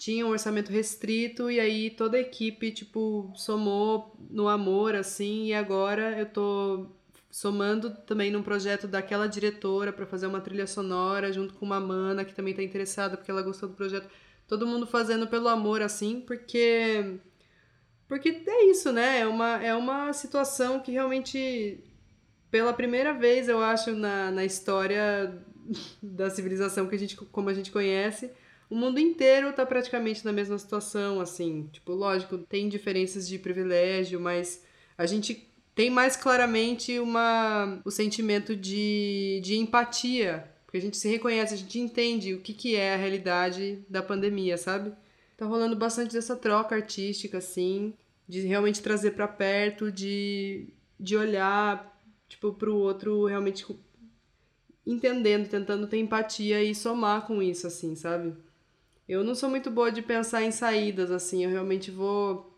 tinha 0.01 0.25
um 0.25 0.31
orçamento 0.31 0.71
restrito, 0.71 1.51
e 1.51 1.59
aí 1.59 1.91
toda 1.91 2.17
a 2.17 2.19
equipe, 2.19 2.71
tipo, 2.71 3.31
somou 3.35 4.17
no 4.31 4.47
amor, 4.47 4.95
assim, 4.95 5.45
e 5.45 5.53
agora 5.53 6.17
eu 6.17 6.25
tô 6.25 6.87
somando 7.29 7.91
também 7.91 8.31
num 8.31 8.41
projeto 8.41 8.87
daquela 8.87 9.27
diretora 9.27 9.93
para 9.93 10.07
fazer 10.07 10.25
uma 10.25 10.41
trilha 10.41 10.65
sonora 10.65 11.31
junto 11.31 11.53
com 11.53 11.63
uma 11.67 11.79
mana 11.79 12.25
que 12.25 12.33
também 12.33 12.49
está 12.49 12.63
interessada 12.63 13.15
porque 13.15 13.29
ela 13.29 13.43
gostou 13.43 13.69
do 13.69 13.75
projeto. 13.75 14.09
Todo 14.47 14.65
mundo 14.65 14.87
fazendo 14.87 15.27
pelo 15.27 15.47
amor 15.47 15.83
assim, 15.83 16.19
porque 16.21 17.19
porque 18.07 18.43
é 18.47 18.65
isso, 18.71 18.91
né? 18.91 19.19
É 19.19 19.27
uma, 19.27 19.63
é 19.63 19.75
uma 19.75 20.11
situação 20.13 20.79
que 20.79 20.91
realmente 20.91 21.79
pela 22.49 22.73
primeira 22.73 23.13
vez, 23.13 23.47
eu 23.47 23.61
acho, 23.61 23.91
na, 23.91 24.31
na 24.31 24.43
história 24.43 25.39
da 26.01 26.27
civilização 26.31 26.87
que 26.87 26.95
a 26.95 26.99
gente 26.99 27.15
como 27.15 27.49
a 27.49 27.53
gente 27.53 27.71
conhece, 27.71 28.31
o 28.71 28.75
mundo 28.75 29.01
inteiro 29.01 29.49
está 29.49 29.65
praticamente 29.65 30.23
na 30.23 30.31
mesma 30.31 30.57
situação, 30.57 31.19
assim. 31.19 31.67
Tipo, 31.73 31.91
lógico, 31.91 32.37
tem 32.37 32.69
diferenças 32.69 33.27
de 33.27 33.37
privilégio, 33.37 34.17
mas 34.17 34.63
a 34.97 35.05
gente 35.05 35.51
tem 35.75 35.89
mais 35.89 36.15
claramente 36.15 36.97
uma, 36.97 37.81
o 37.83 37.91
sentimento 37.91 38.55
de, 38.55 39.41
de 39.43 39.57
empatia, 39.57 40.49
porque 40.65 40.77
a 40.77 40.81
gente 40.81 40.95
se 40.95 41.09
reconhece, 41.09 41.53
a 41.53 41.57
gente 41.57 41.77
entende 41.79 42.33
o 42.33 42.39
que, 42.39 42.53
que 42.53 42.77
é 42.77 42.93
a 42.93 42.97
realidade 42.97 43.83
da 43.89 44.01
pandemia, 44.01 44.57
sabe? 44.57 44.93
Tá 45.35 45.45
rolando 45.45 45.75
bastante 45.75 46.13
dessa 46.13 46.37
troca 46.37 46.73
artística, 46.73 47.39
assim, 47.39 47.93
de 48.25 48.39
realmente 48.39 48.81
trazer 48.81 49.11
para 49.11 49.27
perto, 49.27 49.91
de, 49.91 50.69
de 50.97 51.17
olhar, 51.17 52.01
tipo, 52.29 52.53
pro 52.53 52.77
outro 52.77 53.25
realmente 53.25 53.65
entendendo, 54.85 55.49
tentando 55.49 55.87
ter 55.87 55.97
empatia 55.97 56.63
e 56.63 56.73
somar 56.73 57.27
com 57.27 57.43
isso, 57.43 57.67
assim, 57.67 57.95
sabe? 57.95 58.33
Eu 59.07 59.23
não 59.23 59.35
sou 59.35 59.49
muito 59.49 59.69
boa 59.69 59.91
de 59.91 60.01
pensar 60.01 60.43
em 60.43 60.51
saídas, 60.51 61.11
assim, 61.11 61.43
eu 61.43 61.49
realmente 61.49 61.91
vou 61.91 62.51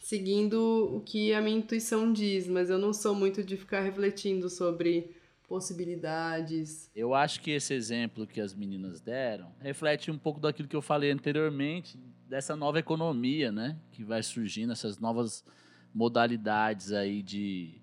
seguindo 0.00 0.94
o 0.94 1.00
que 1.00 1.32
a 1.32 1.40
minha 1.40 1.58
intuição 1.58 2.12
diz, 2.12 2.46
mas 2.46 2.70
eu 2.70 2.78
não 2.78 2.92
sou 2.92 3.14
muito 3.14 3.42
de 3.42 3.56
ficar 3.56 3.80
refletindo 3.80 4.48
sobre 4.48 5.16
possibilidades. 5.48 6.90
Eu 6.94 7.14
acho 7.14 7.40
que 7.40 7.50
esse 7.50 7.72
exemplo 7.72 8.26
que 8.26 8.40
as 8.40 8.54
meninas 8.54 9.00
deram 9.00 9.50
reflete 9.60 10.10
um 10.10 10.18
pouco 10.18 10.38
daquilo 10.38 10.68
que 10.68 10.76
eu 10.76 10.82
falei 10.82 11.10
anteriormente, 11.10 11.98
dessa 12.28 12.54
nova 12.54 12.78
economia, 12.78 13.50
né, 13.50 13.76
que 13.90 14.04
vai 14.04 14.22
surgindo, 14.22 14.72
essas 14.72 14.98
novas 14.98 15.42
modalidades 15.94 16.92
aí 16.92 17.22
de 17.22 17.80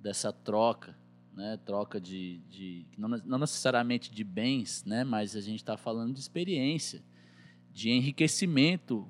dessa 0.00 0.32
troca, 0.32 0.96
né, 1.32 1.58
troca 1.64 2.00
de, 2.00 2.38
de 2.48 2.86
não, 2.98 3.08
não 3.08 3.38
necessariamente 3.38 4.12
de 4.12 4.24
bens, 4.24 4.84
né, 4.84 5.04
mas 5.04 5.36
a 5.36 5.40
gente 5.40 5.60
está 5.60 5.76
falando 5.76 6.12
de 6.12 6.20
experiência, 6.20 7.02
de 7.76 7.90
enriquecimento 7.90 9.06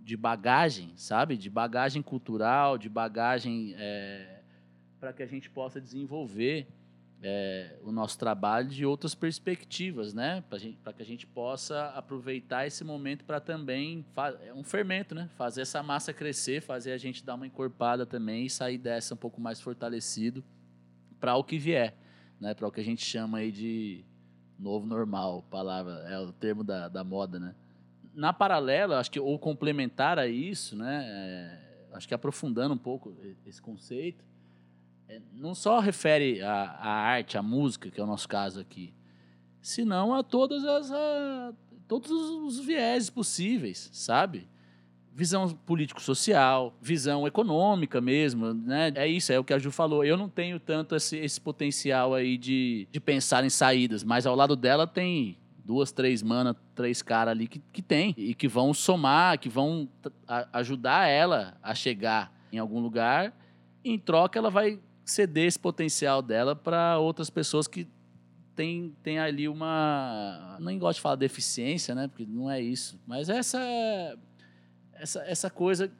de 0.00 0.16
bagagem, 0.16 0.94
sabe? 0.96 1.36
De 1.36 1.50
bagagem 1.50 2.00
cultural, 2.00 2.78
de 2.78 2.88
bagagem 2.88 3.74
é, 3.76 4.40
para 4.98 5.12
que 5.12 5.22
a 5.22 5.26
gente 5.26 5.50
possa 5.50 5.78
desenvolver 5.78 6.66
é, 7.22 7.76
o 7.82 7.92
nosso 7.92 8.18
trabalho 8.18 8.70
de 8.70 8.86
outras 8.86 9.14
perspectivas, 9.14 10.14
né? 10.14 10.42
Para 10.48 10.94
que 10.94 11.02
a 11.02 11.04
gente 11.04 11.26
possa 11.26 11.88
aproveitar 11.90 12.66
esse 12.66 12.82
momento 12.82 13.22
para 13.22 13.38
também 13.38 14.02
é 14.46 14.54
um 14.54 14.64
fermento, 14.64 15.14
né? 15.14 15.28
Fazer 15.36 15.60
essa 15.60 15.82
massa 15.82 16.10
crescer, 16.10 16.62
fazer 16.62 16.92
a 16.92 16.98
gente 16.98 17.22
dar 17.22 17.34
uma 17.34 17.46
encorpada 17.46 18.06
também 18.06 18.46
e 18.46 18.50
sair 18.50 18.78
dessa 18.78 19.12
um 19.12 19.18
pouco 19.18 19.42
mais 19.42 19.60
fortalecido 19.60 20.42
para 21.20 21.36
o 21.36 21.44
que 21.44 21.58
vier, 21.58 21.94
né? 22.40 22.54
Para 22.54 22.66
o 22.66 22.72
que 22.72 22.80
a 22.80 22.84
gente 22.84 23.04
chama 23.04 23.38
aí 23.38 23.52
de 23.52 24.06
novo 24.58 24.86
normal, 24.86 25.44
palavra 25.50 25.92
é 26.08 26.18
o 26.18 26.32
termo 26.32 26.64
da, 26.64 26.88
da 26.88 27.04
moda, 27.04 27.38
né? 27.38 27.54
Na 28.16 28.32
paralela, 28.32 28.98
acho 28.98 29.10
que 29.10 29.20
ou 29.20 29.38
complementar 29.38 30.18
a 30.18 30.26
isso, 30.26 30.74
né, 30.74 31.04
é, 31.06 31.94
acho 31.94 32.08
que 32.08 32.14
aprofundando 32.14 32.74
um 32.74 32.78
pouco 32.78 33.14
esse 33.44 33.60
conceito, 33.60 34.24
é, 35.06 35.20
não 35.34 35.54
só 35.54 35.78
refere 35.78 36.40
à 36.42 36.88
arte, 36.88 37.36
à 37.36 37.42
música, 37.42 37.90
que 37.90 38.00
é 38.00 38.02
o 38.02 38.06
nosso 38.06 38.26
caso 38.26 38.58
aqui, 38.58 38.92
senão 39.60 40.14
a 40.14 40.22
todas 40.22 40.64
as 40.64 40.90
a, 40.90 41.52
todos 41.86 42.10
os 42.10 42.58
vieses 42.58 43.10
possíveis, 43.10 43.90
sabe? 43.92 44.48
Visão 45.14 45.48
político-social, 45.48 46.76
visão 46.80 47.26
econômica 47.26 48.00
mesmo, 48.00 48.52
né? 48.52 48.92
É 48.94 49.06
isso, 49.06 49.32
é 49.32 49.38
o 49.38 49.44
que 49.44 49.54
a 49.54 49.58
Ju 49.58 49.70
falou. 49.70 50.04
Eu 50.04 50.16
não 50.16 50.28
tenho 50.28 50.58
tanto 50.60 50.94
esse, 50.94 51.16
esse 51.16 51.40
potencial 51.40 52.12
aí 52.12 52.36
de, 52.36 52.86
de 52.90 53.00
pensar 53.00 53.44
em 53.44 53.48
saídas, 53.48 54.02
mas 54.02 54.26
ao 54.26 54.34
lado 54.34 54.54
dela 54.56 54.86
tem 54.86 55.38
duas, 55.66 55.90
três 55.90 56.22
mana, 56.22 56.54
três 56.74 57.02
caras 57.02 57.32
ali 57.32 57.48
que, 57.48 57.60
que 57.72 57.82
tem 57.82 58.14
e 58.16 58.34
que 58.34 58.46
vão 58.46 58.72
somar, 58.72 59.38
que 59.38 59.48
vão 59.48 59.88
ajudar 60.52 61.08
ela 61.08 61.56
a 61.62 61.74
chegar 61.74 62.32
em 62.52 62.58
algum 62.58 62.78
lugar. 62.78 63.34
Em 63.84 63.98
troca, 63.98 64.38
ela 64.38 64.50
vai 64.50 64.78
ceder 65.04 65.46
esse 65.46 65.58
potencial 65.58 66.22
dela 66.22 66.54
para 66.54 66.98
outras 66.98 67.28
pessoas 67.28 67.66
que 67.66 67.88
tem, 68.54 68.94
tem 69.02 69.18
ali 69.18 69.48
uma. 69.48 70.56
Não 70.60 70.78
gosto 70.78 70.96
de 70.96 71.02
falar 71.02 71.16
deficiência, 71.16 71.94
né? 71.94 72.08
Porque 72.08 72.24
não 72.24 72.50
é 72.50 72.60
isso. 72.60 72.98
Mas 73.06 73.28
essa, 73.28 73.60
essa, 74.94 75.20
essa 75.24 75.50
coisa 75.50 75.92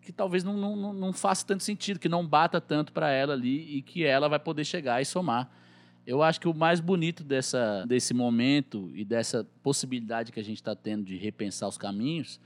que 0.00 0.12
talvez 0.12 0.42
não, 0.42 0.56
não, 0.56 0.92
não 0.94 1.12
faça 1.12 1.44
tanto 1.44 1.62
sentido, 1.62 2.00
que 2.00 2.08
não 2.08 2.26
bata 2.26 2.60
tanto 2.60 2.92
para 2.92 3.10
ela 3.10 3.34
ali 3.34 3.76
e 3.76 3.82
que 3.82 4.04
ela 4.04 4.28
vai 4.28 4.38
poder 4.38 4.64
chegar 4.64 5.02
e 5.02 5.04
somar. 5.04 5.50
Eu 6.08 6.22
acho 6.22 6.40
que 6.40 6.48
o 6.48 6.54
mais 6.54 6.80
bonito 6.80 7.22
dessa, 7.22 7.84
desse 7.86 8.14
momento 8.14 8.90
e 8.94 9.04
dessa 9.04 9.46
possibilidade 9.62 10.32
que 10.32 10.40
a 10.40 10.42
gente 10.42 10.56
está 10.56 10.74
tendo 10.74 11.04
de 11.04 11.18
repensar 11.18 11.68
os 11.68 11.76
caminhos 11.76 12.40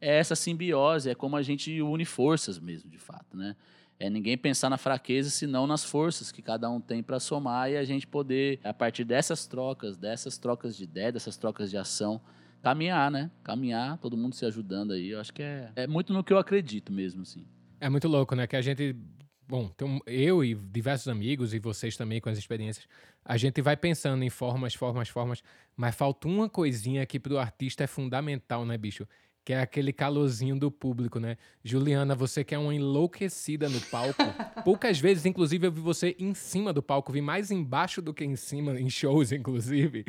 é 0.00 0.18
essa 0.18 0.34
simbiose, 0.34 1.08
é 1.08 1.14
como 1.14 1.36
a 1.36 1.42
gente 1.42 1.80
une 1.80 2.04
forças 2.04 2.58
mesmo, 2.58 2.90
de 2.90 2.98
fato, 2.98 3.36
né? 3.36 3.54
É 4.00 4.10
ninguém 4.10 4.36
pensar 4.36 4.68
na 4.68 4.76
fraqueza, 4.76 5.30
senão 5.30 5.64
nas 5.64 5.84
forças 5.84 6.32
que 6.32 6.42
cada 6.42 6.68
um 6.68 6.80
tem 6.80 7.04
para 7.04 7.20
somar 7.20 7.70
e 7.70 7.76
a 7.76 7.84
gente 7.84 8.04
poder, 8.04 8.58
a 8.64 8.74
partir 8.74 9.04
dessas 9.04 9.46
trocas, 9.46 9.96
dessas 9.96 10.36
trocas 10.36 10.76
de 10.76 10.82
ideia, 10.82 11.12
dessas 11.12 11.36
trocas 11.36 11.70
de 11.70 11.78
ação, 11.78 12.20
caminhar, 12.64 13.12
né? 13.12 13.30
Caminhar, 13.44 13.96
todo 13.98 14.16
mundo 14.16 14.34
se 14.34 14.44
ajudando 14.44 14.92
aí. 14.92 15.10
Eu 15.10 15.20
acho 15.20 15.32
que 15.32 15.40
é, 15.40 15.70
é 15.76 15.86
muito 15.86 16.12
no 16.12 16.24
que 16.24 16.32
eu 16.32 16.38
acredito 16.38 16.92
mesmo, 16.92 17.22
assim. 17.22 17.46
É 17.80 17.88
muito 17.88 18.08
louco, 18.08 18.34
né? 18.34 18.48
Que 18.48 18.56
a 18.56 18.60
gente 18.60 18.96
bom, 19.48 19.70
então 19.74 20.00
eu 20.06 20.44
e 20.44 20.54
diversos 20.54 21.08
amigos 21.08 21.54
e 21.54 21.58
vocês 21.58 21.96
também 21.96 22.20
com 22.20 22.28
as 22.28 22.38
experiências, 22.38 22.86
a 23.24 23.36
gente 23.36 23.60
vai 23.62 23.76
pensando 23.76 24.22
em 24.22 24.30
formas, 24.30 24.74
formas, 24.74 25.08
formas, 25.08 25.42
mas 25.76 25.94
falta 25.94 26.28
uma 26.28 26.48
coisinha 26.48 27.04
que 27.06 27.18
pro 27.18 27.38
artista 27.38 27.84
é 27.84 27.86
fundamental, 27.86 28.66
né, 28.66 28.76
bicho? 28.76 29.06
Que 29.44 29.52
é 29.52 29.60
aquele 29.60 29.92
calorzinho 29.92 30.58
do 30.58 30.70
público, 30.70 31.18
né? 31.18 31.36
Juliana, 31.62 32.14
você 32.14 32.42
que 32.42 32.54
é 32.54 32.58
uma 32.58 32.74
enlouquecida 32.74 33.68
no 33.68 33.80
palco. 33.82 34.22
Poucas 34.64 34.98
vezes, 34.98 35.26
inclusive, 35.26 35.66
eu 35.66 35.72
vi 35.72 35.80
você 35.80 36.16
em 36.18 36.32
cima 36.34 36.72
do 36.72 36.82
palco, 36.82 37.12
vi 37.12 37.20
mais 37.20 37.50
embaixo 37.50 38.00
do 38.00 38.14
que 38.14 38.24
em 38.24 38.36
cima, 38.36 38.80
em 38.80 38.88
shows, 38.88 39.32
inclusive. 39.32 40.06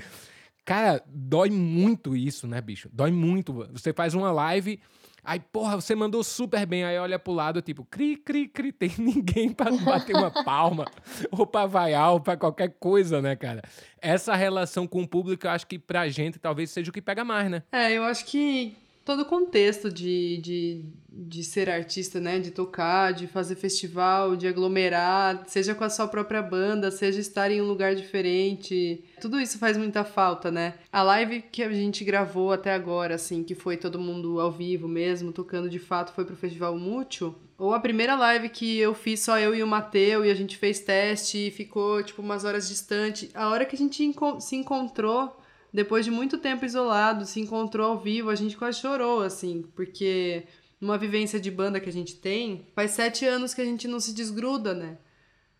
Cara, 0.64 1.04
dói 1.08 1.50
muito 1.50 2.16
isso, 2.16 2.48
né, 2.48 2.60
bicho? 2.60 2.90
Dói 2.92 3.12
muito. 3.12 3.54
Você 3.72 3.94
faz 3.94 4.14
uma 4.14 4.32
live, 4.32 4.80
Aí, 5.26 5.39
porra, 5.39 5.76
você 5.76 5.95
mandou 5.95 6.23
super 6.23 6.65
bem. 6.65 6.84
Aí 6.84 6.97
olha 6.97 7.17
pro 7.17 7.34
lado, 7.34 7.61
tipo, 7.61 7.84
cri, 7.86 8.15
cri, 8.15 8.47
cri. 8.47 8.71
Tem 8.71 8.91
ninguém 8.99 9.51
pra 9.51 9.71
bater 9.71 10.15
uma 10.15 10.32
palma, 10.32 10.86
ou 11.32 11.47
pra 11.47 11.65
vaiar, 11.65 12.13
ou 12.13 12.19
pra 12.19 12.38
qualquer 12.38 12.76
coisa, 12.80 13.21
né, 13.21 13.36
cara? 13.36 13.61
Essa 14.01 14.36
relação 14.36 14.86
com 14.86 15.01
o 15.01 15.07
público, 15.07 15.47
eu 15.47 15.51
acho 15.51 15.65
que 15.65 15.80
pra 15.80 16.07
gente 16.09 16.38
talvez 16.38 16.69
seja 16.69 16.91
o 16.91 16.93
que 16.93 17.01
pega 17.01 17.26
mais, 17.26 17.49
né? 17.49 17.63
É, 17.71 17.91
eu 17.91 18.03
acho 18.03 18.26
que 18.26 18.76
todo 19.06 19.22
o 19.22 19.26
contexto 19.26 19.91
de, 19.91 20.38
de, 20.38 20.86
de 21.08 21.43
ser 21.43 21.70
artista, 21.70 22.20
né? 22.20 22.39
De 22.39 22.49
tocar, 22.49 23.14
de 23.14 23.28
fazer 23.28 23.56
festival, 23.56 24.36
de 24.36 24.47
aglomerar, 24.47 25.43
seja 25.45 25.76
com 25.76 25.84
a 25.84 25.89
sua 25.89 26.08
própria 26.08 26.41
banda, 26.41 26.89
seja 26.89 27.20
estar 27.20 27.51
em 27.51 27.62
um 27.62 27.68
lugar 27.68 27.93
diferente. 27.95 29.06
Tudo 29.22 29.39
isso 29.39 29.60
faz 29.60 29.78
muita 29.78 30.03
falta, 30.03 30.49
né? 30.49 30.74
A 30.91 31.03
live 31.03 31.43
que 31.43 31.62
a 31.62 31.72
gente 31.72 32.03
gravou 32.03 32.51
até 32.51 32.74
agora, 32.74 33.14
assim, 33.14 33.43
que 33.43 33.53
foi 33.53 33.78
todo 33.78 33.99
mundo 33.99 34.41
ao 34.41 34.51
vivo 34.51 34.88
mesmo, 34.88 35.32
tocando 35.32 35.70
de 35.70 35.80
fato, 35.80 36.12
foi 36.12 36.26
pro 36.26 36.36
Festival 36.36 36.76
Mútuo. 36.78 37.36
Ou 37.58 37.74
a 37.74 37.80
primeira 37.80 38.16
live 38.16 38.49
que 38.49 38.78
eu 38.80 38.93
fiz 38.93 39.22
só 39.22 39.39
eu 39.39 39.56
e 39.56 39.64
o 39.64 39.68
Mateu 39.68 40.26
e 40.26 40.32
a 40.32 40.36
gente 40.36 40.58
fez 40.58 40.80
teste 40.80 41.47
e 41.47 41.51
ficou, 41.51 42.03
tipo, 42.03 42.22
umas 42.22 42.43
horas 42.43 42.68
distante. 42.68 43.30
A 43.34 43.49
hora 43.49 43.64
que 43.66 43.76
a 43.76 43.78
gente 43.78 44.14
se 44.41 44.56
encontrou 44.58 45.38
depois 45.76 46.05
de 46.05 46.09
muito 46.09 46.38
tempo 46.38 46.63
isolado, 46.63 47.26
se 47.26 47.41
encontrou 47.41 47.91
ao 47.91 47.99
vivo, 47.99 48.30
a 48.30 48.36
gente 48.36 48.55
quase 48.55 48.80
chorou, 48.80 49.21
assim, 49.21 49.61
porque 49.76 50.47
numa 50.80 50.97
vivência 50.97 51.38
de 51.38 51.51
banda 51.51 51.82
que 51.82 51.89
a 51.89 51.91
gente 51.91 52.15
tem, 52.15 52.65
faz 52.73 52.91
sete 52.91 53.26
anos 53.26 53.53
que 53.53 53.59
a 53.59 53.65
gente 53.65 53.86
não 53.86 53.99
se 53.99 54.13
desgruda, 54.13 54.73
né? 54.73 54.97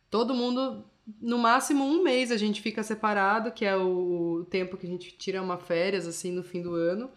Todo 0.10 0.34
mundo, 0.34 0.86
no 1.22 1.38
máximo 1.38 1.84
um 1.84 2.02
mês 2.02 2.32
a 2.32 2.38
gente 2.38 2.62
fica 2.62 2.82
separado, 2.82 3.52
que 3.52 3.66
é 3.66 3.76
o, 3.76 4.48
tempo 4.50 4.78
que 4.78 4.88
a 4.88 4.90
gente 4.90 5.12
tira 5.18 5.42
uma 5.42 5.58
férias, 5.58 6.08
assim, 6.08 6.32
no 6.32 6.44
fim 6.44 6.62
do 6.62 6.74
ano. 6.74 7.10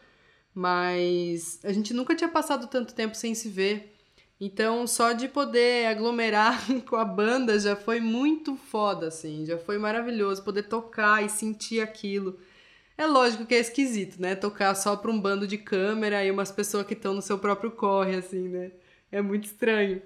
Mas 0.53 1.61
a 1.63 1.73
gente 1.73 1.95
nunca 1.95 2.17
tinha 2.17 2.29
passado 2.29 2.67
tanto 2.67 2.95
tempo 2.95 3.17
sem 3.17 3.33
se 3.33 3.49
ver. 3.49 3.95
Então, 4.41 4.89
só 4.89 5.13
de 5.13 5.29
poder 5.29 5.87
aglomerar 5.87 6.67
com 6.85 6.97
a 6.97 7.05
banda 7.05 7.61
já 7.61 7.77
foi 7.77 8.01
muito 8.01 8.57
foda, 8.57 9.07
assim. 9.07 9.47
Já 9.47 9.57
foi 9.57 9.79
maravilhoso 9.79 10.43
poder 10.43 10.65
tocar 10.65 11.25
e 11.25 11.29
sentir 11.29 11.81
aquilo. 11.81 12.37
É 12.99 13.07
lógico 13.07 13.47
que 13.47 13.55
é 13.55 13.61
esquisito, 13.61 14.21
né? 14.21 14.35
Tocar 14.35 14.75
só 14.75 14.97
pra 14.97 15.09
um 15.11 15.21
bando 15.21 15.47
de 15.47 15.57
câmera 15.57 16.25
e 16.25 16.33
umas 16.33 16.51
pessoas 16.51 16.85
que 16.85 16.95
estão 16.95 17.15
no 17.15 17.23
seu 17.23 17.39
próprio 17.39 17.71
corre, 17.71 18.17
assim, 18.17 18.49
né? 18.49 18.73
É 19.13 19.23
muito 19.23 19.45
estranho. 19.45 20.03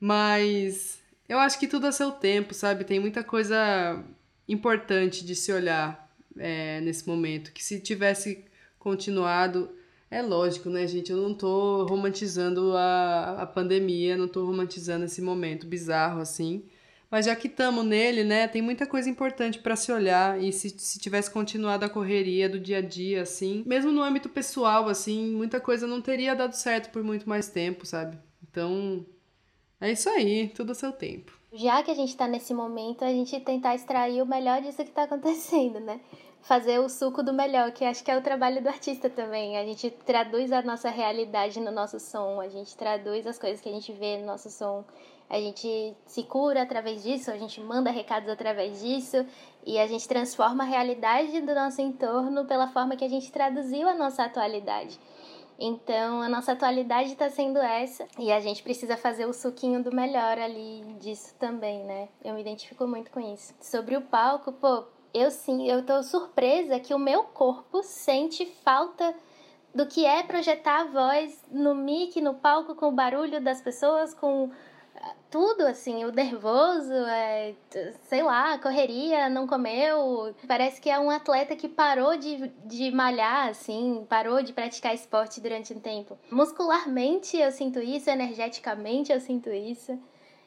Mas 0.00 0.98
eu 1.28 1.38
acho 1.38 1.56
que 1.58 1.68
tudo 1.68 1.86
a 1.86 1.92
seu 1.92 2.10
tempo, 2.10 2.52
sabe? 2.52 2.82
Tem 2.84 2.98
muita 2.98 3.22
coisa 3.22 4.04
importante 4.48 5.24
de 5.24 5.36
se 5.36 5.52
olhar 5.52 6.10
é, 6.36 6.80
nesse 6.80 7.06
momento. 7.06 7.52
Que 7.52 7.62
se 7.62 7.80
tivesse 7.80 8.44
continuado. 8.76 9.70
É 10.10 10.20
lógico, 10.20 10.68
né, 10.68 10.84
gente? 10.86 11.12
Eu 11.12 11.18
não 11.18 11.34
tô 11.34 11.84
romantizando 11.84 12.76
a, 12.76 13.42
a 13.42 13.46
pandemia, 13.46 14.16
não 14.16 14.28
tô 14.28 14.44
romantizando 14.44 15.04
esse 15.04 15.22
momento 15.22 15.66
bizarro, 15.66 16.20
assim. 16.20 16.64
Mas 17.16 17.24
já 17.24 17.34
que 17.34 17.46
estamos 17.48 17.82
nele, 17.82 18.22
né, 18.24 18.46
tem 18.46 18.60
muita 18.60 18.86
coisa 18.86 19.08
importante 19.08 19.58
para 19.58 19.74
se 19.74 19.90
olhar. 19.90 20.38
E 20.38 20.52
se, 20.52 20.68
se 20.68 20.98
tivesse 20.98 21.30
continuado 21.30 21.82
a 21.82 21.88
correria 21.88 22.46
do 22.46 22.60
dia 22.60 22.76
a 22.76 22.82
dia, 22.82 23.22
assim, 23.22 23.64
mesmo 23.64 23.90
no 23.90 24.02
âmbito 24.02 24.28
pessoal, 24.28 24.86
assim, 24.86 25.30
muita 25.34 25.58
coisa 25.58 25.86
não 25.86 26.02
teria 26.02 26.36
dado 26.36 26.52
certo 26.52 26.90
por 26.92 27.02
muito 27.02 27.26
mais 27.26 27.48
tempo, 27.48 27.86
sabe? 27.86 28.18
Então, 28.42 29.06
é 29.80 29.92
isso 29.92 30.10
aí, 30.10 30.48
tudo 30.54 30.72
a 30.72 30.74
seu 30.74 30.92
tempo. 30.92 31.32
Já 31.54 31.82
que 31.82 31.90
a 31.90 31.94
gente 31.94 32.14
tá 32.14 32.28
nesse 32.28 32.52
momento, 32.52 33.02
a 33.02 33.08
gente 33.08 33.40
tentar 33.40 33.74
extrair 33.74 34.20
o 34.20 34.26
melhor 34.26 34.60
disso 34.60 34.84
que 34.84 34.90
tá 34.90 35.04
acontecendo, 35.04 35.80
né? 35.80 35.98
Fazer 36.42 36.78
o 36.80 36.88
suco 36.90 37.22
do 37.22 37.32
melhor, 37.32 37.72
que 37.72 37.82
acho 37.82 38.04
que 38.04 38.10
é 38.10 38.18
o 38.18 38.22
trabalho 38.22 38.62
do 38.62 38.68
artista 38.68 39.08
também. 39.08 39.56
A 39.56 39.64
gente 39.64 39.90
traduz 39.90 40.52
a 40.52 40.60
nossa 40.60 40.90
realidade 40.90 41.60
no 41.60 41.70
nosso 41.70 41.98
som, 41.98 42.42
a 42.42 42.48
gente 42.50 42.76
traduz 42.76 43.26
as 43.26 43.38
coisas 43.38 43.58
que 43.58 43.70
a 43.70 43.72
gente 43.72 43.90
vê 43.94 44.18
no 44.18 44.26
nosso 44.26 44.50
som 44.50 44.84
a 45.28 45.40
gente 45.40 45.96
se 46.06 46.22
cura 46.22 46.62
através 46.62 47.02
disso, 47.02 47.30
a 47.30 47.36
gente 47.36 47.60
manda 47.60 47.90
recados 47.90 48.28
através 48.28 48.80
disso 48.80 49.26
e 49.64 49.78
a 49.78 49.86
gente 49.86 50.06
transforma 50.06 50.62
a 50.64 50.66
realidade 50.66 51.40
do 51.40 51.54
nosso 51.54 51.80
entorno 51.80 52.44
pela 52.44 52.68
forma 52.68 52.96
que 52.96 53.04
a 53.04 53.08
gente 53.08 53.32
traduziu 53.32 53.88
a 53.88 53.94
nossa 53.94 54.24
atualidade. 54.24 54.98
Então, 55.58 56.20
a 56.20 56.28
nossa 56.28 56.52
atualidade 56.52 57.12
está 57.12 57.30
sendo 57.30 57.58
essa 57.58 58.06
e 58.18 58.30
a 58.30 58.38
gente 58.40 58.62
precisa 58.62 58.96
fazer 58.96 59.24
o 59.24 59.32
suquinho 59.32 59.82
do 59.82 59.90
melhor 59.94 60.38
ali 60.38 60.82
disso 61.00 61.34
também, 61.38 61.82
né? 61.84 62.08
Eu 62.22 62.34
me 62.34 62.42
identifico 62.42 62.86
muito 62.86 63.10
com 63.10 63.20
isso. 63.20 63.54
Sobre 63.60 63.96
o 63.96 64.02
palco, 64.02 64.52
pô, 64.52 64.84
eu 65.14 65.30
sim, 65.30 65.66
eu 65.66 65.84
tô 65.84 66.02
surpresa 66.02 66.78
que 66.78 66.92
o 66.92 66.98
meu 66.98 67.24
corpo 67.24 67.82
sente 67.82 68.44
falta 68.44 69.14
do 69.74 69.86
que 69.86 70.04
é 70.04 70.22
projetar 70.22 70.82
a 70.82 70.84
voz 70.84 71.42
no 71.50 71.74
mic, 71.74 72.20
no 72.20 72.34
palco, 72.34 72.74
com 72.74 72.88
o 72.88 72.92
barulho 72.92 73.40
das 73.40 73.60
pessoas, 73.60 74.12
com 74.12 74.50
tudo, 75.30 75.62
assim, 75.62 76.04
o 76.04 76.12
nervoso, 76.12 76.92
é, 76.92 77.54
sei 78.04 78.22
lá, 78.22 78.58
correria, 78.58 79.28
não 79.28 79.46
comeu. 79.46 80.34
Parece 80.46 80.80
que 80.80 80.88
é 80.88 80.98
um 80.98 81.10
atleta 81.10 81.56
que 81.56 81.68
parou 81.68 82.16
de, 82.16 82.48
de 82.64 82.90
malhar, 82.90 83.48
assim, 83.48 84.06
parou 84.08 84.42
de 84.42 84.52
praticar 84.52 84.94
esporte 84.94 85.40
durante 85.40 85.72
um 85.72 85.80
tempo. 85.80 86.18
Muscularmente 86.30 87.36
eu 87.36 87.50
sinto 87.50 87.80
isso, 87.80 88.08
energeticamente 88.08 89.12
eu 89.12 89.20
sinto 89.20 89.50
isso. 89.50 89.98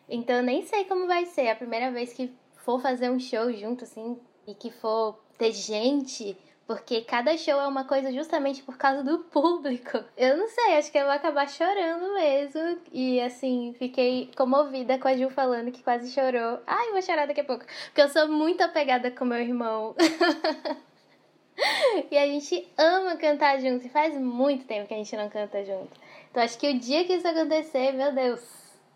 Então 0.07 0.41
nem 0.41 0.65
sei 0.65 0.85
como 0.85 1.07
vai 1.07 1.25
ser 1.25 1.49
a 1.49 1.55
primeira 1.55 1.91
vez 1.91 2.13
que 2.13 2.33
for 2.57 2.81
fazer 2.81 3.09
um 3.09 3.19
show 3.19 3.51
junto, 3.51 3.83
assim, 3.83 4.19
e 4.47 4.53
que 4.53 4.71
for 4.71 5.19
ter 5.37 5.51
gente 5.51 6.37
porque 6.69 7.01
cada 7.01 7.35
show 7.35 7.59
é 7.59 7.65
uma 7.65 7.83
coisa 7.83 8.13
justamente 8.13 8.61
por 8.61 8.77
causa 8.77 9.03
do 9.03 9.17
público. 9.17 10.03
Eu 10.15 10.37
não 10.37 10.47
sei, 10.47 10.77
acho 10.77 10.91
que 10.91 10.99
eu 10.99 11.05
vou 11.05 11.11
acabar 11.11 11.49
chorando 11.49 12.13
mesmo. 12.13 12.77
E 12.91 13.19
assim, 13.21 13.73
fiquei 13.79 14.29
comovida 14.37 14.99
com 14.99 15.07
a 15.07 15.17
Ju 15.17 15.31
falando 15.31 15.71
que 15.71 15.81
quase 15.81 16.11
chorou. 16.11 16.59
Ai, 16.67 16.91
vou 16.91 17.01
chorar 17.01 17.25
daqui 17.25 17.41
a 17.41 17.43
pouco. 17.43 17.65
Porque 17.85 17.99
eu 17.99 18.09
sou 18.09 18.27
muito 18.27 18.61
apegada 18.61 19.09
com 19.09 19.25
meu 19.25 19.39
irmão. 19.39 19.95
e 22.11 22.15
a 22.15 22.27
gente 22.27 22.67
ama 22.77 23.17
cantar 23.17 23.59
junto. 23.59 23.87
E 23.87 23.89
faz 23.89 24.13
muito 24.13 24.67
tempo 24.67 24.87
que 24.87 24.93
a 24.93 24.97
gente 24.97 25.17
não 25.17 25.27
canta 25.27 25.65
junto. 25.65 25.89
Então 26.29 26.43
acho 26.43 26.59
que 26.59 26.69
o 26.69 26.77
dia 26.77 27.03
que 27.03 27.13
isso 27.13 27.27
acontecer, 27.27 27.93
meu 27.93 28.13
Deus, 28.13 28.45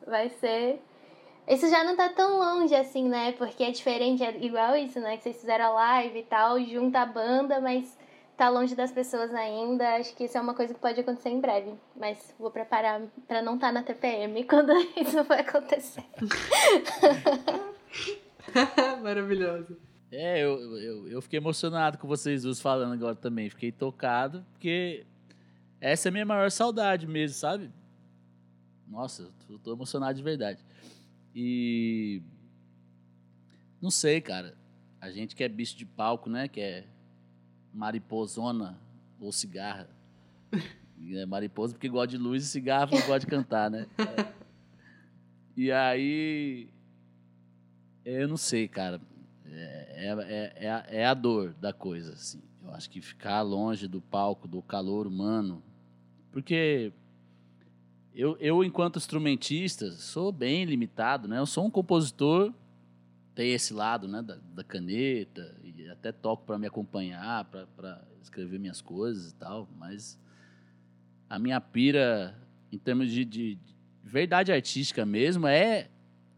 vai 0.06 0.30
ser 0.30 0.80
isso 1.48 1.70
já 1.70 1.84
não 1.84 1.96
tá 1.96 2.10
tão 2.10 2.40
longe 2.40 2.76
assim, 2.76 3.10
né? 3.10 3.32
Porque 3.34 3.64
é 3.64 3.72
diferente, 3.72 4.24
é 4.24 4.44
igual 4.44 4.76
isso, 4.76 5.00
né? 5.00 5.18
Que 5.18 5.24
vocês 5.24 5.40
fizeram 5.40 5.66
a 5.66 5.70
live 5.70 6.20
e 6.20 6.24
tal, 6.24 6.64
junta 6.64 7.00
a 7.00 7.06
banda, 7.06 7.60
mas 7.60 7.98
tá 8.38 8.50
longe 8.50 8.76
das 8.76 8.92
pessoas 8.92 9.34
ainda. 9.34 9.96
Acho 9.96 10.16
que 10.16 10.26
isso 10.26 10.38
é 10.38 10.42
uma 10.42 10.54
coisa 10.54 10.74
que 10.74 10.80
pode 10.80 11.00
acontecer 11.00 11.30
em 11.30 11.42
breve. 11.42 11.74
Mas 11.96 12.34
vou 12.40 12.50
preparar 12.50 13.02
para 13.28 13.42
não 13.42 13.56
estar 13.56 13.68
tá 13.68 13.74
na 13.74 13.84
TPM 13.84 14.44
quando 14.46 14.72
isso 14.96 15.24
vai 15.24 15.42
acontecer. 15.42 16.04
Maravilhoso. 19.02 19.78
É, 20.12 20.44
eu, 20.44 20.78
eu, 20.78 21.08
eu 21.08 21.22
fiquei 21.22 21.40
emocionado 21.40 21.98
com 21.98 22.08
vocês 22.08 22.44
dois 22.44 22.62
falando 22.62 22.94
agora 22.94 23.16
também. 23.16 23.50
Fiquei 23.50 23.72
tocado, 23.72 24.46
porque 24.54 25.06
essa 25.82 26.08
é 26.08 26.10
a 26.10 26.12
minha 26.12 26.26
maior 26.26 26.52
saudade 26.52 27.08
mesmo, 27.08 27.36
sabe? 27.36 27.72
Nossa, 28.88 29.32
eu 29.50 29.58
tô 29.58 29.74
emocionado 29.74 30.16
de 30.16 30.24
verdade. 30.24 30.64
E. 31.36 32.22
Não 33.82 33.92
sei, 33.92 34.22
cara. 34.22 34.58
A 35.02 35.12
gente 35.12 35.36
que 35.36 35.44
é 35.44 35.50
bicho 35.50 35.76
de 35.76 35.86
palco, 35.86 36.30
né? 36.30 36.48
Que 36.48 36.62
é 36.62 36.88
mariposona 37.74 38.80
ou 39.20 39.32
cigarra. 39.32 39.90
É 41.06 41.26
mariposa 41.26 41.74
porque 41.74 41.90
gosta 41.90 42.08
de 42.08 42.18
luz 42.18 42.46
e 42.46 42.48
cigarro 42.48 42.92
porque 42.92 43.06
gosta 43.06 43.20
de 43.20 43.28
cantar, 43.28 43.70
né? 43.70 43.88
É. 43.98 44.34
E 45.56 45.70
aí. 45.70 46.70
Eu 48.06 48.28
não 48.28 48.38
sei, 48.38 48.70
cara. 48.70 49.02
É, 49.46 49.96
é, 49.96 50.66
é, 50.66 50.86
é, 51.02 51.06
a 51.06 51.14
dor 51.14 51.54
da 51.54 51.72
coisa, 51.72 52.14
assim. 52.14 52.42
Eu 52.64 52.72
acho 52.72 52.90
que 52.90 53.02
ficar 53.02 53.42
longe 53.42 53.88
do 53.88 54.02
palco, 54.02 54.48
do 54.48 54.62
calor 54.62 55.06
humano. 55.06 55.62
Porque 56.32 56.92
eu, 58.16 58.38
eu 58.40 58.64
enquanto 58.64 58.98
instrumentista, 58.98 59.92
sou 59.92 60.32
bem 60.32 60.66
limitado, 60.66 61.28
né? 61.28 61.40
Eu 61.40 61.46
sou 61.46 61.66
um 61.66 61.70
compositor, 61.70 62.54
tem 63.34 63.52
esse 63.54 63.74
lado, 63.74 64.08
né? 64.08 64.22
Da, 64.22 64.38
da 64.54 64.64
caneta, 64.64 65.56
e 65.64 65.90
até 65.90 66.12
toco 66.12 66.46
para 66.46 66.58
me 66.58 66.68
acompanhar, 66.68 67.46
para 67.46 68.02
escrever 68.22 68.60
minhas 68.60 68.82
coisas 68.82 69.32
e 69.32 69.36
tal, 69.36 69.68
mas 69.78 70.20
a 71.30 71.40
minha 71.40 71.60
pira, 71.60 72.38
em 72.72 72.78
termos 72.78 73.12
de, 73.12 73.26
de 73.26 73.58
verdade 74.04 74.52
artística 74.52 75.06
mesmo, 75.06 75.48
é, 75.48 75.90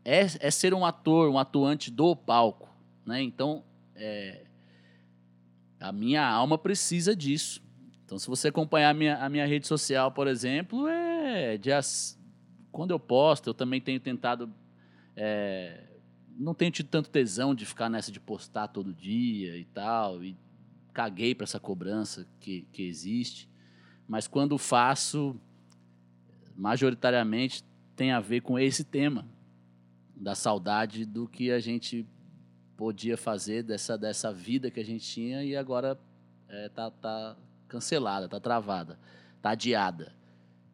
é, 0.04 0.22
é 0.40 0.52
ser 0.52 0.74
um 0.74 0.86
ator, 0.86 1.30
um 1.30 1.38
atuante 1.38 1.92
do 1.92 2.16
palco. 2.16 2.70
Né? 3.06 3.22
Então, 3.22 3.64
é, 3.96 4.46
a 5.80 5.92
minha 5.92 6.26
alma 6.26 6.58
precisa 6.58 7.16
disso. 7.16 7.62
Então, 8.06 8.18
se 8.18 8.28
você 8.28 8.48
acompanhar 8.48 8.92
a 8.92 8.94
minha, 8.94 9.18
a 9.18 9.30
minha 9.30 9.46
rede 9.46 9.68
social, 9.68 10.12
por 10.12 10.28
exemplo, 10.28 10.88
de 11.58 11.72
as, 11.72 12.20
quando 12.72 12.92
eu 12.92 13.00
posto, 13.00 13.50
eu 13.50 13.54
também 13.54 13.80
tenho 13.80 14.00
tentado. 14.00 14.52
É, 15.16 15.84
não 16.38 16.54
tenho 16.54 16.72
tido 16.72 16.90
tanto 16.90 17.10
tesão 17.10 17.56
de 17.56 17.66
ficar 17.66 17.90
nessa 17.90 18.12
de 18.12 18.20
postar 18.20 18.68
todo 18.68 18.94
dia 18.94 19.58
e 19.58 19.66
tal. 19.66 20.24
E 20.24 20.38
caguei 20.94 21.34
para 21.34 21.44
essa 21.44 21.60
cobrança 21.60 22.28
que, 22.40 22.68
que 22.72 22.84
existe. 22.84 23.50
Mas 24.08 24.28
quando 24.28 24.58
faço, 24.58 25.40
majoritariamente 26.56 27.64
tem 27.96 28.12
a 28.12 28.20
ver 28.20 28.42
com 28.42 28.60
esse 28.60 28.84
tema 28.84 29.28
da 30.16 30.36
saudade 30.36 31.06
do 31.06 31.28
que 31.28 31.52
a 31.52 31.60
gente 31.60 32.06
podia 32.78 33.18
fazer 33.18 33.64
dessa, 33.64 33.98
dessa 33.98 34.34
vida 34.34 34.70
que 34.70 34.80
a 34.80 34.86
gente 34.86 35.06
tinha 35.06 35.44
e 35.44 35.56
agora 35.56 36.00
é, 36.48 36.70
tá, 36.70 36.92
tá 36.92 37.36
cancelada, 37.68 38.28
tá 38.28 38.40
travada, 38.40 39.00
tá 39.42 39.52
adiada. 39.52 40.14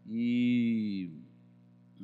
E 0.08 1.10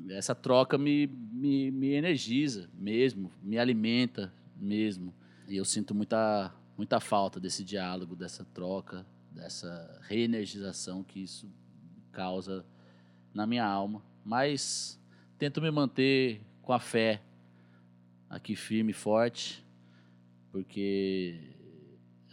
essa 0.10 0.36
troca 0.36 0.78
me, 0.78 1.08
me, 1.08 1.72
me 1.72 1.94
energiza 1.94 2.70
mesmo, 2.74 3.32
me 3.42 3.58
alimenta 3.58 4.34
mesmo. 4.56 5.14
E 5.48 5.56
eu 5.56 5.66
sinto 5.66 5.96
muita, 5.96 6.54
muita 6.78 7.00
falta 7.00 7.40
desse 7.40 7.64
diálogo, 7.64 8.16
dessa 8.16 8.46
troca, 8.46 9.06
dessa 9.32 10.00
reenergização 10.04 11.04
que 11.04 11.22
isso 11.22 11.50
causa 12.12 12.66
na 13.34 13.46
minha 13.46 13.66
alma. 13.66 14.02
Mas 14.24 15.00
tento 15.38 15.62
me 15.62 15.72
manter 15.72 16.42
com 16.62 16.74
a 16.74 16.80
fé 16.80 17.22
aqui 18.30 18.56
firme 18.56 18.92
e 18.92 18.94
forte, 18.94 19.66
porque 20.52 21.40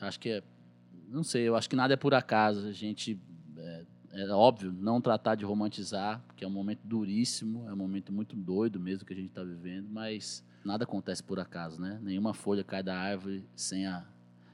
acho 0.01 0.19
que 0.19 0.29
é, 0.29 0.43
não 1.09 1.23
sei, 1.23 1.43
eu 1.43 1.55
acho 1.55 1.69
que 1.69 1.77
nada 1.77 1.95
é 1.95 1.97
por 1.97 2.15
acaso. 2.15 2.67
A 2.67 2.73
gente 2.73 3.19
é, 4.15 4.23
é, 4.23 4.31
óbvio 4.31 4.73
não 4.73 5.01
tratar 5.01 5.35
de 5.35 5.45
romantizar, 5.45 6.23
porque 6.27 6.45
é 6.45 6.49
um 6.49 6.51
momento 6.51 6.81
duríssimo, 6.85 7.69
é 7.69 7.73
um 7.73 7.77
momento 7.77 8.13
muito 8.13 8.37
doido 8.37 8.79
mesmo 8.79 9.05
que 9.05 9.13
a 9.13 9.17
gente 9.17 9.29
está 9.29 9.43
vivendo, 9.43 9.89
mas 9.91 10.45
nada 10.65 10.85
acontece 10.85 11.23
por 11.23 11.39
acaso, 11.39 11.81
né? 11.81 11.99
Nenhuma 12.03 12.33
folha 12.33 12.65
cai 12.65 12.83
da 12.83 12.97
árvore 12.97 13.45
sem 13.55 13.87
a 13.87 14.05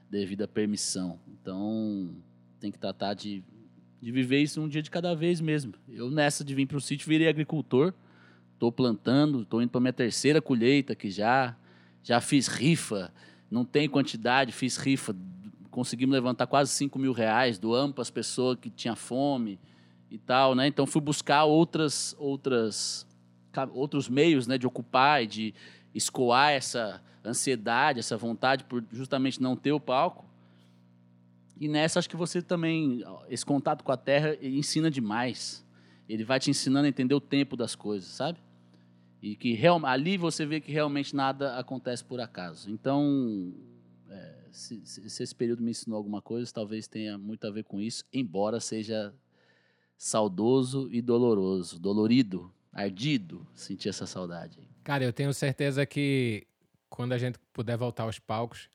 devida 0.09 0.47
permissão. 0.47 1.19
Então 1.27 2.13
tem 2.59 2.71
que 2.71 2.77
tratar 2.77 3.13
de, 3.13 3.43
de 4.01 4.11
viver 4.11 4.41
isso 4.41 4.61
um 4.61 4.67
dia 4.67 4.81
de 4.81 4.91
cada 4.91 5.15
vez 5.15 5.39
mesmo. 5.39 5.73
Eu, 5.87 6.11
nessa 6.11 6.43
de 6.43 6.53
vir 6.53 6.65
para 6.65 6.77
o 6.77 6.81
sítio, 6.81 7.07
virei 7.07 7.27
agricultor. 7.27 7.93
Estou 8.53 8.71
plantando, 8.71 9.41
estou 9.41 9.61
indo 9.61 9.69
para 9.69 9.81
minha 9.81 9.93
terceira 9.93 10.41
colheita 10.41 10.95
que 10.95 11.09
já. 11.09 11.55
Já 12.03 12.19
fiz 12.19 12.47
rifa, 12.47 13.13
não 13.49 13.63
tem 13.63 13.87
quantidade, 13.87 14.51
fiz 14.51 14.75
rifa. 14.75 15.15
Conseguimos 15.71 16.13
levantar 16.13 16.45
quase 16.47 16.69
5 16.71 16.99
mil 16.99 17.13
reais, 17.13 17.57
doamos 17.57 17.95
para 17.95 18.01
as 18.01 18.11
pessoas 18.11 18.57
que 18.59 18.69
tinham 18.69 18.95
fome 18.95 19.57
e 20.09 20.17
tal, 20.17 20.53
né? 20.53 20.67
Então 20.67 20.85
fui 20.85 21.01
buscar 21.01 21.45
outras, 21.45 22.13
outras, 22.19 23.07
outros 23.73 24.09
meios 24.09 24.45
né, 24.45 24.57
de 24.57 24.67
ocupar 24.67 25.23
e 25.23 25.27
de 25.27 25.53
escoar 25.95 26.51
essa 26.51 27.01
ansiedade, 27.23 27.99
essa 27.99 28.17
vontade 28.17 28.65
por 28.65 28.83
justamente 28.91 29.41
não 29.41 29.55
ter 29.55 29.71
o 29.71 29.79
palco. 29.79 30.25
E 31.57 31.67
nessa, 31.67 31.99
acho 31.99 32.09
que 32.09 32.17
você 32.17 32.41
também, 32.41 33.03
esse 33.29 33.45
contato 33.45 33.83
com 33.83 33.91
a 33.91 33.97
terra, 33.97 34.35
ensina 34.41 34.91
demais. 34.91 35.65
Ele 36.09 36.23
vai 36.25 36.39
te 36.39 36.49
ensinando 36.49 36.87
a 36.87 36.89
entender 36.89 37.13
o 37.13 37.21
tempo 37.21 37.55
das 37.55 37.75
coisas, 37.75 38.09
sabe? 38.09 38.39
E 39.21 39.35
que 39.35 39.53
real, 39.53 39.79
ali 39.85 40.17
você 40.17 40.45
vê 40.45 40.59
que 40.59 40.71
realmente 40.71 41.15
nada 41.15 41.57
acontece 41.57 42.03
por 42.03 42.19
acaso. 42.19 42.69
Então, 42.69 43.53
se, 44.51 44.81
se, 44.85 45.23
esse 45.23 45.35
período 45.35 45.63
me 45.63 45.71
ensinou 45.71 45.97
alguma 45.97 46.21
coisa, 46.21 46.51
talvez 46.53 46.87
tenha 46.87 47.17
muito 47.17 47.45
a 47.47 47.51
ver 47.51 47.63
com 47.63 47.79
isso, 47.79 48.03
embora 48.11 48.59
seja 48.59 49.13
saudoso 49.97 50.89
e 50.91 51.01
doloroso, 51.01 51.79
dolorido, 51.79 52.51
ardido, 52.73 53.45
sentir 53.53 53.89
essa 53.89 54.05
saudade. 54.05 54.59
Cara, 54.83 55.03
eu 55.03 55.13
tenho 55.13 55.33
certeza 55.33 55.85
que 55.85 56.47
quando 56.89 57.13
a 57.13 57.17
gente 57.17 57.37
puder 57.53 57.77
voltar 57.77 58.03
aos 58.03 58.19
palcos, 58.19 58.69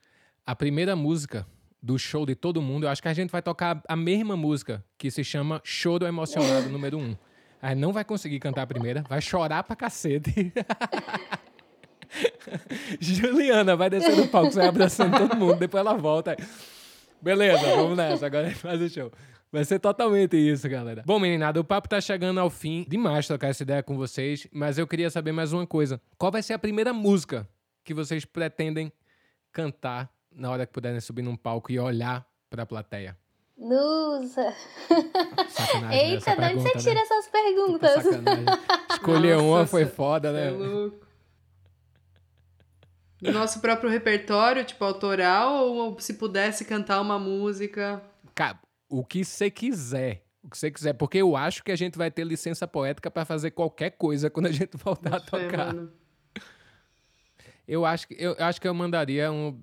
a 0.47 0.55
primeira 0.55 0.95
música 0.95 1.47
do 1.83 1.99
show 1.99 2.25
de 2.25 2.35
todo 2.35 2.63
mundo, 2.63 2.85
eu 2.87 2.91
acho 2.91 3.03
que 3.03 3.09
a 3.09 3.15
gente 3.15 3.31
vai 3.31 3.43
tocar 3.43 3.83
a 3.89 3.97
mesma 3.97 4.37
música, 4.37 4.85
que 4.97 5.11
se 5.11 5.23
chama 5.23 5.61
Show 5.65 5.99
do 5.99 6.07
Emocionado 6.07 6.69
número 6.69 6.99
1. 6.99 7.03
Um. 7.03 7.17
Aí 7.61 7.75
não 7.75 7.93
vai 7.93 8.05
conseguir 8.05 8.39
cantar 8.39 8.63
a 8.63 8.67
primeira, 8.67 9.03
vai 9.09 9.21
chorar 9.21 9.63
pra 9.65 9.75
cacete. 9.75 10.53
Juliana 13.01 13.77
vai 13.77 13.91
descer 13.91 14.15
do 14.17 14.29
palco, 14.29 14.53
vai 14.53 14.67
abraçando 14.67 15.17
todo 15.17 15.37
mundo, 15.37 15.57
depois 15.57 15.81
ela 15.81 15.95
volta. 15.95 16.37
Beleza, 17.21 17.67
vamos 17.77 17.97
nessa, 17.97 18.27
agora 18.27 18.51
faz 18.55 18.81
o 18.81 18.89
show. 18.89 19.11
Vai 19.51 19.65
ser 19.65 19.79
totalmente 19.79 20.37
isso, 20.37 20.69
galera. 20.69 21.03
Bom, 21.07 21.19
meninada, 21.19 21.61
o 21.61 21.65
papo 21.65 21.89
tá 21.89 22.01
chegando 22.01 22.39
ao 22.39 22.51
fim. 22.51 22.85
Demais 22.89 23.27
trocar 23.27 23.49
essa 23.49 23.63
ideia 23.63 23.83
com 23.83 23.97
vocês, 23.97 24.47
mas 24.53 24.77
eu 24.77 24.87
queria 24.87 25.09
saber 25.09 25.33
mais 25.33 25.53
uma 25.53 25.67
coisa. 25.67 26.01
Qual 26.19 26.31
vai 26.31 26.43
ser 26.43 26.53
a 26.53 26.59
primeira 26.59 26.93
música 26.93 27.49
que 27.85 27.95
vocês 27.95 28.25
pretendem 28.25 28.93
cantar 29.53 30.11
na 30.31 30.51
hora 30.51 30.67
que 30.67 30.73
puderem 30.73 31.01
subir 31.01 31.23
num 31.23 31.37
palco 31.37 31.73
e 31.73 31.79
olhar 31.79 32.27
para 32.51 32.65
a 32.65 32.67
plateia? 32.67 33.17
Nossa! 33.57 34.55
Eita, 35.91 36.37
de 36.37 36.43
onde 36.43 36.63
você 36.63 36.79
tira 36.79 36.95
né? 36.97 37.01
essas 37.01 37.29
perguntas? 37.29 38.05
Escolher 38.91 39.39
uma 39.39 39.67
foi 39.67 39.87
foda, 39.87 40.33
né? 40.33 40.49
É 40.49 40.51
louco. 40.51 41.06
Nosso 43.21 43.61
próprio 43.61 43.91
repertório, 43.91 44.65
tipo, 44.65 44.85
autoral, 44.85 45.65
ou 45.67 45.99
se 46.01 46.15
pudesse 46.15 46.65
cantar 46.65 47.01
uma 47.01 47.19
música? 47.19 48.03
Cara, 48.35 48.59
o 48.89 49.05
que 49.05 49.25
você 49.25 49.51
quiser. 49.51 50.23
O 50.43 50.51
que 50.51 50.59
você 50.59 50.71
quiser, 50.71 50.93
porque 50.93 51.19
eu 51.19 51.35
acho 51.37 51.65
que 51.65 51.73
a 51.73 51.77
gente 51.77 51.99
vai 51.99 52.11
ter 52.11 52.25
licença 52.25 52.69
poética 52.69 53.11
para 53.11 53.25
fazer 53.25 53.51
qualquer 53.51 53.91
coisa 53.91 54.31
quando 54.31 54.47
a 54.47 54.53
gente 54.53 54.77
voltar 54.79 55.17
a 55.17 55.21
tocar. 55.21 55.75
eu 57.67 57.85
acho 57.85 58.07
que 58.07 58.15
eu, 58.19 58.35
eu 58.35 58.45
acho 58.45 58.61
que 58.61 58.69
eu 58.69 58.75
mandaria 58.75 59.33
um 59.33 59.61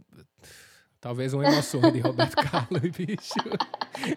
Talvez 1.04 1.34
uma 1.34 1.46
emoção 1.46 1.82
de 1.92 2.00
Roberto 2.00 2.34
Carlos, 2.50 2.82
bicho. 2.82 3.34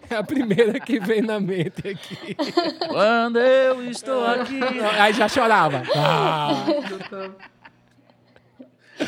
É 0.09 0.15
a 0.15 0.23
primeira 0.23 0.79
que 0.79 1.01
vem 1.01 1.21
na 1.21 1.37
mente 1.37 1.85
aqui. 1.85 2.33
Quando 2.87 3.39
eu 3.39 3.83
estou 3.91 4.25
aqui. 4.25 4.57
Aí 4.97 5.11
já 5.11 5.27
chorava. 5.27 5.83
Ah. 5.93 6.65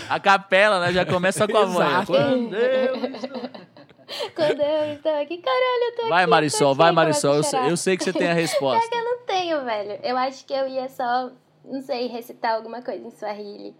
A 0.10 0.20
capela, 0.20 0.80
né? 0.80 0.94
Já 0.94 1.06
começa 1.06 1.48
com 1.48 1.58
a 1.58 1.66
voz. 1.66 2.06
Quando 2.06 2.56
eu 2.56 2.96
estou 2.96 3.42
Quando 4.36 4.62
eu 4.62 4.94
estou 4.94 5.14
aqui, 5.22 5.38
caralho, 5.38 5.84
eu 5.84 5.96
tô 5.96 6.02
aqui. 6.02 6.10
Vai, 6.10 6.26
Marisol, 6.26 6.74
vai, 6.74 6.92
Marisol. 6.92 7.36
Eu 7.36 7.44
sei, 7.44 7.60
eu 7.70 7.78
sei, 7.78 7.98
que 7.98 8.04
você 8.04 8.14
tem 8.14 8.28
a 8.28 8.34
resposta. 8.34 8.86
É 8.86 8.90
que 8.90 8.98
eu 8.98 9.04
não 9.04 9.18
tenho, 9.26 9.64
velho. 9.64 10.00
Eu 10.04 10.18
acho 10.18 10.46
que 10.46 10.54
eu 10.54 10.68
ia 10.68 10.90
só, 10.90 11.30
não 11.64 11.82
sei, 11.82 12.08
recitar 12.08 12.56
alguma 12.56 12.82
coisa 12.82 13.06
em 13.06 13.12
Swahili 13.12 13.76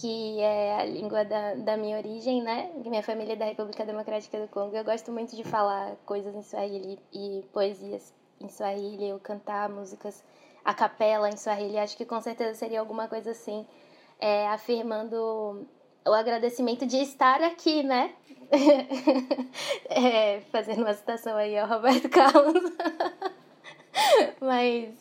que 0.00 0.40
é 0.40 0.80
a 0.80 0.84
língua 0.84 1.24
da, 1.24 1.54
da 1.54 1.76
minha 1.76 1.98
origem, 1.98 2.40
né? 2.40 2.70
Minha 2.84 3.02
família 3.02 3.32
é 3.32 3.36
da 3.36 3.46
República 3.46 3.84
Democrática 3.84 4.38
do 4.38 4.46
Congo. 4.46 4.76
Eu 4.76 4.84
gosto 4.84 5.10
muito 5.10 5.34
de 5.34 5.42
falar 5.42 5.96
coisas 6.06 6.34
em 6.36 6.42
Swahili 6.42 7.00
e 7.12 7.44
poesias 7.52 8.14
em 8.40 8.48
Swahili, 8.48 9.12
ou 9.12 9.18
cantar 9.18 9.68
músicas 9.68 10.22
a 10.64 10.72
capela 10.72 11.28
em 11.28 11.36
Swahili. 11.36 11.78
Acho 11.78 11.96
que 11.96 12.04
com 12.04 12.20
certeza 12.20 12.54
seria 12.54 12.78
alguma 12.78 13.08
coisa 13.08 13.32
assim, 13.32 13.66
é, 14.20 14.48
afirmando 14.48 15.66
o 16.06 16.12
agradecimento 16.12 16.86
de 16.86 16.96
estar 16.98 17.42
aqui, 17.42 17.82
né? 17.82 18.12
é, 19.88 20.40
fazendo 20.52 20.82
uma 20.82 20.94
citação 20.94 21.36
aí 21.36 21.58
ao 21.58 21.68
Roberto 21.68 22.08
Carlos. 22.10 22.72
Mas 24.40 24.94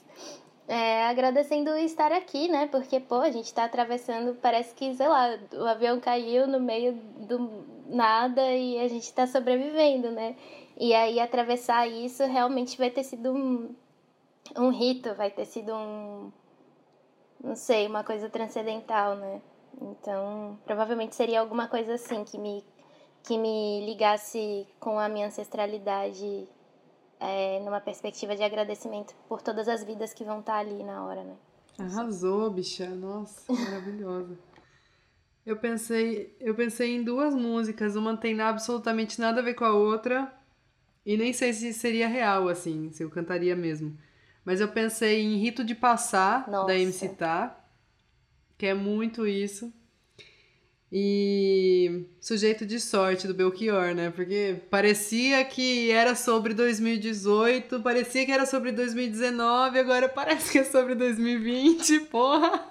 é, 0.67 1.05
agradecendo 1.05 1.75
estar 1.77 2.11
aqui, 2.11 2.47
né? 2.49 2.67
Porque, 2.67 2.99
pô, 2.99 3.15
a 3.15 3.31
gente 3.31 3.53
tá 3.53 3.63
atravessando, 3.63 4.35
parece 4.41 4.75
que, 4.75 4.93
sei 4.95 5.07
lá, 5.07 5.37
o 5.53 5.65
avião 5.65 5.99
caiu 5.99 6.45
no 6.45 6.59
meio 6.59 6.93
do 6.93 7.63
nada 7.87 8.53
e 8.53 8.77
a 8.79 8.87
gente 8.87 9.13
tá 9.13 9.25
sobrevivendo, 9.25 10.11
né? 10.11 10.35
E 10.77 10.93
aí 10.93 11.19
atravessar 11.19 11.87
isso 11.87 12.23
realmente 12.25 12.77
vai 12.77 12.89
ter 12.91 13.03
sido 13.03 13.33
um 14.55 14.69
rito, 14.69 15.13
vai 15.15 15.31
ter 15.31 15.45
sido 15.45 15.73
um. 15.73 16.31
Não 17.43 17.55
sei, 17.55 17.87
uma 17.87 18.03
coisa 18.03 18.29
transcendental, 18.29 19.15
né? 19.15 19.41
Então, 19.81 20.57
provavelmente 20.65 21.15
seria 21.15 21.39
alguma 21.39 21.67
coisa 21.67 21.93
assim 21.93 22.23
que 22.23 22.37
me, 22.37 22.63
que 23.23 23.37
me 23.37 23.85
ligasse 23.85 24.67
com 24.79 24.99
a 24.99 25.07
minha 25.07 25.27
ancestralidade 25.27 26.47
é, 27.19 27.59
numa 27.59 27.79
perspectiva 27.79 28.35
de 28.35 28.43
agradecimento 28.43 29.13
por 29.27 29.41
todas 29.41 29.67
as 29.67 29.83
vidas 29.83 30.13
que 30.13 30.23
vão 30.23 30.39
estar 30.39 30.57
ali 30.57 30.83
na 30.83 31.05
hora, 31.05 31.23
né? 31.23 31.35
Arrasou, 31.77 32.49
bicha. 32.49 32.89
Nossa, 32.89 33.53
maravilhosa. 33.53 34.37
Eu 35.45 35.57
pensei, 35.57 36.35
eu 36.41 36.55
pensei 36.55 36.95
em 36.95 37.03
duas 37.03 37.33
músicas, 37.33 37.95
uma 37.95 38.17
tem 38.17 38.39
absolutamente 38.41 39.21
nada 39.21 39.39
a 39.39 39.43
ver 39.43 39.53
com 39.53 39.63
a 39.63 39.73
outra, 39.73 40.33
e 41.05 41.15
nem 41.15 41.31
sei 41.31 41.53
se 41.53 41.73
seria 41.73 42.07
real, 42.07 42.49
assim, 42.49 42.91
se 42.91 43.01
eu 43.01 43.09
cantaria 43.09 43.55
mesmo. 43.55 43.97
Mas 44.47 44.61
eu 44.61 44.69
pensei 44.69 45.21
em 45.23 45.35
Rito 45.35 45.61
de 45.61 45.75
Passar, 45.75 46.49
Nossa. 46.49 46.67
da 46.67 46.75
MC 46.77 47.09
Tá, 47.09 47.53
que 48.57 48.65
é 48.65 48.73
muito 48.73 49.27
isso. 49.27 49.73
E 50.89 52.05
Sujeito 52.21 52.65
de 52.65 52.79
Sorte, 52.79 53.27
do 53.27 53.33
Belchior, 53.33 53.93
né? 53.93 54.09
Porque 54.09 54.55
parecia 54.71 55.43
que 55.43 55.91
era 55.91 56.15
sobre 56.15 56.53
2018, 56.53 57.81
parecia 57.81 58.25
que 58.25 58.31
era 58.31 58.45
sobre 58.45 58.71
2019, 58.71 59.79
agora 59.79 60.07
parece 60.07 60.49
que 60.49 60.59
é 60.59 60.63
sobre 60.63 60.95
2020, 60.95 61.99
porra! 62.09 62.69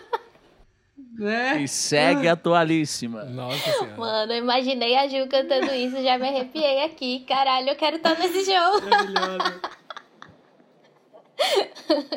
né? 1.18 1.62
E 1.62 1.66
segue 1.66 2.28
atualíssima. 2.28 3.24
Nossa 3.24 3.72
senhora. 3.72 3.96
Mano, 3.96 4.32
eu 4.34 4.38
imaginei 4.40 4.94
a 4.94 5.08
Ju 5.08 5.26
cantando 5.26 5.72
isso, 5.72 6.02
já 6.02 6.18
me 6.18 6.28
arrepiei 6.28 6.84
aqui. 6.84 7.20
Caralho, 7.20 7.70
eu 7.70 7.76
quero 7.76 7.96
estar 7.96 8.14
nesse 8.18 8.44
show. 8.44 8.82
Maravilhosa. 8.82 9.85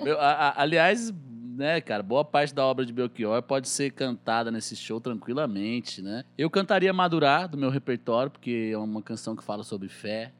Meu, 0.03 0.19
a- 0.19 0.49
a- 0.49 0.61
aliás, 0.61 1.11
né, 1.11 1.81
cara, 1.81 2.01
boa 2.01 2.23
parte 2.23 2.53
da 2.53 2.65
obra 2.65 2.85
de 2.85 2.93
Belchior 2.93 3.41
pode 3.43 3.67
ser 3.67 3.91
cantada 3.91 4.49
nesse 4.51 4.75
show 4.75 4.99
tranquilamente, 5.01 6.01
né? 6.01 6.23
Eu 6.37 6.49
cantaria 6.49 6.93
Madurar 6.93 7.47
do 7.49 7.57
meu 7.57 7.69
repertório, 7.69 8.31
porque 8.31 8.69
é 8.73 8.77
uma 8.77 9.01
canção 9.01 9.35
que 9.35 9.43
fala 9.43 9.63
sobre 9.63 9.89
fé, 9.89 10.33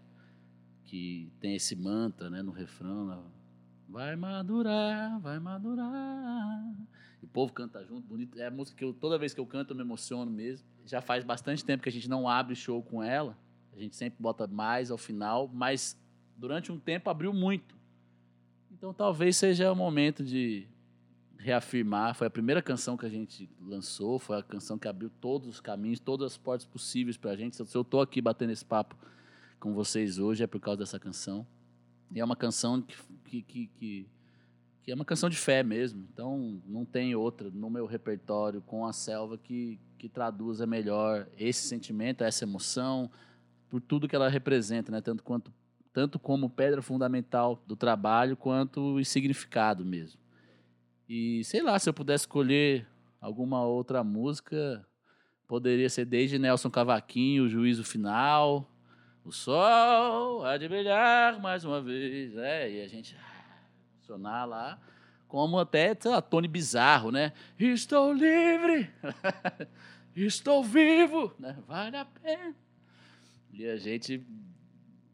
que 0.85 1.31
tem 1.39 1.55
esse 1.55 1.75
mantra, 1.75 2.29
né, 2.29 2.41
no 2.41 2.51
refrão. 2.51 3.05
né? 3.05 3.17
Vai 3.87 4.15
madurar, 4.15 5.19
vai 5.19 5.39
madurar. 5.39 6.63
E 7.21 7.25
o 7.25 7.27
povo 7.27 7.51
canta 7.51 7.83
junto, 7.83 8.07
bonito. 8.07 8.39
É 8.39 8.45
a 8.47 8.51
música 8.51 8.77
que 8.77 8.83
eu, 8.83 8.93
toda 8.93 9.17
vez 9.17 9.33
que 9.33 9.39
eu 9.39 9.45
canto 9.45 9.71
eu 9.71 9.75
me 9.75 9.81
emociono 9.81 10.29
mesmo. 10.31 10.65
Já 10.85 11.01
faz 11.01 11.23
bastante 11.23 11.65
tempo 11.65 11.83
que 11.83 11.89
a 11.89 11.91
gente 11.91 12.09
não 12.09 12.27
abre 12.29 12.55
show 12.55 12.81
com 12.83 13.03
ela. 13.03 13.35
A 13.75 13.79
gente 13.79 13.95
sempre 13.95 14.21
bota 14.21 14.45
mais 14.47 14.89
ao 14.91 14.97
final, 14.97 15.49
mas 15.53 15.97
durante 16.37 16.71
um 16.71 16.79
tempo 16.79 17.09
abriu 17.09 17.33
muito. 17.33 17.75
Então 18.79 18.93
talvez 18.93 19.35
seja 19.35 19.69
o 19.69 19.75
momento 19.75 20.23
de 20.23 20.65
reafirmar. 21.37 22.15
Foi 22.15 22.27
a 22.27 22.29
primeira 22.29 22.61
canção 22.61 22.95
que 22.95 23.05
a 23.05 23.09
gente 23.09 23.49
lançou, 23.61 24.17
foi 24.17 24.37
a 24.37 24.41
canção 24.41 24.79
que 24.79 24.87
abriu 24.87 25.11
todos 25.19 25.49
os 25.49 25.59
caminhos, 25.59 25.99
todas 25.99 26.31
as 26.31 26.37
portas 26.37 26.65
possíveis 26.65 27.17
pra 27.17 27.35
gente. 27.35 27.57
Se 27.57 27.77
eu 27.77 27.83
tô 27.83 27.99
aqui 27.99 28.21
batendo 28.21 28.53
esse 28.53 28.63
papo 28.63 28.95
com 29.59 29.73
vocês 29.73 30.17
hoje 30.17 30.45
é 30.45 30.47
por 30.47 30.61
causa 30.61 30.79
dessa 30.79 30.97
canção. 30.97 31.45
E 32.09 32.21
é 32.21 32.23
uma 32.23 32.37
canção 32.37 32.81
que, 32.81 33.41
que, 33.41 33.67
que, 33.67 34.07
que 34.81 34.91
é 34.93 34.95
uma 34.95 35.03
canção 35.03 35.29
de 35.29 35.35
fé 35.35 35.61
mesmo. 35.61 36.07
Então 36.13 36.61
não 36.65 36.85
tem 36.85 37.13
outra 37.15 37.49
no 37.49 37.69
meu 37.69 37.85
repertório 37.85 38.61
com 38.61 38.85
a 38.85 38.93
selva 38.93 39.37
que, 39.37 39.77
que 39.97 40.07
traduza 40.07 40.65
melhor 40.65 41.27
esse 41.37 41.67
sentimento, 41.67 42.23
essa 42.23 42.45
emoção, 42.45 43.11
por 43.69 43.81
tudo 43.81 44.07
que 44.07 44.15
ela 44.15 44.29
representa, 44.29 44.89
né? 44.89 45.01
Tanto 45.01 45.21
quanto 45.21 45.51
tanto 45.99 46.17
como 46.17 46.49
pedra 46.49 46.81
fundamental 46.81 47.61
do 47.67 47.75
trabalho 47.75 48.37
quanto 48.37 48.97
em 49.01 49.03
significado 49.03 49.83
mesmo. 49.83 50.17
E 51.09 51.43
sei 51.43 51.61
lá, 51.61 51.77
se 51.77 51.89
eu 51.89 51.93
pudesse 51.93 52.21
escolher 52.21 52.87
alguma 53.19 53.65
outra 53.65 54.01
música, 54.01 54.87
poderia 55.45 55.89
ser 55.89 56.05
desde 56.05 56.39
Nelson 56.39 56.69
Cavaquinho, 56.69 57.43
o 57.43 57.49
Juízo 57.49 57.83
Final, 57.83 58.71
o 59.25 59.31
sol 59.33 60.45
há 60.45 60.57
de 60.57 60.69
brilhar 60.69 61.41
mais 61.41 61.65
uma 61.65 61.81
vez, 61.81 62.33
é, 62.37 62.71
e 62.71 62.81
a 62.81 62.87
gente 62.87 63.13
ah, 63.19 63.59
funcionar 63.97 64.45
lá, 64.45 64.79
como 65.27 65.59
até, 65.59 65.97
lá, 66.05 66.21
Tony 66.21 66.47
Bizarro, 66.47 67.11
né? 67.11 67.33
Estou 67.59 68.13
livre, 68.13 68.89
estou 70.15 70.63
vivo, 70.63 71.35
né? 71.37 71.57
Vale 71.67 71.97
a 71.97 72.05
pena. 72.05 72.55
E 73.51 73.67
a 73.67 73.75
gente 73.75 74.25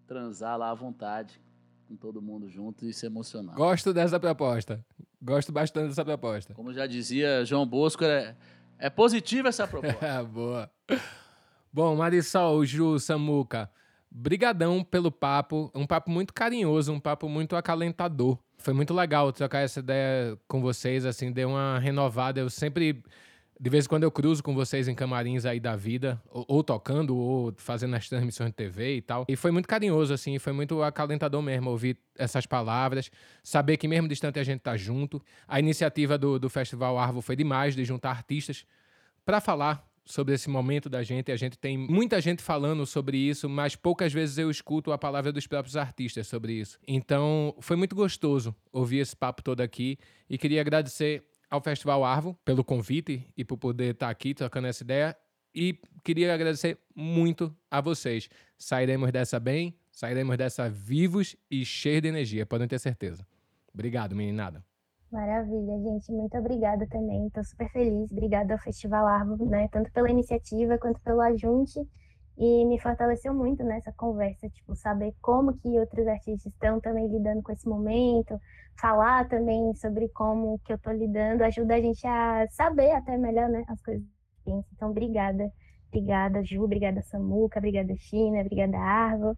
transar 0.08 0.58
lá 0.58 0.72
à 0.72 0.74
vontade, 0.74 1.42
com 1.88 1.96
todo 1.96 2.22
mundo 2.22 2.50
junto 2.50 2.86
e 2.86 2.94
se 2.94 3.06
emocionar. 3.06 3.56
Gosto 3.56 3.94
dessa 3.94 4.20
proposta. 4.20 4.84
Gosto 5.22 5.52
bastante 5.52 5.90
dessa 5.90 6.06
proposta. 6.06 6.54
Como 6.54 6.74
já 6.74 6.86
dizia 6.86 7.44
João 7.46 7.66
Bosco, 7.66 8.04
é, 8.04 8.36
é 8.78 8.90
positiva 8.90 9.50
essa 9.50 9.68
proposta. 9.68 10.24
Boa. 10.26 10.70
Bom, 11.72 11.96
Marisol, 11.96 12.66
Ju, 12.66 13.00
Samuca, 13.00 13.70
brigadão 14.10 14.84
pelo 14.84 15.12
papo. 15.12 15.72
Um 15.76 15.86
papo 15.86 16.10
muito 16.10 16.34
carinhoso, 16.34 16.94
um 16.94 17.00
papo 17.00 17.28
muito 17.28 17.56
acalentador. 17.56 18.40
Foi 18.58 18.74
muito 18.74 18.94
legal 18.94 19.32
trocar 19.34 19.60
essa 19.60 19.80
ideia 19.80 20.40
com 20.48 20.62
vocês, 20.62 21.06
assim, 21.06 21.32
deu 21.32 21.50
uma 21.50 21.78
renovada. 21.80 22.40
Eu 22.40 22.50
sempre, 22.50 23.04
de 23.60 23.70
vez 23.70 23.86
em 23.86 23.90
quando 23.90 24.04
eu 24.04 24.12
cruzo 24.12 24.44
com 24.44 24.54
vocês 24.54 24.88
em 24.88 24.96
camarins 24.96 25.46
aí 25.46 25.60
da 25.60 25.76
vida, 25.76 26.22
ou, 26.30 26.46
ou 26.48 26.64
tocando, 26.64 27.16
ou 27.16 27.54
fazendo 27.58 27.96
as 27.96 28.10
transmissões 28.10 28.50
de 28.50 28.56
TV 28.56 28.98
e 28.98 29.02
tal. 29.02 29.26
E 29.28 29.36
foi 29.36 29.52
muito 29.52 29.68
carinhoso, 29.68 30.14
assim, 30.14 30.38
foi 30.40 30.54
muito 30.54 30.82
acalentador 30.84 31.42
mesmo 31.42 31.70
ouvir 31.70 31.98
essas 32.18 32.46
palavras, 32.46 33.10
saber 33.44 33.78
que 33.78 33.88
mesmo 33.88 34.08
distante 34.08 34.40
a 34.40 34.44
gente 34.44 34.60
tá 34.60 34.76
junto. 34.76 35.22
A 35.48 35.60
iniciativa 35.60 36.18
do, 36.18 36.38
do 36.38 36.50
Festival 36.50 36.98
Arvo 36.98 37.22
foi 37.22 37.36
demais, 37.36 37.76
de 37.76 37.86
juntar 37.86 38.12
artistas 38.12 38.66
para 39.26 39.40
falar 39.40 39.88
sobre 40.06 40.36
esse 40.36 40.50
momento 40.50 40.88
da 40.88 41.02
gente. 41.02 41.32
A 41.32 41.36
gente 41.36 41.58
tem 41.58 41.78
muita 41.78 42.22
gente 42.22 42.44
falando 42.44 42.86
sobre 42.86 43.18
isso, 43.18 43.50
mas 43.50 43.76
poucas 43.76 44.14
vezes 44.14 44.38
eu 44.38 44.52
escuto 44.52 44.92
a 44.92 44.98
palavra 44.98 45.32
dos 45.32 45.48
próprios 45.48 45.76
artistas 45.76 46.28
sobre 46.28 46.54
isso. 46.54 46.78
Então, 46.88 47.56
foi 47.60 47.76
muito 47.76 47.96
gostoso 47.96 48.56
ouvir 48.72 49.00
esse 49.00 49.16
papo 49.16 49.42
todo 49.42 49.62
aqui 49.62 49.98
e 50.30 50.38
queria 50.38 50.62
agradecer 50.62 51.24
ao 51.56 51.62
Festival 51.62 52.04
Arvo 52.04 52.34
pelo 52.46 52.64
convite 52.64 53.28
e 53.36 53.44
por 53.44 53.58
poder 53.58 53.94
estar 53.94 54.10
aqui 54.10 54.34
trocando 54.34 54.68
essa 54.68 54.84
ideia. 54.84 55.16
E 55.54 55.80
queria 56.04 56.34
agradecer 56.34 56.78
muito 56.94 57.56
a 57.72 57.82
vocês. 57.82 58.30
Sairemos 58.58 59.12
dessa 59.12 59.40
bem, 59.40 59.76
sairemos 59.92 60.38
dessa 60.38 60.70
vivos 60.70 61.36
e 61.50 61.64
cheios 61.66 62.02
de 62.02 62.10
energia, 62.10 62.46
podem 62.46 62.68
ter 62.68 62.80
certeza. 62.80 63.26
Obrigado, 63.74 64.16
meninada. 64.16 64.64
Maravilha, 65.12 65.80
gente. 65.82 66.12
Muito 66.12 66.38
obrigada 66.38 66.86
também. 66.88 67.28
Estou 67.28 67.44
super 67.44 67.72
feliz. 67.72 68.12
Obrigada 68.12 68.54
ao 68.54 68.60
Festival 68.60 69.08
Árvore, 69.08 69.46
né? 69.46 69.70
Tanto 69.70 69.92
pela 69.92 70.10
iniciativa 70.10 70.78
quanto 70.78 71.00
pelo 71.02 71.22
ajunte. 71.22 71.80
E 72.38 72.66
me 72.66 72.80
fortaleceu 72.80 73.34
muito 73.34 73.64
nessa 73.64 73.94
conversa, 73.94 74.50
tipo, 74.50 74.76
saber 74.76 75.14
como 75.22 75.54
que 75.58 75.80
outros 75.80 76.06
artistas 76.06 76.52
estão 76.52 76.82
também 76.82 77.08
lidando 77.08 77.42
com 77.42 77.52
esse 77.52 77.68
momento, 77.68 78.38
falar 78.78 79.28
também 79.30 79.74
sobre 79.76 80.10
como 80.10 80.60
que 80.66 80.74
eu 80.74 80.76
estou 80.76 80.92
lidando, 80.92 81.44
ajuda 81.44 81.76
a 81.76 81.82
gente 81.82 82.06
a 82.06 82.46
saber 82.52 82.92
até 82.92 83.18
melhor, 83.18 83.48
né, 83.48 83.64
as 83.70 83.82
coisas. 83.82 84.06
Então, 84.46 84.92
obrigada. 84.92 85.50
Obrigada, 85.88 86.44
Ju, 86.44 86.62
obrigada, 86.62 87.02
Samuca, 87.04 87.58
obrigada, 87.58 87.96
China, 87.96 88.42
obrigada, 88.42 88.78
Arvo. 88.78 89.38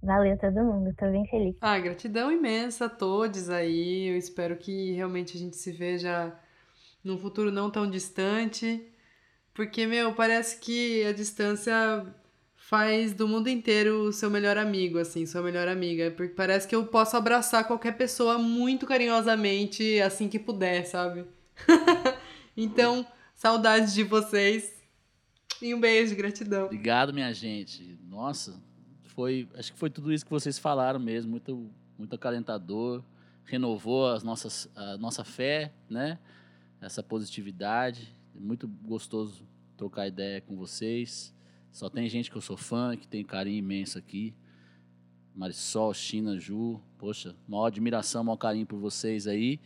Valeu 0.00 0.38
todo 0.38 0.64
mundo, 0.64 0.94
tô 0.96 1.10
bem 1.10 1.26
feliz. 1.26 1.56
Ah, 1.60 1.78
gratidão 1.78 2.30
imensa 2.30 2.86
a 2.86 2.88
todos 2.88 3.50
aí. 3.50 4.08
Eu 4.08 4.16
espero 4.16 4.56
que 4.56 4.92
realmente 4.92 5.36
a 5.36 5.40
gente 5.40 5.56
se 5.56 5.72
veja 5.72 6.32
num 7.04 7.18
futuro 7.18 7.50
não 7.50 7.70
tão 7.70 7.90
distante. 7.90 8.86
Porque, 9.52 9.86
meu, 9.86 10.14
parece 10.14 10.58
que 10.58 11.04
a 11.04 11.12
distância 11.12 12.06
faz 12.70 13.12
do 13.12 13.26
mundo 13.26 13.48
inteiro 13.48 14.04
o 14.04 14.12
seu 14.12 14.30
melhor 14.30 14.56
amigo, 14.56 14.96
assim, 14.96 15.26
sua 15.26 15.42
melhor 15.42 15.66
amiga. 15.66 16.08
Porque 16.12 16.34
parece 16.34 16.68
que 16.68 16.74
eu 16.74 16.86
posso 16.86 17.16
abraçar 17.16 17.66
qualquer 17.66 17.96
pessoa 17.96 18.38
muito 18.38 18.86
carinhosamente 18.86 20.00
assim 20.00 20.28
que 20.28 20.38
puder, 20.38 20.86
sabe? 20.86 21.24
então, 22.56 23.04
saudades 23.34 23.92
de 23.92 24.04
vocês. 24.04 24.80
E 25.60 25.74
um 25.74 25.80
beijo, 25.80 26.14
gratidão. 26.14 26.66
Obrigado, 26.66 27.12
minha 27.12 27.34
gente. 27.34 27.98
Nossa, 28.08 28.62
foi, 29.02 29.48
acho 29.56 29.72
que 29.72 29.78
foi 29.78 29.90
tudo 29.90 30.12
isso 30.12 30.24
que 30.24 30.30
vocês 30.30 30.56
falaram 30.56 31.00
mesmo, 31.00 31.28
muito, 31.32 31.68
muito 31.98 32.14
acalentador, 32.14 33.02
renovou 33.46 34.06
as 34.06 34.22
nossas, 34.22 34.70
a 34.76 34.96
nossa 34.96 35.24
fé, 35.24 35.72
né? 35.88 36.20
Essa 36.80 37.02
positividade, 37.02 38.14
muito 38.32 38.68
gostoso 38.68 39.44
trocar 39.76 40.06
ideia 40.06 40.40
com 40.40 40.54
vocês. 40.54 41.34
Só 41.72 41.88
tem 41.88 42.08
gente 42.08 42.30
que 42.30 42.36
eu 42.36 42.40
sou 42.40 42.56
fã, 42.56 42.96
que 42.96 43.06
tem 43.06 43.24
carinho 43.24 43.58
imenso 43.58 43.98
aqui. 43.98 44.34
Marisol, 45.34 45.94
China, 45.94 46.38
Ju, 46.38 46.80
poxa, 46.98 47.34
maior 47.46 47.66
admiração, 47.66 48.24
maior 48.24 48.36
carinho 48.36 48.66
por 48.66 48.78
vocês 48.78 49.26
aí. 49.26 49.60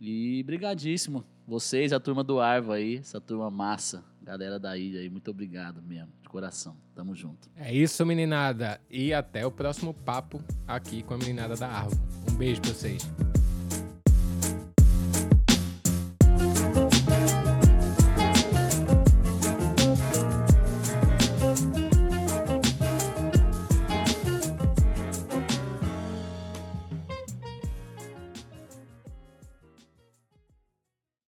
E 0.00 0.42
brigadíssimo. 0.44 1.24
Vocês, 1.46 1.92
a 1.92 1.98
turma 1.98 2.22
do 2.22 2.38
Arvo 2.38 2.72
aí, 2.72 2.98
essa 2.98 3.20
turma 3.20 3.50
massa. 3.50 4.04
Galera 4.22 4.58
da 4.58 4.76
ilha 4.76 5.00
aí, 5.00 5.10
muito 5.10 5.30
obrigado 5.30 5.82
mesmo, 5.82 6.12
de 6.22 6.28
coração. 6.28 6.76
Tamo 6.94 7.14
junto. 7.14 7.50
É 7.56 7.74
isso, 7.74 8.04
meninada. 8.06 8.80
E 8.88 9.12
até 9.12 9.44
o 9.44 9.50
próximo 9.50 9.92
papo 9.92 10.42
aqui 10.68 11.02
com 11.02 11.14
a 11.14 11.18
meninada 11.18 11.56
da 11.56 11.68
Árvore. 11.68 12.00
Um 12.30 12.36
beijo 12.36 12.60
pra 12.60 12.72
vocês. 12.72 13.02